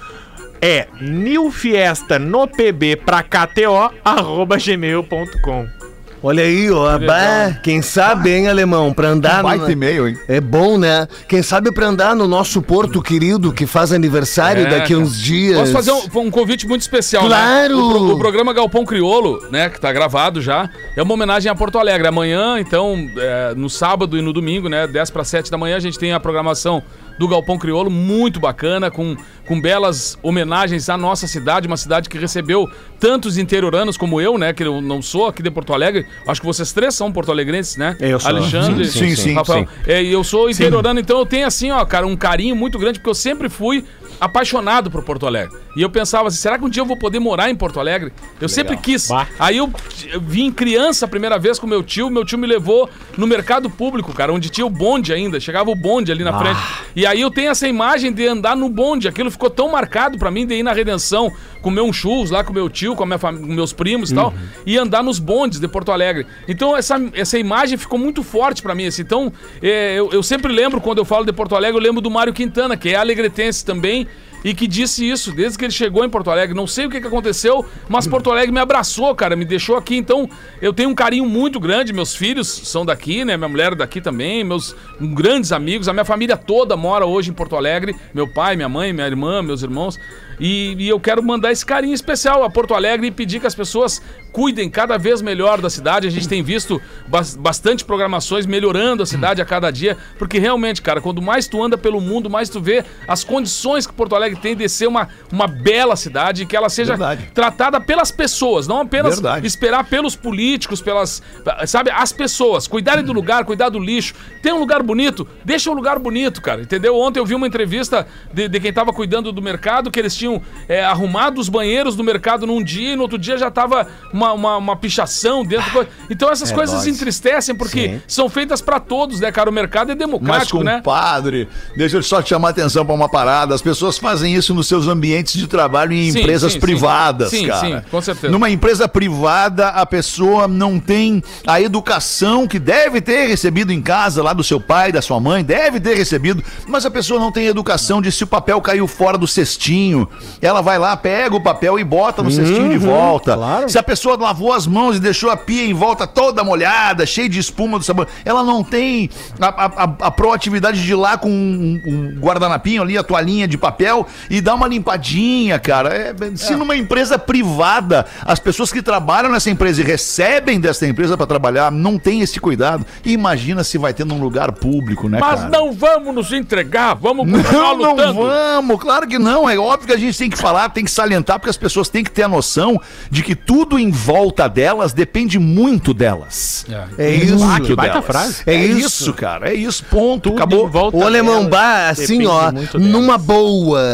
é 0.61 0.89
newfiesta.no.pb 1.01 2.97
pra 2.97 3.23
KTO, 3.23 3.93
arroba 4.05 4.57
gmail.com. 4.57 5.78
Olha 6.23 6.43
aí, 6.43 6.71
ó. 6.71 6.99
Bah, 6.99 7.59
quem 7.63 7.81
sabe, 7.81 8.31
hein, 8.33 8.49
alemão? 8.49 8.93
Pra 8.93 9.09
andar. 9.09 9.43
Baita 9.43 9.67
no- 9.67 9.71
e-mail, 9.71 10.09
hein? 10.09 10.19
É 10.27 10.41
bom, 10.41 10.77
né? 10.77 11.07
Quem 11.29 11.43
sabe 11.43 11.71
pra 11.73 11.87
andar 11.87 12.17
no 12.17 12.27
nosso 12.27 12.61
Porto 12.61 13.01
querido, 13.01 13.53
que 13.53 13.67
faz 13.67 13.93
aniversário 13.93 14.67
É, 14.67 14.71
daqui 14.79 14.97
uns 14.97 15.17
dias. 15.19 15.59
Posso 15.59 15.73
fazer 15.73 15.93
um, 15.93 16.21
um 16.21 16.31
convite 16.31 16.67
muito 16.67 16.81
especial, 16.83 17.25
Claro! 17.27 17.77
né? 17.77 17.83
O, 17.83 17.91
pro- 17.91 18.15
o 18.15 18.19
programa 18.19 18.53
Galpão 18.53 18.85
Criolo, 18.85 19.41
né, 19.51 19.69
que 19.69 19.81
tá 19.81 19.93
gravado 19.93 20.41
já, 20.43 20.69
é 20.97 21.03
uma 21.03 21.15
homenagem 21.15 21.51
a 21.51 21.55
Porto 21.55 21.79
Alegre. 21.79 22.09
Amanhã, 22.09 22.59
então, 22.59 23.09
é, 23.17 23.55
no 23.55 23.71
sábado 23.71 24.19
e 24.19 24.23
no 24.23 24.33
domingo, 24.33 24.69
né, 24.69 24.87
10 24.87 25.11
para 25.11 25.23
7 25.25 25.51
da 25.51 25.57
manhã, 25.59 25.77
a 25.77 25.81
gente 25.81 25.99
tem 25.99 26.13
a 26.13 26.19
programação 26.19 26.83
do 27.19 27.27
Galpão 27.27 27.59
Criolo, 27.59 27.91
muito 27.91 28.39
bacana, 28.39 28.91
com, 28.91 29.17
com 29.47 29.61
belas 29.61 30.19
homenagens 30.23 30.89
à 30.89 30.97
nossa 30.97 31.27
cidade, 31.27 31.67
uma 31.67 31.77
cidade 31.77 32.09
que 32.09 32.17
recebeu 32.19 32.71
tantos 33.01 33.37
interioranos 33.39 33.97
como 33.97 34.21
eu, 34.21 34.39
né, 34.39 34.53
que 34.53 34.63
eu 34.63 34.81
não 34.81 35.03
sou 35.03 35.27
aqui 35.27 35.43
de 35.43 35.51
Porto 35.51 35.73
Alegre. 35.73 36.07
Acho 36.27 36.41
que 36.41 36.47
vocês 36.47 36.73
três 36.73 36.95
são 36.95 37.11
porto-alegrenses, 37.13 37.77
né? 37.77 37.97
Eu 38.01 38.21
sou. 38.21 38.31
Alexandre, 38.31 38.85
Sim, 38.87 39.11
sim, 39.11 39.17
sim, 39.17 39.35
Rafael. 39.35 39.67
sim. 39.67 39.91
É, 39.91 40.03
e 40.03 40.13
eu 40.13 40.23
sou 40.23 40.49
interiorano, 40.49 41.01
então 41.01 41.19
eu 41.19 41.27
tenho 41.27 41.47
assim, 41.47 41.71
ó, 41.71 41.85
cara, 41.85 42.07
um 42.07 42.17
carinho 42.17 42.55
muito 42.55 42.79
grande, 42.79 42.99
porque 42.99 43.11
eu 43.11 43.15
sempre 43.15 43.49
fui 43.49 43.85
apaixonado 44.21 44.91
por 44.91 45.03
Porto 45.03 45.27
Alegre. 45.27 45.57
E 45.77 45.83
eu 45.83 45.91
pensava 45.91 46.29
assim, 46.29 46.39
será 46.39 46.59
que 46.59 46.65
um 46.65 46.69
dia 46.69 46.83
eu 46.83 46.87
vou 46.87 46.97
poder 46.97 47.19
morar 47.19 47.51
em 47.51 47.55
Porto 47.55 47.79
Alegre? 47.79 48.13
Eu 48.41 48.49
sempre 48.49 48.77
quis. 48.77 49.09
Bah. 49.09 49.27
Aí 49.39 49.57
eu 49.57 49.73
eu 50.11 50.21
vim 50.21 50.51
criança 50.51 51.05
a 51.05 51.09
primeira 51.09 51.39
vez 51.39 51.59
com 51.59 51.67
meu 51.67 51.83
tio, 51.83 52.11
meu 52.11 52.25
tio 52.25 52.39
me 52.39 52.47
levou 52.47 52.89
no 53.17 53.27
mercado 53.27 53.69
público, 53.69 54.13
cara, 54.13 54.33
onde 54.33 54.49
tinha 54.49 54.67
o 54.67 54.71
bonde 54.71 55.13
ainda, 55.13 55.41
chegava 55.41 55.71
o 55.71 55.75
bonde 55.75 56.13
ali 56.13 56.25
na 56.25 56.39
frente. 56.39 56.61
E 56.95 57.07
aí 57.07 57.21
eu 57.21 57.31
tenho 57.31 57.51
essa 57.51 57.69
imagem 57.69 58.13
de 58.13 58.27
andar 58.27 58.57
no 58.57 58.69
bonde, 58.69 59.09
aquilo 59.09 59.31
ficou 59.31 59.51
tão 59.51 59.71
marcado 59.71 60.19
pra 60.19 60.31
mim 60.31 60.47
de 60.47 60.55
ir 60.55 60.63
na 60.63 60.73
Redenção, 60.73 61.33
comer 61.61 61.81
um 61.81 61.93
churros 61.93 62.31
lá 62.31 62.43
com 62.45 62.53
meu 62.53 62.69
tio, 62.69 62.95
com, 62.95 63.05
minha 63.05 63.19
com 63.19 63.33
meus 63.33 63.73
primos 63.73 64.11
e 64.11 64.15
tal, 64.15 64.33
e 64.67 64.77
andar 64.77 65.03
nos 65.03 65.19
bondes 65.19 65.61
de 65.61 65.69
Porto 65.69 65.93
Alegre. 65.93 66.27
Então 66.47 66.77
essa, 66.77 67.01
essa 67.13 67.39
imagem 67.39 67.77
ficou 67.77 67.99
muito 67.99 68.23
forte 68.23 68.63
pra 68.63 68.75
mim, 68.75 68.87
assim. 68.87 69.03
Então 69.03 69.33
é, 69.63 69.95
eu, 69.95 70.11
eu 70.13 70.23
sempre 70.23 70.53
lembro, 70.53 70.81
quando 70.81 70.99
eu 70.99 71.05
falo 71.05 71.25
de 71.25 71.33
Porto 71.33 71.55
Alegre, 71.55 71.79
eu 71.79 71.83
lembro 71.83 72.01
do 72.01 72.11
Mário 72.11 72.33
Quintana, 72.33 72.77
que 72.77 72.91
é 72.91 72.95
alegretense 72.95 73.65
também, 73.65 74.07
e 74.45 74.55
que 74.55 74.67
disse 74.67 75.09
isso 75.09 75.33
desde 75.33 75.59
que 75.59 75.65
ele 75.65 75.73
chegou 75.73 76.05
em 76.05 76.11
Porto 76.11 76.31
Alegre. 76.31 76.55
Não 76.55 76.67
sei 76.67 76.87
o 76.87 76.91
que, 76.91 77.01
que 77.01 77.07
aconteceu, 77.07 77.65
mas 77.89 78.07
Porto 78.07 78.31
Alegre 78.31 78.53
me 78.53 78.61
abraçou, 78.61 79.15
cara, 79.15 79.35
me 79.37 79.45
deixou 79.45 79.77
aqui. 79.77 79.97
Então 79.97 80.29
eu 80.61 80.73
tenho 80.73 80.91
um 80.91 80.95
carinho 80.95 81.27
muito 81.27 81.59
grande. 81.59 81.93
Meus 81.93 82.15
filhos 82.15 82.49
são 82.49 82.85
daqui, 82.85 83.25
né? 83.25 83.37
Minha 83.37 83.49
mulher 83.49 83.73
é 83.73 83.77
daqui 83.77 84.01
também, 84.01 84.45
meus 84.45 84.75
grandes 85.01 85.53
amigos. 85.53 85.89
A 85.89 85.93
minha 85.93 86.05
família 86.05 86.37
toda 86.37 86.77
mora 86.77 87.07
hoje 87.07 87.31
em 87.31 87.35
Porto 87.35 87.57
Alegre. 87.57 87.97
Meu 88.15 88.29
pai, 88.29 88.57
minha 88.57 88.69
mãe, 88.69 88.93
minha 88.93 89.07
irmã, 89.07 89.43
meus 89.43 89.63
irmãos. 89.63 89.99
E, 90.41 90.77
e 90.79 90.89
eu 90.89 91.01
quero 91.01 91.21
mandar 91.21 91.51
esse 91.51 91.67
carinho 91.67 91.95
especial 91.95 92.45
a 92.45 92.51
Porto 92.51 92.73
Alegre 92.73 93.09
e 93.09 93.11
pedir 93.11 93.41
que 93.41 93.47
as 93.47 93.57
pessoas 93.57 94.01
cuidem 94.31 94.71
cada 94.71 94.97
vez 94.97 95.21
melhor 95.21 95.61
da 95.61 95.69
cidade. 95.69 96.07
A 96.07 96.11
gente 96.11 96.29
tem 96.29 96.45
visto 96.45 96.81
bas- 97.09 97.35
bastante 97.35 97.85
programações 97.85 98.47
melhorando 98.47 99.03
a 99.03 99.07
cidade 99.07 99.43
a 99.43 99.45
cada 99.45 99.69
dia, 99.71 99.97
porque 100.17 100.39
realmente, 100.39 100.81
cara, 100.81 101.01
quando 101.01 101.21
mais 101.21 101.49
tu 101.49 101.61
anda 101.61 101.77
pelo 101.77 102.01
mundo, 102.01 102.31
mais 102.31 102.49
tu 102.49 102.61
vê 102.61 102.85
as 103.09 103.25
condições 103.25 103.85
que 103.85 103.93
Porto 103.93 104.15
Alegre 104.15 104.28
tem 104.37 104.57
de 104.57 104.69
ser 104.69 104.87
uma, 104.87 105.09
uma 105.33 105.47
bela 105.47 105.97
cidade 105.97 106.43
e 106.43 106.47
que 106.47 106.57
ela 106.57 106.69
seja 106.69 106.93
Verdade. 106.97 107.31
tratada 107.35 107.81
pelas 107.81 108.11
pessoas, 108.11 108.67
não 108.67 108.81
apenas 108.81 109.15
Verdade. 109.17 109.47
esperar 109.47 109.85
pelos 109.85 110.15
políticos, 110.17 110.81
pelas, 110.81 111.23
sabe, 111.67 111.91
as 111.91 112.13
pessoas, 112.13 112.67
cuidarem 112.67 113.05
do 113.05 113.13
lugar, 113.13 113.45
cuidar 113.45 113.69
do 113.69 113.79
lixo. 113.79 114.15
Tem 114.43 114.53
um 114.53 114.59
lugar 114.59 114.83
bonito, 114.83 115.27
deixa 115.45 115.71
um 115.71 115.75
lugar 115.75 115.99
bonito, 115.99 116.41
cara, 116.41 116.63
entendeu? 116.63 116.97
Ontem 116.97 117.21
eu 117.21 117.27
vi 117.27 117.35
uma 117.35 117.47
entrevista 117.47 118.07
de, 118.33 118.49
de 118.49 118.61
quem 118.61 118.73
tava 118.73 118.93
cuidando 118.93 119.31
do 119.33 119.43
mercado, 119.43 119.91
que 119.91 119.99
eles 119.99 120.15
tinham 120.17 120.41
é, 120.69 120.85
arrumado 120.85 121.41
os 121.41 121.49
banheiros 121.49 121.95
do 121.97 122.03
mercado 122.05 122.47
num 122.47 122.63
dia 122.63 122.93
e 122.93 122.97
no 122.97 123.03
outro 123.03 123.19
dia 123.19 123.37
já 123.39 123.51
tava 123.51 123.87
uma, 124.13 124.33
uma, 124.33 124.57
uma 124.57 124.77
pichação 124.77 125.45
dentro. 125.45 125.71
do- 125.73 125.87
Então 126.11 126.31
essas 126.31 126.51
coisas 126.51 126.77
nós. 126.77 126.87
entristecem 126.87 127.55
porque 127.55 127.99
são 128.07 128.29
feitas 128.29 128.61
pra 128.61 128.81
todos, 128.81 129.21
né, 129.21 129.31
cara? 129.31 129.51
O 129.51 129.53
mercado 129.53 129.91
é 129.93 129.95
Mas, 129.95 129.99
democrático, 129.99 130.63
né? 130.65 130.77
compadre, 130.79 131.49
deixa 131.77 131.97
eu 131.99 132.03
só 132.03 132.23
te 132.23 132.31
chamar 132.31 132.49
a 132.49 132.51
atenção 132.51 132.85
pra 132.85 132.95
uma 132.95 133.09
parada. 133.09 133.55
As 133.55 133.63
pessoas 133.63 133.99
fazem 133.99 134.18
isso 134.23 134.55
nos 134.55 134.67
seus 134.67 134.87
ambientes 134.89 135.35
de 135.35 135.47
trabalho 135.47 135.93
em 135.93 136.11
Sim, 136.11 136.21
empresas 136.21 136.53
sim, 136.55 136.61
privadas, 136.61 137.31
Sim, 137.31 137.47
cara. 137.47 137.81
sim, 137.83 137.89
com 137.91 138.01
certeza. 138.01 138.31
Numa 138.33 138.49
empresa 138.51 138.89
privada, 138.89 139.69
a 139.69 139.85
pessoa 139.87 140.47
não 140.49 140.79
tem 140.79 141.23
a 141.47 141.61
educação 141.61 142.47
que 142.47 142.59
deve 142.59 143.01
ter 143.01 143.27
recebido 143.27 143.73
em 143.73 143.81
casa, 143.83 144.23
lá 144.23 144.33
do 144.33 144.43
seu 144.45 144.61
pai, 144.61 144.91
da 144.93 145.01
sua 145.03 145.21
mãe, 145.21 145.45
deve 145.45 145.79
ter 145.81 145.95
recebido, 145.97 146.43
mas 146.67 146.85
a 146.87 146.91
pessoa 146.91 147.21
não 147.21 147.31
tem 147.33 147.47
educação 147.47 148.01
de 148.03 148.11
se 148.11 148.25
o 148.25 148.27
papel 148.27 148.61
caiu 148.61 148.87
fora 148.89 149.17
do 149.19 149.27
cestinho, 149.27 150.09
ela 150.43 150.61
vai 150.61 150.79
lá, 150.79 150.97
pega 150.97 151.37
o 151.37 151.41
papel 151.43 151.79
e 151.79 151.85
bota 151.85 152.23
no 152.23 152.31
cestinho 152.31 152.69
de 152.71 152.79
volta. 152.79 153.35
claro. 153.35 153.69
Se 153.69 153.79
a 153.79 153.83
pessoa 153.83 154.17
lavou 154.17 154.53
as 154.53 154.67
mãos 154.67 154.97
e 154.97 155.01
deixou 155.01 155.31
a 155.31 155.37
pia 155.37 155.65
em 155.65 155.75
volta 155.75 156.07
toda 156.07 156.43
molhada, 156.43 157.07
cheia 157.07 157.29
de 157.29 157.39
espuma 157.39 157.79
do 157.79 157.85
sabão, 157.85 158.07
ela 158.25 158.43
não 158.43 158.65
tem 158.65 159.11
a, 159.41 159.47
a- 159.49 159.85
a- 159.85 159.97
a 160.07 160.11
proatividade 160.11 160.83
de 160.83 160.91
ir 160.93 160.95
lá 160.97 161.17
com 161.17 161.29
um, 161.31 161.81
um 161.87 162.21
guardanapinho 162.21 162.83
ali, 162.83 162.97
a 162.99 163.03
toalhinha 163.03 163.47
de 163.47 163.57
papel 163.59 164.07
e 164.31 164.41
dar 164.41 164.55
uma 164.55 164.67
limpadinha, 164.67 165.59
cara. 165.59 165.95
É, 165.95 166.15
se 166.37 166.55
numa 166.55 166.77
empresa 166.77 167.19
privada, 167.19 168.07
as 168.25 168.39
pessoas 168.39 168.73
que 168.73 168.83
trabalham 168.83 169.31
nessa 169.31 169.51
empresa 169.51 169.81
e 169.81 169.85
recebem 169.85 170.61
dessa 170.61 170.87
empresa 170.87 171.17
para 171.17 171.27
trabalhar 171.27 171.71
não 171.73 171.99
têm 171.99 172.21
esse 172.21 172.41
cuidado, 172.41 172.85
imagina 173.05 173.63
se 173.65 173.79
vai 173.79 173.93
ter 173.95 174.05
num 174.05 174.21
lugar 174.21 174.53
público, 174.53 175.09
né, 175.09 175.19
Mas 175.21 175.41
cara? 175.41 175.51
não 175.51 175.73
vamos 175.73 176.15
nos 176.15 176.33
entregar, 176.33 176.95
vamos 176.95 177.31
continuar 177.31 177.63
Não, 177.63 177.77
não 177.79 177.91
lutando. 177.91 178.15
vamos, 178.15 178.81
claro 178.81 179.07
que 179.07 179.19
não. 179.19 179.49
É 179.49 179.59
óbvio 179.59 179.89
que 179.89 179.95
a 179.95 179.99
gente 179.99 180.17
tem 180.19 180.31
que 180.31 180.39
falar, 180.39 180.69
tem 180.71 180.85
que 180.85 180.91
salientar, 180.91 181.39
porque 181.39 181.51
as 181.51 181.57
pessoas 181.57 181.89
têm 181.89 182.05
que 182.05 182.11
ter 182.11 182.23
a 182.25 182.29
noção 182.29 182.81
de 183.11 183.23
que 183.23 183.35
tudo 183.35 183.79
em 183.79 183.91
volta 183.91 184.49
delas 184.49 184.93
depende 184.93 185.39
muito 185.39 185.93
delas. 185.95 186.67
É 186.97 187.11
isso. 187.15 187.39
Muito 187.45 187.67
que 187.67 187.75
baita 187.75 187.93
delas. 187.95 188.07
frase. 188.07 188.43
É, 188.47 188.55
É 188.55 188.65
isso. 188.67 188.87
isso. 189.05 189.13
cara. 189.13 189.51
É 189.51 189.55
isso, 189.55 189.85
ponto. 189.85 190.31
Tudo 190.31 190.37
Acabou. 190.37 190.71
Ô, 190.93 191.03
Alemão 191.05 191.47
Bar, 191.49 191.91
assim, 191.91 192.27
ó, 192.27 192.51
muito 192.53 192.79
delas. 192.79 192.93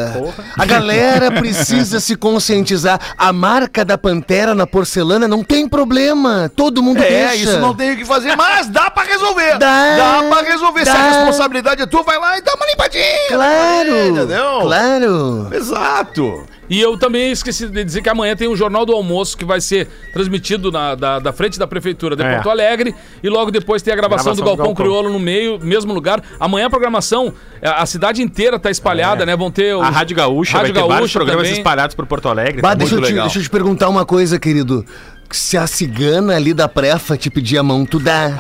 Boa. 0.07 0.35
A 0.59 0.65
galera 0.65 1.31
precisa 1.31 2.01
se 2.01 2.17
conscientizar. 2.17 2.99
A 3.17 3.33
marca 3.33 3.85
da 3.85 3.97
Pantera 3.99 4.55
na 4.55 4.67
porcelana 4.67 5.27
não 5.29 5.43
tem 5.43 5.69
problema. 5.69 6.51
Todo 6.55 6.83
mundo 6.83 7.03
É, 7.03 7.09
deixa. 7.29 7.35
isso 7.51 7.59
não 7.59 7.75
tem 7.75 7.93
o 7.93 7.97
que 7.97 8.05
fazer, 8.05 8.37
mas 8.37 8.69
dá 8.69 8.91
pra 8.91 9.05
resolver. 9.05 9.59
Dá. 9.59 9.97
Dá 9.97 10.23
pra 10.29 10.43
resolver. 10.43 10.85
Se 10.85 10.91
a 10.91 10.95
Dá. 10.95 11.09
responsabilidade 11.11 11.83
é 11.83 11.87
tua, 11.87 12.03
vai 12.03 12.19
lá 12.19 12.39
e 12.39 12.43
dá 12.43 12.55
uma 12.55 12.67
limpadinha. 12.67 13.29
Claro. 13.29 14.07
Entendeu? 14.09 14.61
Claro. 14.63 15.49
Exato. 15.53 16.45
E 16.69 16.81
eu 16.81 16.97
também 16.99 17.31
esqueci 17.31 17.67
de 17.69 17.85
dizer 17.85 18.01
que 18.03 18.09
amanhã 18.09 18.35
tem 18.35 18.49
o 18.49 18.57
Jornal 18.57 18.87
do 18.87 18.93
Almoço 18.93 19.37
que 19.37 19.45
vai 19.45 19.61
ser 19.61 19.87
transmitido 20.13 20.73
na, 20.73 20.95
da, 20.95 21.19
da 21.19 21.33
frente 21.33 21.59
da 21.59 21.67
Prefeitura 21.67 22.17
de 22.17 22.23
É. 22.23 22.35
Porto 22.35 22.49
Alegre. 22.51 22.95
E 23.23 23.29
logo 23.29 23.51
depois 23.51 23.83
tem 23.83 23.93
a 23.93 23.97
gravação, 23.97 24.33
Gravação 24.33 24.35
do 24.35 24.41
do 24.51 24.57
Galpão, 24.57 24.67
Galpão. 24.67 24.85
Crioulo 24.85 25.13
no 25.13 25.19
meio, 25.19 25.59
mesmo 25.63 25.93
lugar. 25.93 26.23
Amanhã 26.41 26.67
a 26.67 26.71
programação, 26.71 27.33
a 27.63 27.83
a 27.83 27.87
cidade 27.87 28.23
inteira 28.23 28.59
tá 28.59 28.71
espalhada, 28.71 29.27
né? 29.27 29.37
Vão 29.37 29.51
ter. 29.51 29.75
os- 29.77 29.83
A 29.83 29.91
Rádio 29.91 30.17
Gaúcha 30.17 30.57
Rádio 30.59 30.73
vai 30.75 30.83
ter 30.83 30.89
vários 30.89 31.01
Gaúcha 31.01 31.19
programas 31.19 31.43
também. 31.49 31.59
espalhados 31.61 31.95
por 31.95 32.07
Porto 32.07 32.29
Alegre. 32.29 32.63
Bah, 32.63 32.71
tá 32.71 32.75
deixa, 32.77 32.95
eu 32.95 33.01
te, 33.01 33.05
legal. 33.09 33.25
deixa 33.27 33.39
eu 33.39 33.43
te 33.43 33.51
perguntar 33.51 33.89
uma 33.89 34.05
coisa, 34.07 34.39
querido. 34.39 34.85
Se 35.31 35.57
a 35.59 35.67
cigana 35.67 36.37
ali 36.37 36.55
da 36.55 36.69
prefa 36.69 37.17
te 37.17 37.29
pedir 37.29 37.59
a 37.59 37.63
mão, 37.63 37.85
tu 37.85 37.99
dá. 37.99 38.31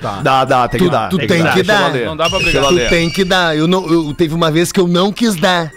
Para. 0.00 0.20
Dá, 0.22 0.44
dá, 0.44 0.68
tem 0.68 0.78
Tu- 0.78 0.84
que 0.84 0.90
dar. 0.90 1.08
tu 1.08 1.16
tem 1.18 1.26
que 1.28 1.34
Deixa 1.42 1.62
dar. 1.64 1.92
ler. 1.92 2.06
Não 2.06 2.16
dá 2.16 2.28
pra 2.28 2.38
brigar. 2.38 2.64
Tu 2.66 2.88
tem 2.88 3.08
que 3.10 3.24
dar. 3.24 3.56
Eu 3.56 3.66
não, 3.68 3.86
eu, 3.90 4.12
teve 4.14 4.34
uma 4.34 4.50
vez 4.50 4.72
que 4.72 4.80
eu 4.80 4.88
não 4.88 5.12
quis 5.12 5.36
dar. 5.36 5.70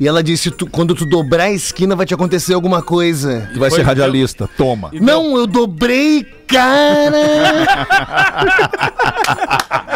E 0.00 0.08
ela 0.08 0.22
disse: 0.22 0.50
"Tu- 0.50 0.66
quando 0.66 0.94
tu 0.94 1.04
dobrar 1.06 1.44
a 1.44 1.50
esquina 1.52 1.94
vai 1.94 2.06
te 2.06 2.14
acontecer 2.14 2.54
alguma 2.54 2.82
coisa. 2.82 3.48
Vai 3.56 3.70
Foi- 3.70 3.80
ser 3.80 3.86
radialista, 3.86 4.48
toma. 4.56 4.88
E 4.92 5.00
Não, 5.00 5.36
eu 5.36 5.46
dobrei, 5.46 6.24
cara! 6.46 7.12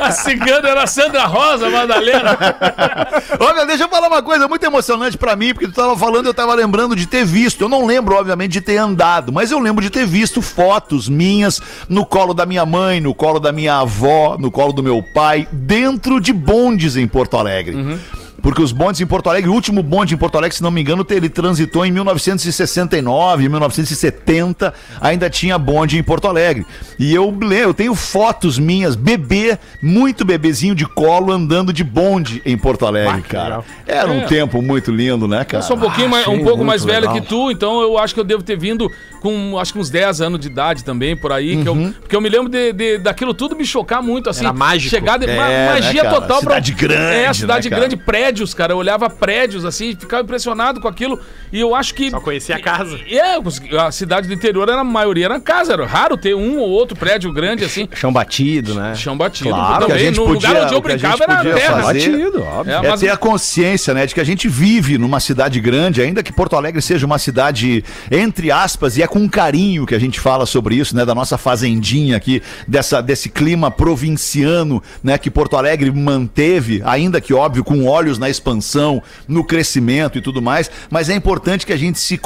A 0.00 0.10
cigana 0.12 0.68
era 0.68 0.82
a 0.82 0.86
Sandra 0.86 1.24
Rosa, 1.26 1.68
Madalena. 1.70 2.36
Olha, 3.40 3.66
deixa 3.66 3.84
eu 3.84 3.88
falar 3.88 4.08
uma 4.08 4.22
coisa 4.22 4.46
muito 4.46 4.64
emocionante 4.64 5.16
pra 5.18 5.34
mim, 5.34 5.52
porque 5.52 5.66
tu 5.66 5.72
tava 5.74 5.96
falando, 5.96 6.26
eu 6.26 6.34
tava 6.34 6.54
lembrando 6.54 6.94
de 6.94 7.06
ter 7.06 7.24
visto. 7.24 7.64
Eu 7.64 7.68
não 7.68 7.84
lembro, 7.86 8.14
obviamente, 8.14 8.52
de 8.52 8.60
ter 8.60 8.76
andado, 8.76 9.32
mas 9.32 9.50
eu 9.50 9.58
lembro 9.58 9.82
de 9.82 9.90
ter 9.90 10.06
visto 10.06 10.40
fotos 10.42 11.08
minhas 11.08 11.60
no 11.88 12.04
colo 12.06 12.32
da 12.34 12.46
minha 12.46 12.64
mãe, 12.64 13.00
no 13.00 13.14
colo 13.14 13.40
da 13.40 13.50
minha 13.52 13.76
avó, 13.78 14.36
no 14.38 14.50
colo 14.50 14.72
do 14.72 14.82
meu 14.82 15.02
pai, 15.14 15.48
dentro 15.50 16.20
de 16.20 16.32
bondes 16.32 16.96
em 16.96 17.08
Porto 17.08 17.36
Alegre. 17.36 17.98
Porque 18.40 18.62
os 18.62 18.70
bondes 18.72 19.00
em 19.00 19.06
Porto 19.06 19.28
Alegre, 19.28 19.50
o 19.50 19.52
último 19.52 19.82
bonde 19.82 20.14
em 20.14 20.16
Porto 20.16 20.36
Alegre, 20.38 20.56
se 20.56 20.62
não 20.62 20.70
me 20.70 20.80
engano, 20.80 21.04
ele 21.10 21.28
transitou 21.28 21.84
em 21.84 21.90
1969, 21.90 23.48
1970, 23.48 24.72
ainda 25.00 25.28
tinha 25.28 25.58
bonde 25.58 25.98
em 25.98 26.02
Porto 26.02 26.28
Alegre. 26.28 26.64
E 26.98 27.12
eu 27.14 27.36
eu 27.50 27.74
tenho 27.74 27.94
fotos 27.94 28.58
minhas, 28.58 28.94
bebê, 28.94 29.58
muito 29.82 30.24
bebezinho 30.24 30.74
de 30.74 30.86
colo, 30.86 31.32
andando 31.32 31.72
de 31.72 31.82
bonde 31.82 32.40
em 32.44 32.56
Porto 32.56 32.86
Alegre, 32.86 33.22
cara. 33.22 33.62
Era 33.86 34.10
um 34.10 34.20
É. 34.20 34.26
tempo 34.26 34.62
muito 34.62 34.90
lindo, 34.90 35.26
né, 35.26 35.44
cara? 35.44 35.62
Eu 35.62 35.66
sou 35.66 35.76
um 35.76 35.80
pouquinho 35.80 36.08
mais, 36.08 36.26
um 36.28 36.44
pouco 36.44 36.64
mais 36.64 36.84
velho 36.84 37.00
legal. 37.08 37.14
que 37.14 37.20
tu, 37.22 37.50
então 37.50 37.80
eu 37.80 37.98
acho 37.98 38.14
que 38.14 38.20
eu 38.20 38.24
devo 38.24 38.42
ter 38.42 38.56
vindo 38.58 38.90
com 39.20 39.58
acho 39.58 39.72
que 39.72 39.78
uns 39.78 39.90
10 39.90 40.20
anos 40.20 40.40
de 40.40 40.46
idade 40.48 40.84
também, 40.84 41.16
por 41.16 41.32
aí. 41.32 41.62
Que 41.62 41.68
eu, 41.68 41.74
porque 42.00 42.14
eu 42.16 42.20
me 42.20 42.28
lembro 42.28 42.48
de, 42.48 42.72
de- 42.72 42.98
daquilo 42.98 43.34
tudo 43.34 43.56
me 43.56 43.64
chocar 43.64 44.02
muito, 44.02 44.28
assim. 44.30 44.44
Era 44.44 44.52
mágico. 44.52 44.90
Chegar 44.90 45.18
de, 45.18 45.26
ma- 45.26 45.32
É, 45.32 45.48
né, 45.74 45.80
magia 45.80 46.02
cara? 46.02 46.14
total 46.20 46.40
Cidade 46.40 46.72
grande, 46.72 47.02
É, 47.16 47.32
cidade 47.32 47.64
né, 47.68 47.70
cara? 47.70 47.80
grande, 47.88 47.96
prédios, 47.96 48.54
cara. 48.54 48.72
Eu 48.72 48.78
olhava 48.78 49.08
prédios, 49.10 49.64
assim, 49.64 49.96
ficava 49.98 50.22
impressionado 50.22 50.80
com 50.80 50.88
aquilo. 50.88 51.18
E 51.52 51.60
eu 51.60 51.74
acho 51.74 51.94
que. 51.94 52.10
Só 52.10 52.20
conhecia 52.20 52.56
a 52.56 52.60
casa. 52.60 52.98
É, 53.08 53.36
a 53.80 53.90
cidade 53.92 54.28
do 54.28 54.34
interior, 54.34 54.68
era, 54.68 54.80
a 54.80 54.84
maioria 54.84 55.26
era 55.26 55.40
casa. 55.40 55.72
Era 55.72 55.86
raro 55.86 56.16
ter 56.16 56.34
um 56.34 56.58
ou 56.58 56.68
outro 56.68 56.96
prédio 56.96 57.32
grande, 57.32 57.64
assim. 57.64 57.88
Chão 57.94 58.12
batido, 58.12 58.74
né? 58.74 58.94
Chão 58.94 59.16
batido. 59.16 59.50
Claro, 59.50 59.86
que 59.86 59.92
a 59.92 59.98
gente 59.98 60.16
no 60.18 60.26
podia- 60.26 60.48
lugar 60.50 60.64
onde 60.64 60.74
eu 60.74 60.80
brincava 60.80 61.24
era 61.24 61.42
terra. 61.42 61.82
fazer- 61.82 62.10
Batido, 62.10 62.42
óbvio. 62.42 62.72
É, 62.72 62.76
É 62.86 62.88
mas- 62.90 63.00
ter 63.00 63.08
a 63.08 63.16
consciência, 63.16 63.94
né, 63.94 64.06
de 64.06 64.14
que 64.14 64.20
a 64.20 64.24
gente 64.24 64.48
vive 64.48 64.98
numa 64.98 65.20
cidade 65.20 65.58
grande, 65.60 66.00
ainda 66.02 66.22
que 66.22 66.32
Porto 66.32 66.54
Alegre 66.56 66.80
seja 66.82 67.04
uma 67.06 67.18
cidade, 67.18 67.82
entre 68.10 68.50
aspas, 68.52 68.96
e 68.96 69.02
é 69.02 69.06
com 69.08 69.28
carinho 69.28 69.86
que 69.86 69.94
a 69.94 69.98
gente 69.98 70.20
fala 70.20 70.46
sobre 70.46 70.76
isso, 70.76 70.94
né, 70.94 71.04
da 71.04 71.14
nossa 71.14 71.38
fazendinha 71.38 72.16
aqui, 72.16 72.42
dessa, 72.66 73.00
desse 73.00 73.28
clima 73.28 73.70
provinciano, 73.70 74.82
né, 75.02 75.18
que 75.18 75.30
Porto 75.30 75.56
Alegre 75.56 75.90
manteve, 75.90 76.82
ainda 76.84 77.20
que 77.20 77.34
óbvio, 77.34 77.64
com 77.64 77.86
olhos 77.86 78.18
na 78.18 78.28
expansão, 78.28 79.02
no 79.26 79.42
crescimento 79.42 80.18
e 80.18 80.20
tudo 80.20 80.42
mais, 80.42 80.70
mas 80.90 81.08
é 81.08 81.14
importante 81.14 81.66
que 81.66 81.72
a 81.72 81.76
gente 81.76 81.98
se 81.98 82.18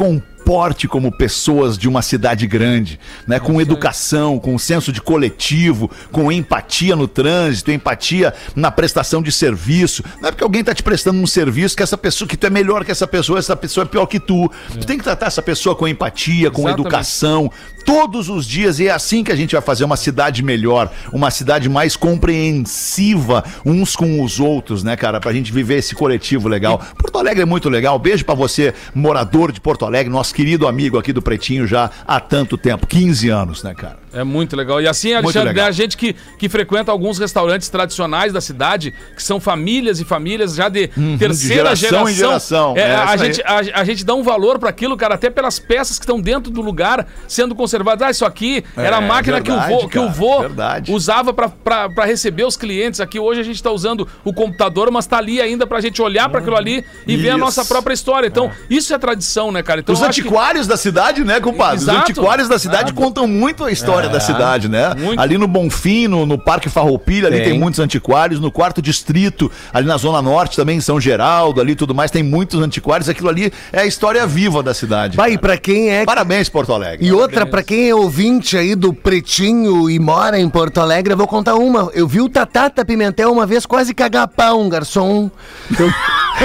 comporte 0.43 0.88
como 0.88 1.12
pessoas 1.12 1.78
de 1.78 1.88
uma 1.88 2.03
cidade 2.03 2.47
grande, 2.49 2.99
né? 3.28 3.38
Com 3.38 3.61
educação, 3.61 4.40
com 4.40 4.59
senso 4.59 4.93
de 4.93 5.01
coletivo, 5.01 5.88
com 6.11 6.32
empatia 6.32 6.97
no 6.97 7.07
trânsito, 7.07 7.70
empatia 7.70 8.34
na 8.57 8.70
prestação 8.70 9.22
de 9.22 9.30
serviço. 9.30 10.03
Não 10.20 10.28
é 10.28 10.32
porque 10.32 10.43
alguém 10.43 10.64
tá 10.64 10.74
te 10.74 10.82
prestando 10.82 11.20
um 11.20 11.26
serviço 11.26 11.76
que 11.76 11.82
essa 11.82 11.97
pessoa 11.97 12.28
que 12.28 12.36
tu 12.36 12.47
é 12.47 12.51
melhor 12.51 12.84
que 12.84 12.90
essa 12.90 13.07
pessoa, 13.07 13.38
essa 13.38 13.55
pessoa 13.55 13.84
é 13.84 13.86
pior 13.86 14.07
que 14.07 14.18
tu. 14.18 14.51
Tu 14.72 14.84
tem 14.84 14.99
que 14.99 15.05
tratar 15.05 15.26
essa 15.26 15.43
pessoa 15.43 15.76
com 15.76 15.86
empatia, 15.86 16.51
com 16.51 16.62
Exatamente. 16.62 16.80
educação, 16.80 17.51
todos 17.84 18.28
os 18.28 18.47
dias 18.47 18.78
e 18.80 18.88
é 18.88 18.90
assim 18.90 19.22
que 19.22 19.30
a 19.30 19.36
gente 19.36 19.53
vai 19.53 19.62
fazer 19.62 19.84
uma 19.84 19.97
cidade 19.97 20.43
melhor, 20.43 20.90
uma 21.12 21.30
cidade 21.30 21.68
mais 21.68 21.97
compreensiva 21.97 23.45
uns 23.64 23.95
com 23.95 24.22
os 24.22 24.40
outros, 24.40 24.82
né, 24.82 24.97
cara, 24.97 25.20
pra 25.20 25.32
gente 25.32 25.53
viver 25.53 25.76
esse 25.76 25.95
coletivo 25.95 26.49
legal. 26.49 26.80
Porto 26.99 27.18
Alegre 27.18 27.43
é 27.43 27.47
muito 27.47 27.68
legal. 27.68 27.99
Beijo 27.99 28.24
pra 28.24 28.34
você, 28.34 28.74
morador 28.95 29.53
de 29.53 29.61
Porto 29.61 29.84
Alegre, 29.84 30.11
nosso 30.33 30.35
querido 30.35 30.66
amigo 30.66 30.99
aqui 30.99 31.12
do 31.12 31.20
Pretinho 31.20 31.66
já 31.66 31.91
há 32.07 32.18
tanto 32.18 32.57
tempo, 32.57 32.87
15 32.87 33.28
anos, 33.28 33.62
né, 33.62 33.74
cara? 33.74 34.01
É 34.14 34.24
muito 34.24 34.55
legal. 34.57 34.80
E 34.80 34.87
assim, 34.89 35.14
Alexandre, 35.14 35.55
né, 35.55 35.62
a 35.62 35.70
gente 35.70 35.97
que, 35.97 36.14
que 36.39 36.47
frequenta 36.49 36.91
alguns 36.93 37.18
restaurantes 37.18 37.68
tradicionais 37.70 38.30
da 38.33 38.41
cidade, 38.43 38.93
que 39.16 39.22
são 39.22 39.41
famílias 39.41 40.01
e 40.01 40.05
famílias 40.05 40.55
já 40.55 40.68
de 40.68 40.89
terceira 41.18 41.70
Uhum, 41.70 41.74
de 41.74 41.80
geração 41.80 41.89
geração. 41.89 42.09
em 42.11 42.14
geração. 42.14 42.74
É, 42.76 42.80
É, 42.80 42.95
a, 42.97 43.14
isso 43.14 43.24
gente, 43.24 43.43
a, 43.43 43.80
a 43.80 43.85
gente 43.85 44.05
dá 44.05 44.14
um 44.14 44.22
valor 44.22 44.59
para 44.59 44.68
aquilo, 44.68 44.97
cara, 44.99 45.14
até 45.14 45.30
pelas 45.30 45.59
peças 45.59 45.99
que 45.99 46.05
estão 46.05 46.20
dentro 46.20 46.51
do 46.53 46.61
lugar 46.61 47.07
sendo 47.26 47.55
conservadas. 47.55 48.07
Ah, 48.07 48.11
isso 48.11 48.24
aqui 48.26 48.62
era 48.76 48.99
a 48.99 49.03
É, 49.03 49.07
máquina 49.07 49.41
que 49.41 49.51
o 49.51 49.55
verdade, 49.55 49.72
vô, 49.83 49.89
que 49.89 49.99
o 49.99 50.11
vô 50.11 50.41
verdade. 50.41 50.93
usava 50.93 51.33
para 51.33 52.05
receber 52.05 52.45
os 52.45 52.57
clientes. 52.57 53.01
Aqui 53.01 53.18
hoje 53.18 53.41
a 53.41 53.45
gente 53.45 53.57
está 53.57 53.70
usando 53.70 54.07
o 54.24 54.33
computador, 54.33 54.91
mas 54.91 55.07
tá 55.07 55.16
ali 55.18 55.41
ainda 55.41 55.66
pra 55.66 55.80
gente 55.80 56.03
olhar 56.03 56.28
para 56.28 56.41
aquilo 56.41 56.57
ali 56.57 56.85
e 57.07 57.16
ver 57.16 57.30
a 57.30 57.33
Isso. 57.33 57.39
nossa 57.41 57.64
própria 57.64 57.95
história. 57.95 58.26
Então, 58.26 58.51
isso 58.68 58.93
é 58.95 58.99
tradição, 58.99 59.51
né, 59.51 59.62
cara? 59.62 59.80
Então, 59.80 59.95
Os 59.95 60.01
que- 60.01 60.07
antiquários 60.23 60.66
da 60.66 60.77
cidade, 60.77 61.25
né, 61.25 61.41
compadre? 61.41 61.77
Os 61.77 61.83
Exato. 61.83 61.99
antiquários 62.01 62.49
da 62.49 62.59
cidade 62.59 62.91
Ah, 62.93 62.95
contam 62.95 63.27
muito 63.27 63.64
a 63.64 63.70
história 63.70 64.09
da 64.09 64.20
cidade, 64.20 64.68
né? 64.68 64.95
muito. 64.99 65.20
Ali 65.20 65.37
no 65.39 65.47
Bonfim, 65.47 66.07
no, 66.09 66.25
no 66.27 66.39
Parque 66.39 66.68
Farroupilha, 66.68 67.29
ali 67.29 67.39
Tem. 67.39 67.51
tem 67.51 67.59
muitos 67.59 67.81
antiquários. 67.81 68.41
No 68.41 68.51
quarto 68.51 68.81
distrito, 68.81 69.51
ali 69.73 69.87
na 69.87 69.97
Zona 69.97 70.20
Norte 70.23 70.57
também, 70.57 70.79
em 70.79 70.81
São 70.81 71.01
Geraldo, 71.01 71.61
ali 71.61 71.73
e 71.73 71.77
tudo 71.77 71.95
mais, 71.95 72.11
tem 72.11 72.23
muitos 72.23 72.61
antiquários. 72.61 73.09
Aquilo 73.09 73.29
ali 73.29 73.53
é 73.73 73.81
a 73.81 73.87
história 73.87 74.27
viva 74.27 74.62
da 74.62 74.73
cidade. 74.75 75.16
Vai, 75.16 75.33
e 75.33 75.39
pra 75.39 75.57
quem 75.57 75.91
é. 75.91 76.05
Parabéns, 76.05 76.49
Porto 76.49 76.73
Alegre. 76.73 77.07
E 77.07 77.12
outra, 77.12 77.45
pra 77.47 77.62
quem 77.62 77.89
é 77.89 77.95
ouvinte 77.95 78.57
aí 78.57 78.75
do 78.75 78.93
Pretinho 78.93 79.91
e 79.91 79.99
mora 79.99 80.39
em 80.39 80.49
Porto 80.49 80.79
Alegre, 80.81 81.12
eu 81.12 81.16
vou 81.16 81.27
contar 81.27 81.55
uma. 81.55 81.91
Eu 81.95 82.07
vi 82.07 82.20
o 82.20 82.29
Tatata 82.29 82.85
Pimentel 82.85 83.33
uma 83.33 83.47
vez 83.47 83.66
quase 83.66 83.93
cagar 83.95 84.29
pau, 84.29 84.61
um 84.61 84.68
garçom. 84.68 85.31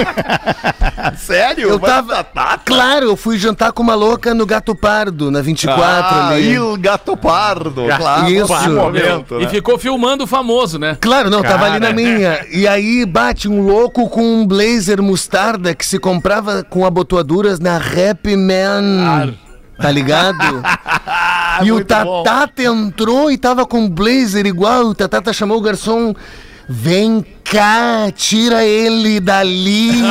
Sério? 1.16 1.68
Eu 1.70 1.78
tava. 1.78 2.08
tratar? 2.14 2.62
Claro, 2.64 3.06
eu 3.06 3.16
fui 3.16 3.38
jantar 3.38 3.72
com 3.72 3.82
uma 3.82 3.94
louca 3.94 4.34
no 4.34 4.44
Gato 4.46 4.74
Pardo, 4.74 5.30
na 5.30 5.40
24 5.40 5.82
Ah, 5.84 6.28
ali. 6.28 6.52
Il 6.54 6.76
Gato 6.78 7.16
Pardo, 7.16 7.84
claro. 7.96 8.28
Isso. 8.28 8.58
Que 8.58 8.68
momento, 8.68 9.34
E 9.36 9.44
né? 9.44 9.48
ficou 9.48 9.78
filmando 9.78 10.24
o 10.24 10.26
famoso, 10.26 10.78
né? 10.78 10.96
Claro, 11.00 11.30
não, 11.30 11.42
tava 11.42 11.66
ali 11.66 11.80
na 11.80 11.92
minha. 11.92 12.44
E 12.50 12.66
aí 12.66 13.04
bate 13.06 13.48
um 13.48 13.62
louco 13.66 14.08
com 14.08 14.22
um 14.42 14.46
blazer 14.46 15.02
mostarda 15.02 15.74
que 15.74 15.84
se 15.86 15.98
comprava 15.98 16.62
com 16.64 16.84
abotoaduras 16.84 17.58
na 17.60 17.78
Rap 17.78 18.34
Man. 18.36 19.34
Tá 19.80 19.90
ligado? 19.92 20.62
e 21.64 21.70
o 21.70 21.74
Muito 21.76 21.94
bom. 21.94 22.22
Tatata 22.24 22.62
entrou 22.64 23.30
e 23.30 23.38
tava 23.38 23.64
com 23.64 23.82
um 23.82 23.88
blazer 23.88 24.44
igual. 24.44 24.86
O 24.86 24.94
Tatata 24.94 25.32
chamou 25.32 25.58
o 25.58 25.60
garçom. 25.62 26.14
Vem 26.68 27.24
cá, 27.50 28.10
tira 28.14 28.64
ele 28.64 29.20
dali. 29.20 29.90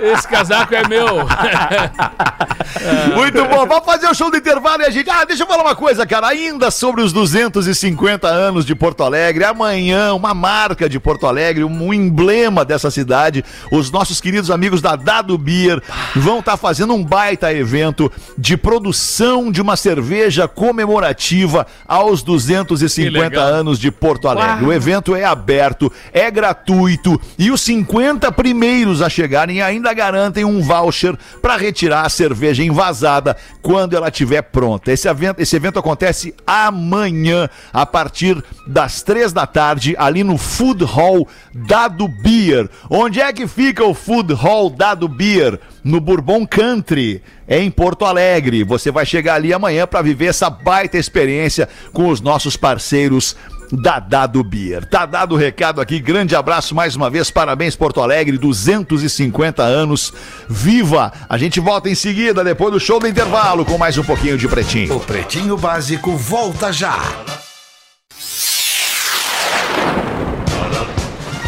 Esse 0.00 0.26
casaco 0.28 0.74
é 0.74 0.86
meu. 0.88 1.06
Muito 3.14 3.44
bom. 3.46 3.66
Vamos 3.66 3.84
fazer 3.84 4.08
o 4.08 4.14
show 4.14 4.30
do 4.30 4.36
intervalo 4.36 4.82
e 4.82 4.86
a 4.86 4.90
gente. 4.90 5.08
Ah, 5.08 5.24
deixa 5.24 5.44
eu 5.44 5.46
falar 5.46 5.62
uma 5.62 5.74
coisa, 5.74 6.06
cara. 6.06 6.28
Ainda 6.28 6.70
sobre 6.70 7.02
os 7.02 7.12
250 7.12 8.26
anos 8.28 8.64
de 8.64 8.74
Porto 8.74 9.02
Alegre. 9.02 9.44
Amanhã, 9.44 10.12
uma 10.14 10.34
marca 10.34 10.88
de 10.88 10.98
Porto 10.98 11.26
Alegre, 11.26 11.64
um 11.64 11.94
emblema 11.94 12.64
dessa 12.64 12.90
cidade. 12.90 13.44
Os 13.70 13.90
nossos 13.90 14.20
queridos 14.20 14.50
amigos 14.50 14.82
da 14.82 14.96
Dado 14.96 15.36
Beer 15.38 15.80
vão 16.16 16.40
estar 16.40 16.56
fazendo 16.56 16.94
um 16.94 17.04
baita 17.04 17.52
evento 17.52 18.10
de 18.36 18.56
produção 18.56 19.50
de 19.50 19.60
uma 19.60 19.76
cerveja 19.76 20.48
comemorativa 20.48 21.66
aos 21.86 22.20
Que 22.20 22.26
250 22.26 23.18
legal. 23.20 23.46
anos 23.46 23.78
de 23.78 23.90
Porto 23.90 24.28
Alegre. 24.28 24.63
O 24.64 24.72
evento 24.72 25.14
é 25.14 25.24
aberto, 25.24 25.92
é 26.10 26.30
gratuito 26.30 27.20
e 27.38 27.50
os 27.50 27.60
50 27.60 28.32
primeiros 28.32 29.02
a 29.02 29.10
chegarem 29.10 29.60
ainda 29.60 29.92
garantem 29.92 30.42
um 30.42 30.62
voucher 30.62 31.18
para 31.42 31.56
retirar 31.56 32.06
a 32.06 32.08
cerveja 32.08 32.62
envasada 32.64 33.36
quando 33.60 33.94
ela 33.94 34.08
estiver 34.08 34.40
pronta. 34.40 34.90
Esse 34.90 35.06
evento, 35.06 35.40
esse 35.40 35.54
evento 35.54 35.78
acontece 35.78 36.34
amanhã 36.46 37.48
a 37.72 37.84
partir 37.84 38.42
das 38.66 39.02
três 39.02 39.34
da 39.34 39.46
tarde 39.46 39.94
ali 39.98 40.24
no 40.24 40.38
Food 40.38 40.82
Hall 40.84 41.28
Dado 41.54 42.08
Beer. 42.08 42.68
Onde 42.88 43.20
é 43.20 43.30
que 43.34 43.46
fica 43.46 43.84
o 43.84 43.92
Food 43.92 44.32
Hall 44.32 44.70
Dado 44.70 45.08
Beer? 45.08 45.60
No 45.84 46.00
Bourbon 46.00 46.46
Country, 46.46 47.22
em 47.46 47.70
Porto 47.70 48.06
Alegre. 48.06 48.64
Você 48.64 48.90
vai 48.90 49.04
chegar 49.04 49.34
ali 49.34 49.52
amanhã 49.52 49.86
para 49.86 50.00
viver 50.00 50.26
essa 50.26 50.48
baita 50.48 50.96
experiência 50.96 51.68
com 51.92 52.08
os 52.08 52.22
nossos 52.22 52.56
parceiros 52.56 53.36
da 53.76 53.98
Dado 53.98 54.42
Beer. 54.42 54.84
Tá 54.86 55.06
dado 55.06 55.34
o 55.34 55.38
recado 55.38 55.80
aqui, 55.80 55.98
grande 55.98 56.34
abraço 56.34 56.74
mais 56.74 56.96
uma 56.96 57.10
vez, 57.10 57.30
parabéns 57.30 57.76
Porto 57.76 58.00
Alegre, 58.00 58.38
250 58.38 59.62
anos, 59.62 60.12
viva! 60.48 61.12
A 61.28 61.36
gente 61.36 61.60
volta 61.60 61.88
em 61.88 61.94
seguida, 61.94 62.44
depois 62.44 62.72
do 62.72 62.80
show 62.80 62.98
do 62.98 63.06
intervalo, 63.06 63.64
com 63.64 63.78
mais 63.78 63.98
um 63.98 64.04
pouquinho 64.04 64.38
de 64.38 64.48
Pretinho. 64.48 64.96
O 64.96 65.00
Pretinho 65.00 65.56
Básico 65.56 66.16
volta 66.16 66.72
já. 66.72 66.98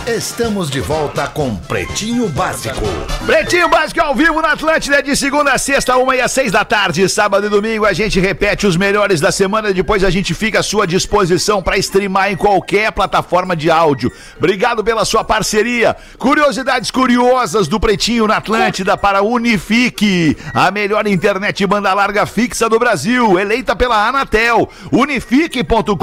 Estamos 0.07 0.71
de 0.71 0.81
volta 0.81 1.27
com 1.27 1.57
Pretinho 1.57 2.29
Básico. 2.29 2.81
Pretinho 3.27 3.69
Básico 3.69 4.01
ao 4.01 4.15
vivo 4.15 4.41
na 4.41 4.53
Atlântida 4.53 5.03
de 5.03 5.17
segunda 5.17 5.53
a 5.53 5.59
sexta, 5.59 5.97
uma 5.97 6.15
e 6.15 6.21
às 6.21 6.31
seis 6.31 6.53
da 6.53 6.65
tarde, 6.65 7.09
sábado 7.09 7.47
e 7.47 7.51
domingo 7.51 7.85
a 7.85 7.93
gente 7.93 8.21
repete 8.21 8.69
os 8.69 8.77
melhores 8.77 9.21
da 9.21 9.33
semana, 9.33 9.73
depois 9.73 10.05
a 10.05 10.11
gente 10.11 10.33
fica 10.33 10.61
à 10.61 10.63
sua 10.63 10.87
disposição 10.87 11.61
para 11.61 11.77
streamar 11.79 12.31
em 12.31 12.37
qualquer 12.37 12.93
plataforma 12.93 13.57
de 13.57 13.69
áudio. 13.69 14.13
Obrigado 14.37 14.85
pela 14.85 15.05
sua 15.05 15.25
parceria. 15.25 15.97
Curiosidades 16.19 16.93
curiosas 16.93 17.67
do 17.67 17.81
Pretinho 17.81 18.29
na 18.29 18.37
Atlântida 18.37 18.97
para 18.97 19.23
Unifique, 19.23 20.37
a 20.55 20.71
melhor 20.71 21.09
internet 21.09 21.67
banda 21.67 21.93
larga 21.93 22.27
fixa 22.27 22.69
do 22.69 22.79
Brasil, 22.79 23.41
eleita 23.41 23.75
pela 23.75 24.07
Anatel. 24.07 24.71
Unifique.com.br. 24.93 25.97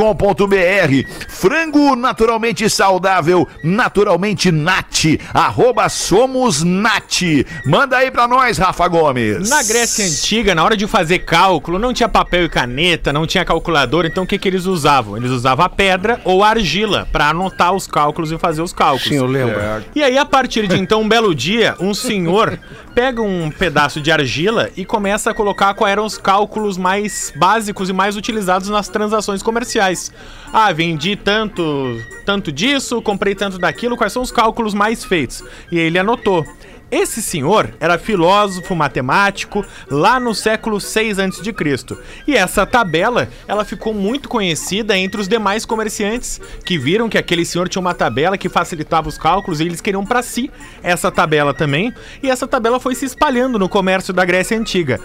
Frango 1.29 1.95
naturalmente 1.95 2.69
saudável, 2.69 3.47
naturalmente 3.93 4.51
nat. 4.51 5.19
Arroba 5.31 5.87
somos 5.87 6.63
nat. 6.63 7.21
Manda 7.63 7.97
aí 7.97 8.09
pra 8.09 8.27
nós, 8.27 8.57
Rafa 8.57 8.87
Gomes. 8.87 9.47
Na 9.47 9.61
Grécia 9.61 10.03
Antiga, 10.03 10.55
na 10.55 10.63
hora 10.63 10.75
de 10.75 10.87
fazer 10.87 11.19
cálculo, 11.19 11.77
não 11.77 11.93
tinha 11.93 12.09
papel 12.09 12.45
e 12.45 12.49
caneta, 12.49 13.13
não 13.13 13.27
tinha 13.27 13.45
calculadora, 13.45 14.07
então 14.07 14.23
o 14.23 14.27
que, 14.27 14.39
que 14.39 14.47
eles 14.47 14.65
usavam? 14.65 15.15
Eles 15.15 15.29
usavam 15.29 15.63
a 15.63 15.69
pedra 15.69 16.19
ou 16.25 16.43
a 16.43 16.49
argila 16.49 17.07
pra 17.11 17.29
anotar 17.29 17.71
os 17.73 17.85
cálculos 17.85 18.31
e 18.31 18.37
fazer 18.39 18.63
os 18.63 18.73
cálculos. 18.73 19.03
Sim, 19.07 19.17
eu 19.17 19.27
lembro. 19.27 19.61
E 19.95 20.01
aí, 20.01 20.17
a 20.17 20.25
partir 20.25 20.67
de 20.67 20.79
então, 20.79 21.01
um 21.01 21.07
belo 21.07 21.35
dia, 21.35 21.75
um 21.79 21.93
senhor 21.93 22.57
pega 22.95 23.21
um 23.21 23.51
pedaço 23.51 23.99
de 24.01 24.11
argila 24.11 24.69
e 24.75 24.85
começa 24.85 25.31
a 25.31 25.33
colocar 25.33 25.73
quais 25.73 25.91
eram 25.91 26.05
os 26.05 26.17
cálculos 26.17 26.77
mais 26.77 27.31
básicos 27.35 27.89
e 27.89 27.93
mais 27.93 28.15
utilizados 28.15 28.69
nas 28.69 28.87
transações 28.87 29.43
comerciais. 29.43 30.11
Ah, 30.51 30.71
vendi 30.71 31.15
tanto, 31.15 31.99
tanto 32.25 32.51
disso, 32.51 33.01
comprei 33.01 33.33
tanto 33.33 33.57
daquilo, 33.57 33.82
quais 33.97 34.13
são 34.13 34.21
os 34.21 34.31
cálculos 34.31 34.73
mais 34.73 35.03
feitos? 35.03 35.43
E 35.71 35.77
ele 35.77 35.99
anotou. 35.99 36.45
Esse 36.93 37.23
senhor 37.23 37.73
era 37.79 37.97
filósofo 37.97 38.75
matemático 38.75 39.65
lá 39.89 40.19
no 40.19 40.35
século 40.35 40.79
6 40.79 41.17
a.C. 41.17 41.97
E 42.27 42.35
essa 42.35 42.67
tabela, 42.67 43.29
ela 43.47 43.65
ficou 43.65 43.95
muito 43.95 44.29
conhecida 44.29 44.95
entre 44.95 45.19
os 45.19 45.27
demais 45.27 45.65
comerciantes 45.65 46.39
que 46.63 46.77
viram 46.77 47.09
que 47.09 47.17
aquele 47.17 47.45
senhor 47.45 47.67
tinha 47.67 47.81
uma 47.81 47.95
tabela 47.95 48.37
que 48.37 48.47
facilitava 48.47 49.09
os 49.09 49.17
cálculos 49.17 49.59
e 49.59 49.63
eles 49.63 49.81
queriam 49.81 50.05
para 50.05 50.21
si 50.21 50.51
essa 50.83 51.11
tabela 51.11 51.51
também. 51.51 51.91
E 52.21 52.29
essa 52.29 52.47
tabela 52.47 52.79
foi 52.79 52.93
se 52.93 53.05
espalhando 53.05 53.57
no 53.57 53.67
comércio 53.67 54.13
da 54.13 54.23
Grécia 54.23 54.55
Antiga. 54.55 54.99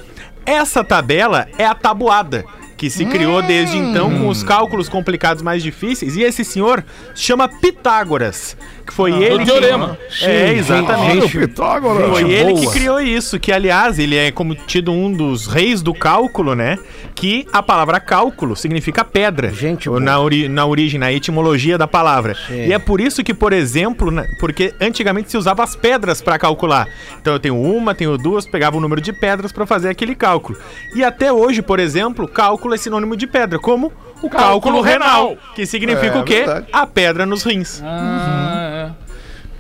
Essa 0.45 0.85
tabela 0.85 1.49
é 1.57 1.65
a 1.65 1.75
tabuada. 1.75 2.45
Que 2.79 2.89
se 2.89 3.05
criou 3.05 3.43
desde 3.43 3.77
então 3.77 4.09
com 4.19 4.29
os 4.29 4.45
cálculos 4.45 4.89
complicados 4.89 5.43
mais 5.43 5.65
difíceis. 5.65 6.17
E 6.17 6.23
esse 6.23 6.45
senhor 6.45 6.85
chama 7.13 7.49
Pitágoras. 7.49 8.57
Que 8.89 8.95
foi 8.95 9.13
ele. 9.13 9.39
do 9.39 9.39
que- 9.41 9.45
teorema. 9.45 9.99
É, 10.23 10.53
exatamente. 10.55 11.39
Pitágoras. 11.39 12.09
Foi 12.11 12.31
ele 12.33 12.55
que 12.55 12.67
criou 12.71 12.99
isso, 13.01 13.39
que 13.39 13.53
aliás, 13.53 13.99
ele 13.99 14.17
é 14.17 14.31
como 14.33 14.55
tido 14.55 14.91
um 14.91 15.13
dos 15.13 15.47
reis 15.47 15.83
do 15.83 15.93
cálculo, 15.93 16.55
né? 16.55 16.79
Que 17.15 17.47
a 17.53 17.63
palavra 17.63 18.01
cálculo 18.01 18.57
significa 18.57 19.05
pedra. 19.05 19.51
Gente 19.53 19.91
na, 19.91 20.19
ori- 20.19 20.49
na 20.49 20.65
origem, 20.65 20.99
na 20.99 21.13
etimologia 21.13 21.77
da 21.77 21.87
palavra. 21.87 22.35
E 22.51 22.73
é 22.73 22.79
por 22.79 22.99
isso 23.01 23.23
que, 23.23 23.35
por 23.35 23.53
exemplo, 23.53 24.11
né, 24.11 24.25
porque 24.41 24.73
antigamente 24.81 25.31
se 25.31 25.37
usava 25.37 25.63
as 25.63 25.77
pedras 25.77 26.23
para 26.23 26.39
calcular. 26.39 26.87
Então 27.21 27.35
eu 27.35 27.39
tenho 27.41 27.61
uma, 27.61 27.95
tenho 27.95 28.17
duas, 28.17 28.47
pegava 28.47 28.79
o 28.79 28.81
número 28.81 29.01
de 29.03 29.13
pedras 29.13 29.53
para 29.53 29.67
fazer 29.67 29.91
aquele 29.91 30.15
cálculo. 30.15 30.59
E 30.95 31.05
até 31.05 31.31
hoje, 31.31 31.61
por 31.61 31.79
exemplo, 31.79 32.27
cálculo 32.27 32.73
é 32.75 32.79
sinônimo 32.79 33.15
de 33.17 33.27
pedra, 33.27 33.59
como 33.59 33.93
o 34.23 34.29
cálculo, 34.31 34.81
renal, 34.81 35.37
que 35.55 35.65
significa 35.67 36.19
É, 36.19 36.21
o 36.21 36.25
quê? 36.25 36.37
verdade. 36.45 36.67
A 36.73 36.87
pedra 36.87 37.25
nos 37.27 37.43
rins. 37.45 37.83
Ah, 37.85 38.91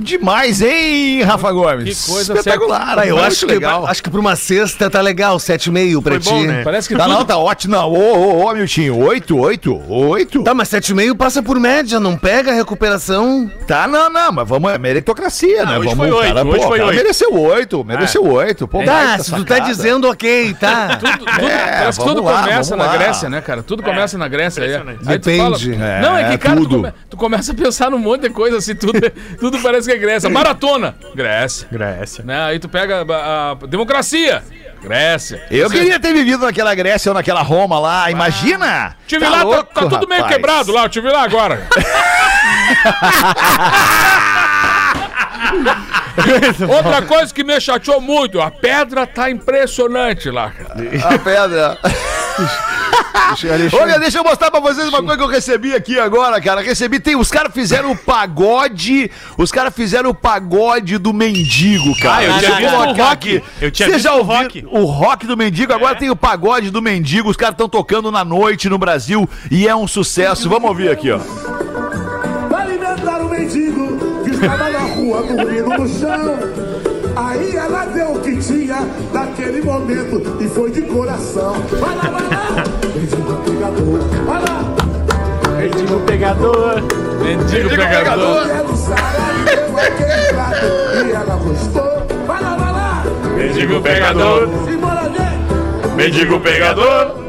Demais, 0.00 0.62
hein, 0.62 1.22
Rafa 1.22 1.50
Gomes? 1.50 2.04
Que 2.06 2.12
coisa 2.12 2.32
espetacular. 2.34 3.06
Eu 3.06 3.18
acho 3.18 3.46
que, 3.46 3.52
legal. 3.54 3.86
acho 3.86 4.02
que 4.02 4.08
pra 4.08 4.20
uma 4.20 4.36
sexta 4.36 4.88
tá 4.88 5.00
legal, 5.00 5.36
7,5 5.38 6.02
pra 6.02 6.12
Foi 6.12 6.20
ti. 6.20 6.28
bom, 6.30 6.42
né? 6.42 6.60
é. 6.60 6.64
Parece 6.64 6.88
que 6.88 6.94
Tá, 6.96 7.04
tudo... 7.04 7.14
não, 7.14 7.24
tá 7.24 7.36
ótimo. 7.36 7.74
Não, 7.74 7.90
ô, 7.92 8.14
ô, 8.44 8.44
ô, 8.46 8.54
Miltinho, 8.54 8.96
8, 8.96 9.36
8, 9.36 9.82
8. 9.92 10.42
Tá, 10.44 10.54
mas 10.54 10.68
7,5 10.68 11.16
passa 11.16 11.42
por 11.42 11.58
média, 11.58 11.98
não 11.98 12.16
pega 12.16 12.52
a 12.52 12.54
recuperação. 12.54 13.50
Tá, 13.66 13.88
não, 13.88 14.08
não, 14.08 14.30
mas 14.32 14.48
vamos, 14.48 14.70
é 14.72 14.78
meritocracia, 14.78 15.64
né? 15.64 15.78
hoje 15.78 15.88
Vamos, 15.94 15.96
foi 15.98 16.10
o 16.10 16.16
oito, 16.16 16.38
hoje 16.48 16.60
pô, 16.62 16.68
foi 16.68 16.78
o 16.78 16.80
cara 16.80 16.84
oito. 16.86 16.96
mereceu 16.96 17.34
8, 17.40 17.84
mereceu 17.84 18.24
8. 18.26 18.68
Pô, 18.68 18.78
Tá, 18.84 18.92
baita 18.92 19.24
se 19.24 19.34
tu 19.34 19.44
tá 19.44 19.58
dizendo 19.58 20.08
ok, 20.08 20.54
tá. 20.60 20.96
Tudo, 20.98 21.18
tudo- 21.18 21.28
É, 21.48 21.78
parece 21.78 21.98
que 22.00 22.06
tudo 22.06 22.22
lá, 22.22 22.42
começa 22.42 22.76
na 22.76 22.84
lá. 22.86 22.96
Grécia, 22.96 23.28
né, 23.28 23.40
cara? 23.40 23.62
Tudo 23.62 23.82
começa 23.82 24.16
na 24.16 24.28
Grécia. 24.28 24.62
Aí, 24.62 24.70
Impressionante. 24.70 25.08
aí 25.08 25.18
Depende. 25.18 25.74
fala- 25.78 26.00
não, 26.00 26.16
é 26.16 26.30
que, 26.30 26.38
cara, 26.38 26.56
tu, 26.56 26.62
tudo. 26.62 26.76
come- 26.76 26.92
tu 27.10 27.16
começa 27.16 27.52
a 27.52 27.54
pensar 27.54 27.90
num 27.90 27.98
monte 27.98 28.22
de 28.22 28.30
coisa 28.30 28.58
assim, 28.58 28.74
tudo, 28.74 28.92
tudo 29.40 29.58
parece 29.60 29.87
que 29.88 29.92
é 29.92 29.98
Grécia. 29.98 30.28
Maratona, 30.28 30.94
Grécia. 31.14 31.66
Grécia. 31.70 32.24
Né? 32.24 32.42
Aí 32.44 32.58
tu 32.58 32.68
pega 32.68 33.04
a, 33.08 33.52
a 33.52 33.54
democracia, 33.66 34.42
Grécia. 34.82 35.42
Eu 35.50 35.68
Você- 35.68 35.78
queria 35.78 35.98
ter 35.98 36.12
vivido 36.12 36.44
naquela 36.44 36.74
Grécia 36.74 37.10
ou 37.10 37.14
naquela 37.14 37.42
Roma 37.42 37.78
lá, 37.80 38.10
imagina! 38.10 38.94
Tive 39.06 39.24
Tá 39.24 39.30
lá, 39.30 39.38
tá- 39.38 39.44
louco, 39.44 39.74
tá, 39.74 39.80
tudo 39.86 40.08
meio 40.08 40.26
quebrado 40.26 40.72
lá, 40.72 40.84
eu 40.84 40.88
tive 40.88 41.08
lá 41.10 41.22
agora. 41.22 41.66
Outra 46.68 47.02
coisa 47.02 47.32
que 47.32 47.44
me 47.44 47.60
chateou 47.60 48.00
muito, 48.00 48.40
a 48.40 48.50
pedra 48.50 49.06
tá 49.06 49.30
impressionante 49.30 50.30
lá. 50.30 50.52
A 51.04 51.18
pedra. 51.18 51.78
Olha, 53.80 53.98
deixa 53.98 54.18
eu 54.18 54.24
mostrar 54.24 54.50
pra 54.50 54.60
vocês 54.60 54.88
uma 54.88 55.00
coisa 55.02 55.16
que 55.16 55.22
eu 55.22 55.28
recebi 55.28 55.74
aqui 55.74 55.98
agora, 55.98 56.40
cara. 56.40 56.60
Recebi, 56.60 57.00
tem, 57.00 57.16
os 57.16 57.30
caras 57.30 57.52
fizeram 57.52 57.92
o 57.92 57.96
pagode, 57.96 59.10
os 59.36 59.50
caras 59.52 59.74
fizeram 59.74 60.10
o 60.10 60.14
pagode 60.14 60.98
do 60.98 61.12
mendigo, 61.12 61.96
cara. 62.00 62.18
Ah, 62.18 62.24
eu 62.24 62.38
tinha 62.38 62.56
visto 62.56 62.70
colocar 62.70 63.02
o 63.02 63.08
rock. 63.08 63.42
Eu 63.60 63.70
tinha 63.70 63.88
Você 63.90 63.98
já 63.98 64.14
o 64.14 64.18
ouviu 64.18 64.34
rock. 64.36 64.66
o 64.70 64.84
rock 64.84 65.26
do 65.26 65.36
mendigo? 65.36 65.72
Agora 65.72 65.94
tem 65.96 66.10
o 66.10 66.16
pagode 66.16 66.70
do 66.70 66.80
mendigo. 66.82 67.28
Os 67.28 67.36
caras 67.36 67.54
estão 67.54 67.68
tocando 67.68 68.10
na 68.10 68.24
noite 68.24 68.68
no 68.68 68.78
Brasil 68.78 69.28
e 69.50 69.66
é 69.68 69.74
um 69.74 69.86
sucesso. 69.86 70.48
Vamos 70.48 70.68
ouvir 70.68 70.90
aqui, 70.90 71.10
ó. 71.10 71.18
Vai 72.48 72.62
alimentar 72.62 73.20
o 73.20 73.28
mendigo 73.28 74.24
que 74.24 74.30
estava 74.30 74.70
na 74.70 74.78
rua 74.80 75.22
dormindo 75.22 75.68
no 75.68 75.88
chão. 75.88 76.87
Aí 77.20 77.56
ela 77.56 77.84
deu 77.86 78.12
o 78.14 78.20
que 78.20 78.36
tinha 78.36 78.86
naquele 79.12 79.60
momento 79.62 80.22
e 80.40 80.48
foi 80.48 80.70
de 80.70 80.82
coração. 80.82 81.54
Vai 81.80 81.96
lá, 81.96 82.02
vai 82.02 82.22
lá, 82.22 82.64
mendigo 82.94 83.34
pegador. 83.44 84.00
Vai 84.24 84.42
lá, 84.42 84.64
Mendigo 85.58 86.00
pegador. 86.06 86.82
Mendigo 87.20 87.68
pegador. 87.70 88.46
e 91.04 91.10
ela 91.10 91.36
gostou. 91.36 92.06
Vai 92.26 92.42
lá, 92.42 92.56
vai 92.56 92.72
lá, 92.72 93.04
Mendigo 93.36 93.80
pegador. 93.80 94.48
simbora. 94.64 94.98
Mendigo 95.96 96.38
pegador. 96.40 97.27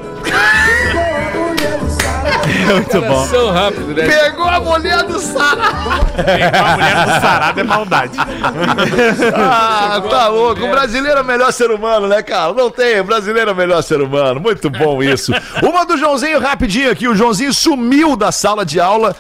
Sara. 2.70 2.74
Muito 2.80 3.02
bom. 3.02 3.26
São 3.28 3.52
rápido, 3.52 3.94
né? 3.94 4.08
Pegou 4.08 4.48
a 4.48 4.60
mulher 4.60 5.04
do 5.04 5.20
Sara. 5.20 5.64
A 5.64 6.76
mulher 6.76 7.06
do 7.06 7.22
sarado 7.22 7.60
é 7.60 7.64
maldade. 7.64 8.18
Ah, 9.36 10.02
tá 10.10 10.28
louco. 10.28 10.64
O 10.64 10.70
brasileiro 10.70 11.20
é 11.20 11.22
o 11.22 11.26
melhor 11.26 11.52
ser 11.52 11.72
humano, 11.72 12.08
né, 12.08 12.22
cara? 12.22 12.54
Não 12.54 12.70
tem. 12.70 13.00
O 13.00 13.04
brasileiro 13.04 13.50
é 13.50 13.54
o 13.54 13.56
melhor 13.56 13.82
ser 13.82 14.02
humano. 14.02 14.40
Muito 14.40 14.70
bom 14.70 15.02
isso. 15.02 15.32
Uma 15.64 15.86
do 15.86 15.98
Joãozinho 15.98 16.40
rapidinho 16.40 16.92
aqui. 16.92 17.08
O 17.08 17.16
Joãozinho 17.16 17.54
sumiu 17.54 18.16
da 18.16 18.32
sala 18.32 18.66
de 18.66 18.80
aula. 18.80 19.16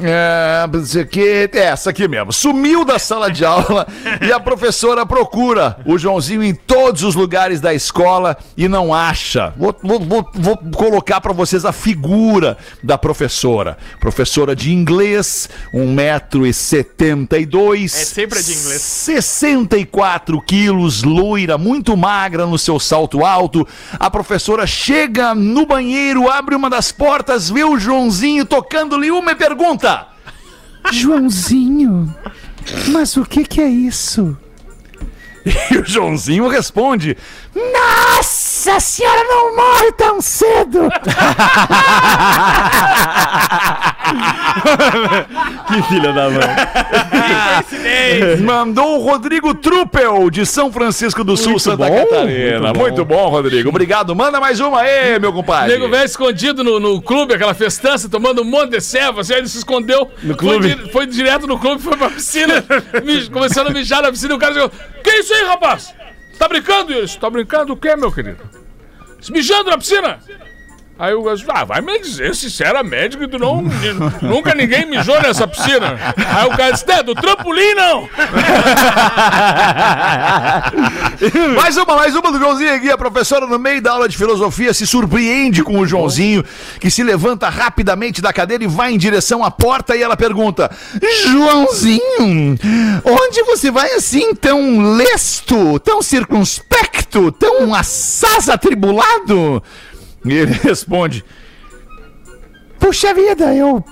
É, 0.00 0.64
aqui, 1.00 1.20
é 1.52 1.58
essa 1.58 1.90
aqui 1.90 2.06
mesmo. 2.06 2.32
Sumiu 2.32 2.84
da 2.84 2.98
sala 2.98 3.30
de 3.30 3.44
aula 3.44 3.86
e 4.26 4.32
a 4.32 4.38
professora 4.38 5.04
procura 5.04 5.78
o 5.84 5.98
Joãozinho 5.98 6.42
em 6.42 6.54
todos 6.54 7.02
os 7.02 7.14
lugares 7.14 7.60
da 7.60 7.74
escola 7.74 8.36
e 8.56 8.68
não 8.68 8.94
acha. 8.94 9.52
Vou, 9.56 9.74
vou- 9.82 10.00
vou- 10.00 10.30
vou 10.34 10.56
colocar 10.76 11.20
pra 11.20 11.32
vocês 11.32 11.64
a 11.64 11.72
figura 11.72 12.56
da 12.82 12.96
professora. 12.96 13.76
Professora 13.98 14.54
de 14.54 14.72
inglês, 14.72 15.48
1,72m. 15.74 17.84
É 17.84 17.88
sempre 17.88 18.42
de 18.42 18.52
inglês. 18.52 18.80
64 18.82 20.40
quilos, 20.42 21.02
loira, 21.02 21.58
muito 21.58 21.96
magra 21.96 22.46
no 22.46 22.58
seu 22.58 22.78
salto 22.78 23.24
alto. 23.24 23.66
A 23.98 24.10
professora 24.10 24.66
chega 24.66 25.34
no 25.34 25.66
banheiro, 25.66 26.30
abre 26.30 26.54
uma 26.54 26.70
das 26.70 26.92
portas, 26.92 27.50
vê 27.50 27.64
o 27.64 27.78
Joãozinho 27.78 28.44
tocando-lhe 28.44 29.10
uma 29.10 29.32
e 29.32 29.34
pergunta: 29.34 29.87
Joãozinho, 30.92 32.14
mas 32.88 33.16
o 33.16 33.24
que 33.24 33.44
que 33.44 33.60
é 33.60 33.68
isso? 33.68 34.36
E 35.70 35.78
o 35.78 35.84
Joãozinho 35.84 36.46
responde: 36.48 37.16
Nossa! 37.54 38.47
Mas 38.68 38.76
a 38.76 38.80
senhora 38.80 39.24
não 39.24 39.56
morre 39.56 39.92
tão 39.92 40.20
cedo. 40.20 40.90
Que 45.68 45.82
filha 45.82 46.12
da 46.12 46.30
mãe. 46.30 46.40
Mandou 48.42 48.98
o 48.98 49.02
Rodrigo 49.02 49.54
Truppel, 49.54 50.30
de 50.30 50.46
São 50.46 50.72
Francisco 50.72 51.22
do 51.22 51.36
Sul, 51.36 51.58
Santa 51.58 51.88
bom, 51.88 51.96
Catarina. 52.06 52.60
muito 52.72 52.78
Muito 52.78 53.04
bom. 53.04 53.16
bom. 53.16 53.28
Rodrigo. 53.28 53.68
Obrigado. 53.68 54.16
Manda 54.16 54.40
mais 54.40 54.60
uma 54.60 54.80
aí, 54.80 55.18
meu 55.18 55.32
compadre. 55.32 55.72
Nego 55.72 55.88
velho 55.90 56.04
escondido 56.04 56.64
no, 56.64 56.80
no 56.80 57.02
clube, 57.02 57.34
aquela 57.34 57.52
festança, 57.54 58.08
tomando 58.08 58.40
um 58.42 58.44
monte 58.46 58.70
de 58.70 58.80
ceva, 58.80 59.20
assim, 59.20 59.34
aí 59.34 59.40
ele 59.40 59.48
se 59.48 59.58
escondeu. 59.58 60.10
No 60.22 60.34
clube? 60.36 60.74
Foi, 60.76 60.88
foi 60.92 61.06
direto 61.06 61.46
no 61.46 61.58
clube, 61.58 61.82
foi 61.82 61.96
pra 61.96 62.08
piscina, 62.10 62.64
começando 63.32 63.68
a 63.68 63.70
mijar 63.70 64.02
na 64.02 64.10
piscina 64.10 64.32
e 64.32 64.36
o 64.36 64.40
cara 64.40 64.54
chegou. 64.54 64.70
Que 65.04 65.10
isso 65.10 65.34
aí, 65.34 65.44
rapaz? 65.44 65.94
Tá 66.38 66.48
brincando 66.48 66.92
isso? 66.92 67.18
Tá 67.18 67.28
brincando 67.28 67.72
o 67.72 67.76
quê, 67.76 67.94
meu 67.96 68.10
querido? 68.12 68.57
Se 69.20 69.32
mijando 69.32 69.70
na 69.70 69.78
piscina? 69.78 70.20
Aí 70.98 71.14
o 71.14 71.22
gajo, 71.22 71.46
ah, 71.48 71.64
vai 71.64 71.80
me 71.80 71.96
dizer 72.00 72.34
sinceramente 72.34 73.16
que 73.16 73.28
tu 73.28 73.38
não. 73.38 73.62
nunca 74.20 74.52
ninguém 74.52 74.84
mijou 74.84 75.20
nessa 75.22 75.46
piscina. 75.46 75.96
Aí 76.16 76.46
o 76.46 76.50
cara 76.50 76.72
disse, 76.72 76.90
é, 76.90 77.04
do 77.04 77.14
trampolim 77.14 77.74
não! 77.74 78.08
Mais 81.54 81.76
uma, 81.76 81.96
mais 81.96 82.14
uma 82.14 82.30
do 82.32 82.38
Joãozinho 82.38 82.74
aqui. 82.74 82.90
A 82.90 82.96
professora, 82.96 83.46
no 83.46 83.58
meio 83.58 83.82
da 83.82 83.92
aula 83.92 84.08
de 84.08 84.16
filosofia, 84.16 84.72
se 84.72 84.86
surpreende 84.86 85.64
com 85.64 85.80
o 85.80 85.86
Joãozinho, 85.86 86.44
que 86.80 86.90
se 86.90 87.02
levanta 87.02 87.48
rapidamente 87.48 88.22
da 88.22 88.32
cadeira 88.32 88.62
e 88.64 88.68
vai 88.68 88.92
em 88.92 88.98
direção 88.98 89.44
à 89.44 89.50
porta 89.50 89.96
e 89.96 90.02
ela 90.02 90.16
pergunta: 90.16 90.70
Joãozinho, 91.24 92.56
onde 93.04 93.42
você 93.42 93.70
vai 93.70 93.92
assim 93.94 94.34
tão 94.34 94.94
lesto, 94.94 95.78
tão 95.80 96.00
circunspecto, 96.00 97.32
tão 97.32 97.74
assaz 97.74 98.48
atribulado? 98.48 99.62
E 100.28 100.32
ele 100.38 100.52
responde: 100.62 101.24
Puxa 102.78 103.12
vida, 103.14 103.54
eu 103.54 103.84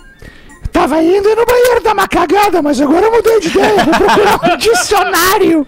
tava 0.72 1.00
indo 1.02 1.28
no 1.34 1.46
banheiro 1.46 1.82
dar 1.82 1.94
uma 1.94 2.06
cagada, 2.06 2.60
mas 2.60 2.80
agora 2.80 3.06
eu 3.06 3.12
mudei 3.12 3.40
de 3.40 3.48
ideia. 3.48 3.84
Vou 3.84 3.94
procurar 3.94 4.52
um 4.52 4.56
dicionário. 4.58 5.66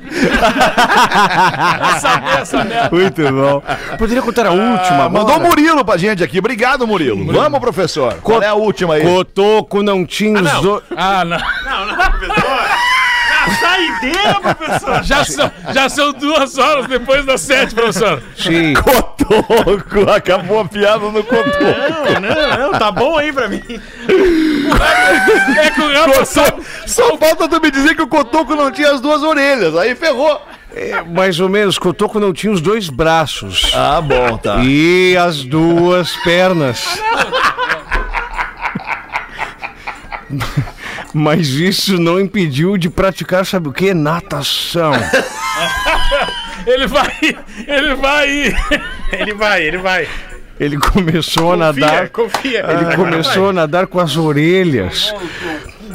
Muito 2.93 3.23
bom. 3.23 3.62
Poderia 3.97 4.23
contar 4.23 4.47
a 4.47 4.51
última, 4.53 5.05
Ah, 5.05 5.09
Mandou 5.09 5.37
o? 5.37 5.41
Murilo 5.41 5.85
pra 5.85 5.97
gente 5.97 6.23
aqui. 6.23 6.39
Obrigado, 6.39 6.87
Murilo. 6.87 7.33
Vamos, 7.33 7.59
professor. 7.61 8.14
Qual 8.23 8.43
é 8.43 8.49
a 8.49 8.55
última 8.55 8.95
aí? 8.95 9.03
Cotoco 9.03 9.83
não 9.83 10.05
tinha 10.05 10.41
os 10.43 10.53
dois. 10.61 10.83
Ah, 10.97 11.25
não. 11.25 11.39
Saideira, 11.79 12.11
professor! 12.11 12.78
Já 15.03 15.24
são, 15.24 15.51
já 15.72 15.88
são 15.88 16.12
duas 16.12 16.59
horas 16.59 16.86
depois 16.86 17.24
das 17.24 17.40
sete, 17.40 17.74
professor. 17.74 18.22
Sim. 18.36 18.74
Cotoco. 18.74 20.11
Acabou 20.11 20.61
a 20.61 20.64
piada 20.64 21.11
no 21.11 21.22
cotoco. 21.24 21.64
Não, 22.20 22.59
não, 22.59 22.72
não, 22.72 22.78
tá 22.78 22.90
bom 22.90 23.16
aí 23.18 23.32
pra 23.32 23.49
mim. 23.49 23.62
É 25.61 25.70
que 25.70 25.80
o 25.80 25.92
Rafa 25.92 26.24
sabe. 26.24 26.62
Só 26.86 27.16
falta 27.16 27.49
tu 27.49 27.61
me 27.61 27.70
dizer 27.70 27.94
que 27.94 28.03
o 28.03 28.09
cotoco 28.09 28.55
não 28.55 28.70
tinha 28.70 28.92
as 28.92 29.01
duas 29.01 29.22
orelhas. 29.22 29.76
Aí 29.76 29.94
ferrou. 29.94 30.40
É, 30.74 31.03
mais 31.03 31.40
ou 31.40 31.49
menos, 31.49 31.78
Cotoco 31.78 32.20
não 32.20 32.32
tinha 32.32 32.53
os 32.53 32.61
dois 32.61 32.88
braços. 32.90 33.72
Ah, 33.74 34.01
bom, 34.01 34.36
tá. 34.36 34.59
E 34.62 35.16
as 35.16 35.42
duas 35.42 36.14
pernas. 36.18 37.01
Mas 41.19 41.49
isso 41.49 41.99
não 41.99 42.21
impediu 42.21 42.77
de 42.77 42.89
praticar, 42.89 43.45
sabe 43.45 43.69
o 43.69 43.73
que? 43.73 43.93
Natação. 43.93 44.93
Ele 46.66 46.87
vai, 46.87 47.37
ele 47.66 47.95
vai. 47.95 48.57
Ele 49.12 49.35
vai, 49.35 49.62
ele 49.62 49.79
vai. 49.79 50.09
Ele 50.61 50.77
começou 50.77 51.55
a 51.55 51.57
nadar. 51.57 52.11
Confia, 52.11 52.62
confia. 52.62 52.66
Ele 52.73 52.97
começou 52.97 53.49
a 53.49 53.53
nadar 53.55 53.87
com 53.87 53.99
as 53.99 54.19
orelhas. 54.19 55.14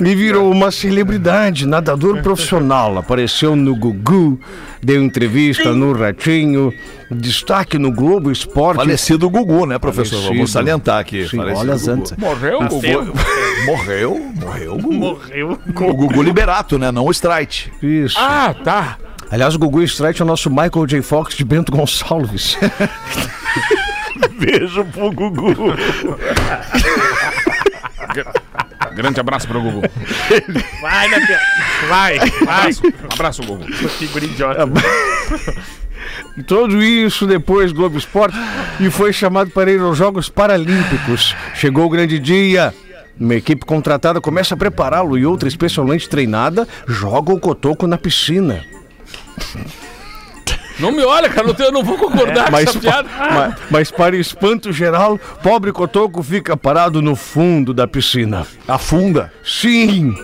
E 0.02 0.16
virou 0.16 0.52
uma 0.52 0.72
celebridade, 0.72 1.68
nadador 1.68 2.22
profissional. 2.22 2.98
Apareceu 2.98 3.56
no 3.56 3.76
Gugu, 3.76 4.40
deu 4.82 5.04
entrevista 5.04 5.74
no 5.74 5.94
Ratinho, 5.94 6.74
destaque 7.12 7.78
no 7.78 7.92
Globo 7.92 8.32
Esporte. 8.32 8.78
Falecido 8.78 9.30
Gugu, 9.30 9.66
né, 9.66 9.78
professor? 9.78 10.16
Falecido. 10.16 10.34
Vamos 10.36 10.52
salientar 10.52 11.00
aqui. 11.00 11.28
Sim, 11.28 11.40
olha 11.40 11.76
Gugu. 11.76 11.92
antes. 11.92 12.14
Morreu? 12.18 12.60
Morreu, 13.66 14.32
morreu 14.36 14.74
o 14.74 14.78
Gugu. 14.78 14.94
Morreu. 14.94 15.60
O 15.68 15.94
Gugu 15.94 16.24
Liberato, 16.24 16.80
né? 16.80 16.92
Não 16.92 17.06
o 17.06 17.12
Strike. 17.12 17.72
Isso. 17.82 18.18
Ah, 18.20 18.56
tá. 18.64 18.98
Aliás, 19.30 19.56
o 19.56 19.60
Gugu 19.60 19.82
Strike 19.84 20.22
é 20.22 20.26
o 20.26 20.28
nosso 20.28 20.50
Michael 20.50 20.86
J. 20.86 21.02
Fox 21.02 21.36
de 21.36 21.44
Bento 21.44 21.72
Gonçalves. 21.72 22.58
Beijo 24.40 24.86
pro 24.86 25.12
Gugu. 25.12 25.54
Grande 28.96 29.20
abraço 29.20 29.48
pro 29.48 29.62
Gugu. 29.62 29.82
Vai, 30.82 31.10
né, 31.10 31.20
Pia? 31.26 31.40
Vai, 31.88 32.20
vai. 32.20 32.30
Abraço, 32.42 32.82
um 32.86 33.14
abraço, 33.14 33.44
Gugu. 33.44 33.66
Que 33.98 34.08
guri 34.08 34.26
idiota. 34.28 34.66
Tudo 36.48 36.82
isso 36.82 37.26
depois 37.26 37.72
Globo 37.72 37.98
Esporte 37.98 38.38
e 38.80 38.90
foi 38.90 39.14
chamado 39.14 39.52
para 39.52 39.72
ir 39.72 39.80
aos 39.80 39.98
Jogos 39.98 40.30
Paralímpicos. 40.30 41.36
Chegou 41.54 41.86
o 41.86 41.90
grande 41.90 42.20
dia. 42.20 42.74
Uma 43.20 43.36
equipe 43.36 43.66
contratada 43.66 44.20
começa 44.20 44.56
a 44.56 44.58
prepará-lo 44.58 45.18
e 45.18 45.26
outra 45.26 45.48
especialmente 45.48 46.10
treinada 46.10 46.68
joga 46.88 47.32
o 47.32 47.40
cotoco 47.40 47.86
na 47.86 47.98
piscina. 47.98 48.66
Não 50.80 50.92
me 50.92 51.04
olha, 51.04 51.30
cara, 51.30 51.56
eu 51.60 51.72
não 51.72 51.84
vou 51.84 51.98
concordar 51.98 52.46
com 52.46 52.52
Mas, 52.52 52.70
essa 52.70 52.80
piada. 52.80 53.08
ma- 53.18 53.56
mas 53.70 53.92
para 53.92 54.16
espanto 54.18 54.72
geral, 54.74 55.20
pobre 55.42 55.72
cotoco 55.72 56.22
fica 56.24 56.58
parado 56.58 57.02
no 57.02 57.16
fundo 57.16 57.74
da 57.74 57.88
piscina. 57.88 58.46
Afunda. 58.68 59.32
Sim, 59.44 60.16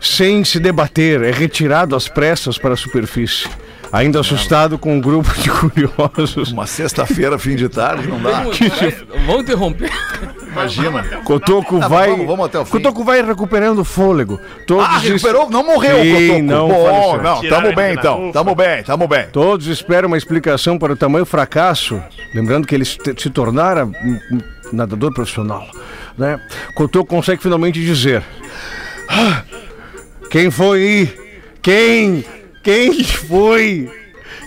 sem 0.00 0.44
se 0.44 0.60
debater, 0.60 1.22
é 1.22 1.30
retirado 1.30 1.96
às 1.96 2.08
pressas 2.08 2.58
para 2.58 2.74
a 2.74 2.76
superfície. 2.76 3.48
Ainda 3.92 4.20
assustado 4.20 4.76
com 4.76 4.96
um 4.96 5.00
grupo 5.00 5.32
de 5.40 5.48
curiosos. 5.50 6.50
Uma 6.52 6.66
sexta-feira, 6.66 7.38
fim 7.38 7.54
de 7.54 7.68
tarde, 7.68 8.08
não 8.08 8.20
dá. 8.20 8.44
Vamos 9.26 9.42
interromper. 9.42 9.90
Imagina. 10.54 11.02
Cotoco 11.24 11.80
Tá, 11.80 11.88
vai. 11.88 12.10
vamos- 12.10 12.26
vamos 12.26 12.46
até 12.46 12.58
o 12.58 12.64
fim. 12.64 12.70
Cotoco 12.72 13.04
vai 13.04 13.22
recuperando 13.22 13.78
o 13.80 13.84
fôlego. 13.84 14.40
Todos 14.66 14.86
Ah, 14.86 14.98
recuperou? 14.98 15.50
Não 15.50 15.64
morreu 15.64 16.02
Sim, 16.02 16.12
o 16.12 16.20
Cotoco. 16.20 16.42
não 16.42 16.68
Bom, 16.68 17.16
não, 17.18 17.42
tamo 17.48 17.74
bem 17.74 17.92
então. 17.94 18.30
Tamo 18.32 18.54
bem, 18.54 18.82
tamo 18.82 19.08
bem. 19.08 19.26
Todos 19.32 19.66
esperam 19.66 20.06
uma 20.08 20.16
explicação 20.18 20.78
para 20.78 20.92
o 20.92 20.96
tamanho 20.96 21.26
fracasso. 21.26 22.00
Lembrando 22.34 22.66
que 22.66 22.74
ele 22.74 22.84
se, 22.84 22.98
tornara 23.30 23.88
nadador 24.72 25.12
profissional. 25.12 25.66
Né? 26.16 26.40
Cotoco 26.74 27.06
consegue 27.06 27.42
finalmente 27.42 27.80
dizer: 27.80 28.22
"Ah, 29.08 29.42
Quem 30.30 30.50
foi? 30.50 31.12
Quem? 31.62 32.24
Quem 32.62 33.04
foi? 33.04 33.90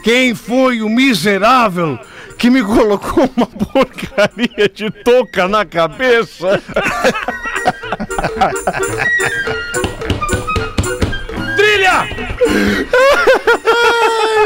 Quem 0.03 0.33
foi 0.35 0.81
o 0.81 0.89
miserável 0.89 1.97
que 2.37 2.49
me 2.49 2.63
colocou 2.63 3.29
uma 3.35 3.47
porcaria 3.47 4.69
de 4.69 4.91
touca 4.91 5.47
na 5.47 5.65
cabeça? 5.65 6.61
Trilha! 11.55 12.07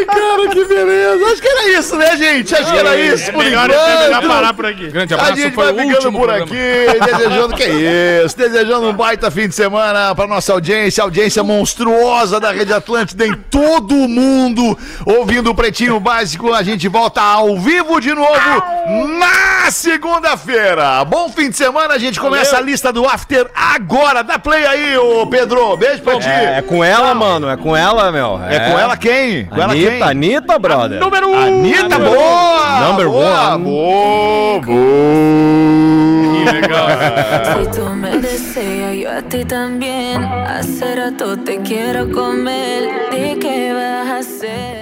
Ai, 0.08 0.16
cara, 0.16 0.50
que 0.50 0.66
beleza. 0.66 1.26
Acho 1.32 1.42
que 1.42 1.48
era 1.48 1.70
isso, 1.70 1.96
né, 1.96 2.18
gente? 2.18 2.56
Acho 2.56 2.72
que 2.72 2.78
era 2.78 2.96
isso, 2.96 3.32
por 3.32 3.44
Melhor, 3.44 3.70
é 3.70 3.74
melhor 3.74 4.08
enquanto. 4.24 4.28
parar 4.28 4.54
por 4.54 4.66
aqui. 4.66 4.88
Grande 4.90 5.14
A 5.14 5.18
abraço, 5.18 5.36
gente 5.42 5.54
foi 5.54 5.64
vai 5.66 5.74
o 5.74 5.78
ficando 5.78 5.94
último 5.96 6.20
por 6.20 6.28
programa. 6.28 6.46
aqui, 6.46 7.00
desejando 7.12 7.56
que 7.56 7.64
é 7.64 8.24
isso, 8.26 8.38
desejando 8.38 8.88
um 8.90 8.94
baita 8.94 9.32
fim 9.32 9.48
de 9.48 9.56
semana 9.56 10.14
para 10.16 10.28
nossa 10.28 10.54
audiência, 10.54 11.04
audiência 11.04 11.44
monstruosa 11.44 12.40
da 12.40 12.52
Rede 12.52 12.74
Atlântida 12.74 13.26
em 13.26 13.34
todo 13.34 13.94
o 13.96 14.08
mundo, 14.08 14.78
ouvindo 15.06 15.52
o 15.52 15.56
Pretinho 15.56 16.00
Básico. 16.00 16.54
A 16.54 16.64
gente 16.64 16.88
volta 16.88 17.22
ao 17.22 17.58
vivo 17.60 18.00
de 18.00 18.14
novo 18.14 18.64
na 19.20 19.70
segunda-feira. 19.72 21.04
Bom 21.06 21.30
fim 21.30 21.50
de 21.50 21.58
semana, 21.58 21.94
a 21.94 21.98
gente 21.98 22.20
começa 22.20 22.58
a 22.58 22.62
lista 22.62 22.92
do 22.92 23.06
After 23.06 23.48
agora. 23.56 24.24
Dá 24.24 24.38
play 24.40 24.66
aí, 24.66 24.98
ô 24.98 25.26
Pedro. 25.28 25.76
Beijo 25.78 26.02
pra 26.02 26.20
ti. 26.20 26.28
É, 26.28 26.58
é 26.58 26.62
com 26.62 26.84
ela, 26.84 27.14
mano. 27.14 27.50
É 27.50 27.58
com 27.58 27.76
ela, 27.76 28.12
meu. 28.12 28.40
É 28.50 28.60
com 28.72 28.80
ela 28.80 28.98
quem? 28.98 29.46
Com 29.46 29.62
ela 29.62 29.74
quem? 29.74 29.84
Anitta, 29.92 30.10
Anitta, 30.10 30.60
brother. 30.60 31.00
Número 31.00 31.30
um. 31.30 31.36
Anitta, 31.36 32.00
boa! 32.00 32.80
Number 32.88 33.08
boa, 33.08 33.56
one. 33.56 33.64
Boa, 33.64 34.60
boa. 34.62 36.02
Si 36.42 37.80
tú 37.80 37.86
me 37.96 38.18
deseas, 38.18 38.96
yo 38.96 39.10
a 39.12 39.22
ti 39.22 39.46
también. 39.46 40.24
Hace 40.24 40.96
rato 40.96 41.38
te 41.38 41.60
quiero 41.62 42.12
comer. 42.12 43.10
¿De 43.12 43.38
qué 43.40 43.74
vas 43.74 44.08
a 44.08 44.18
hacer? 44.18 44.81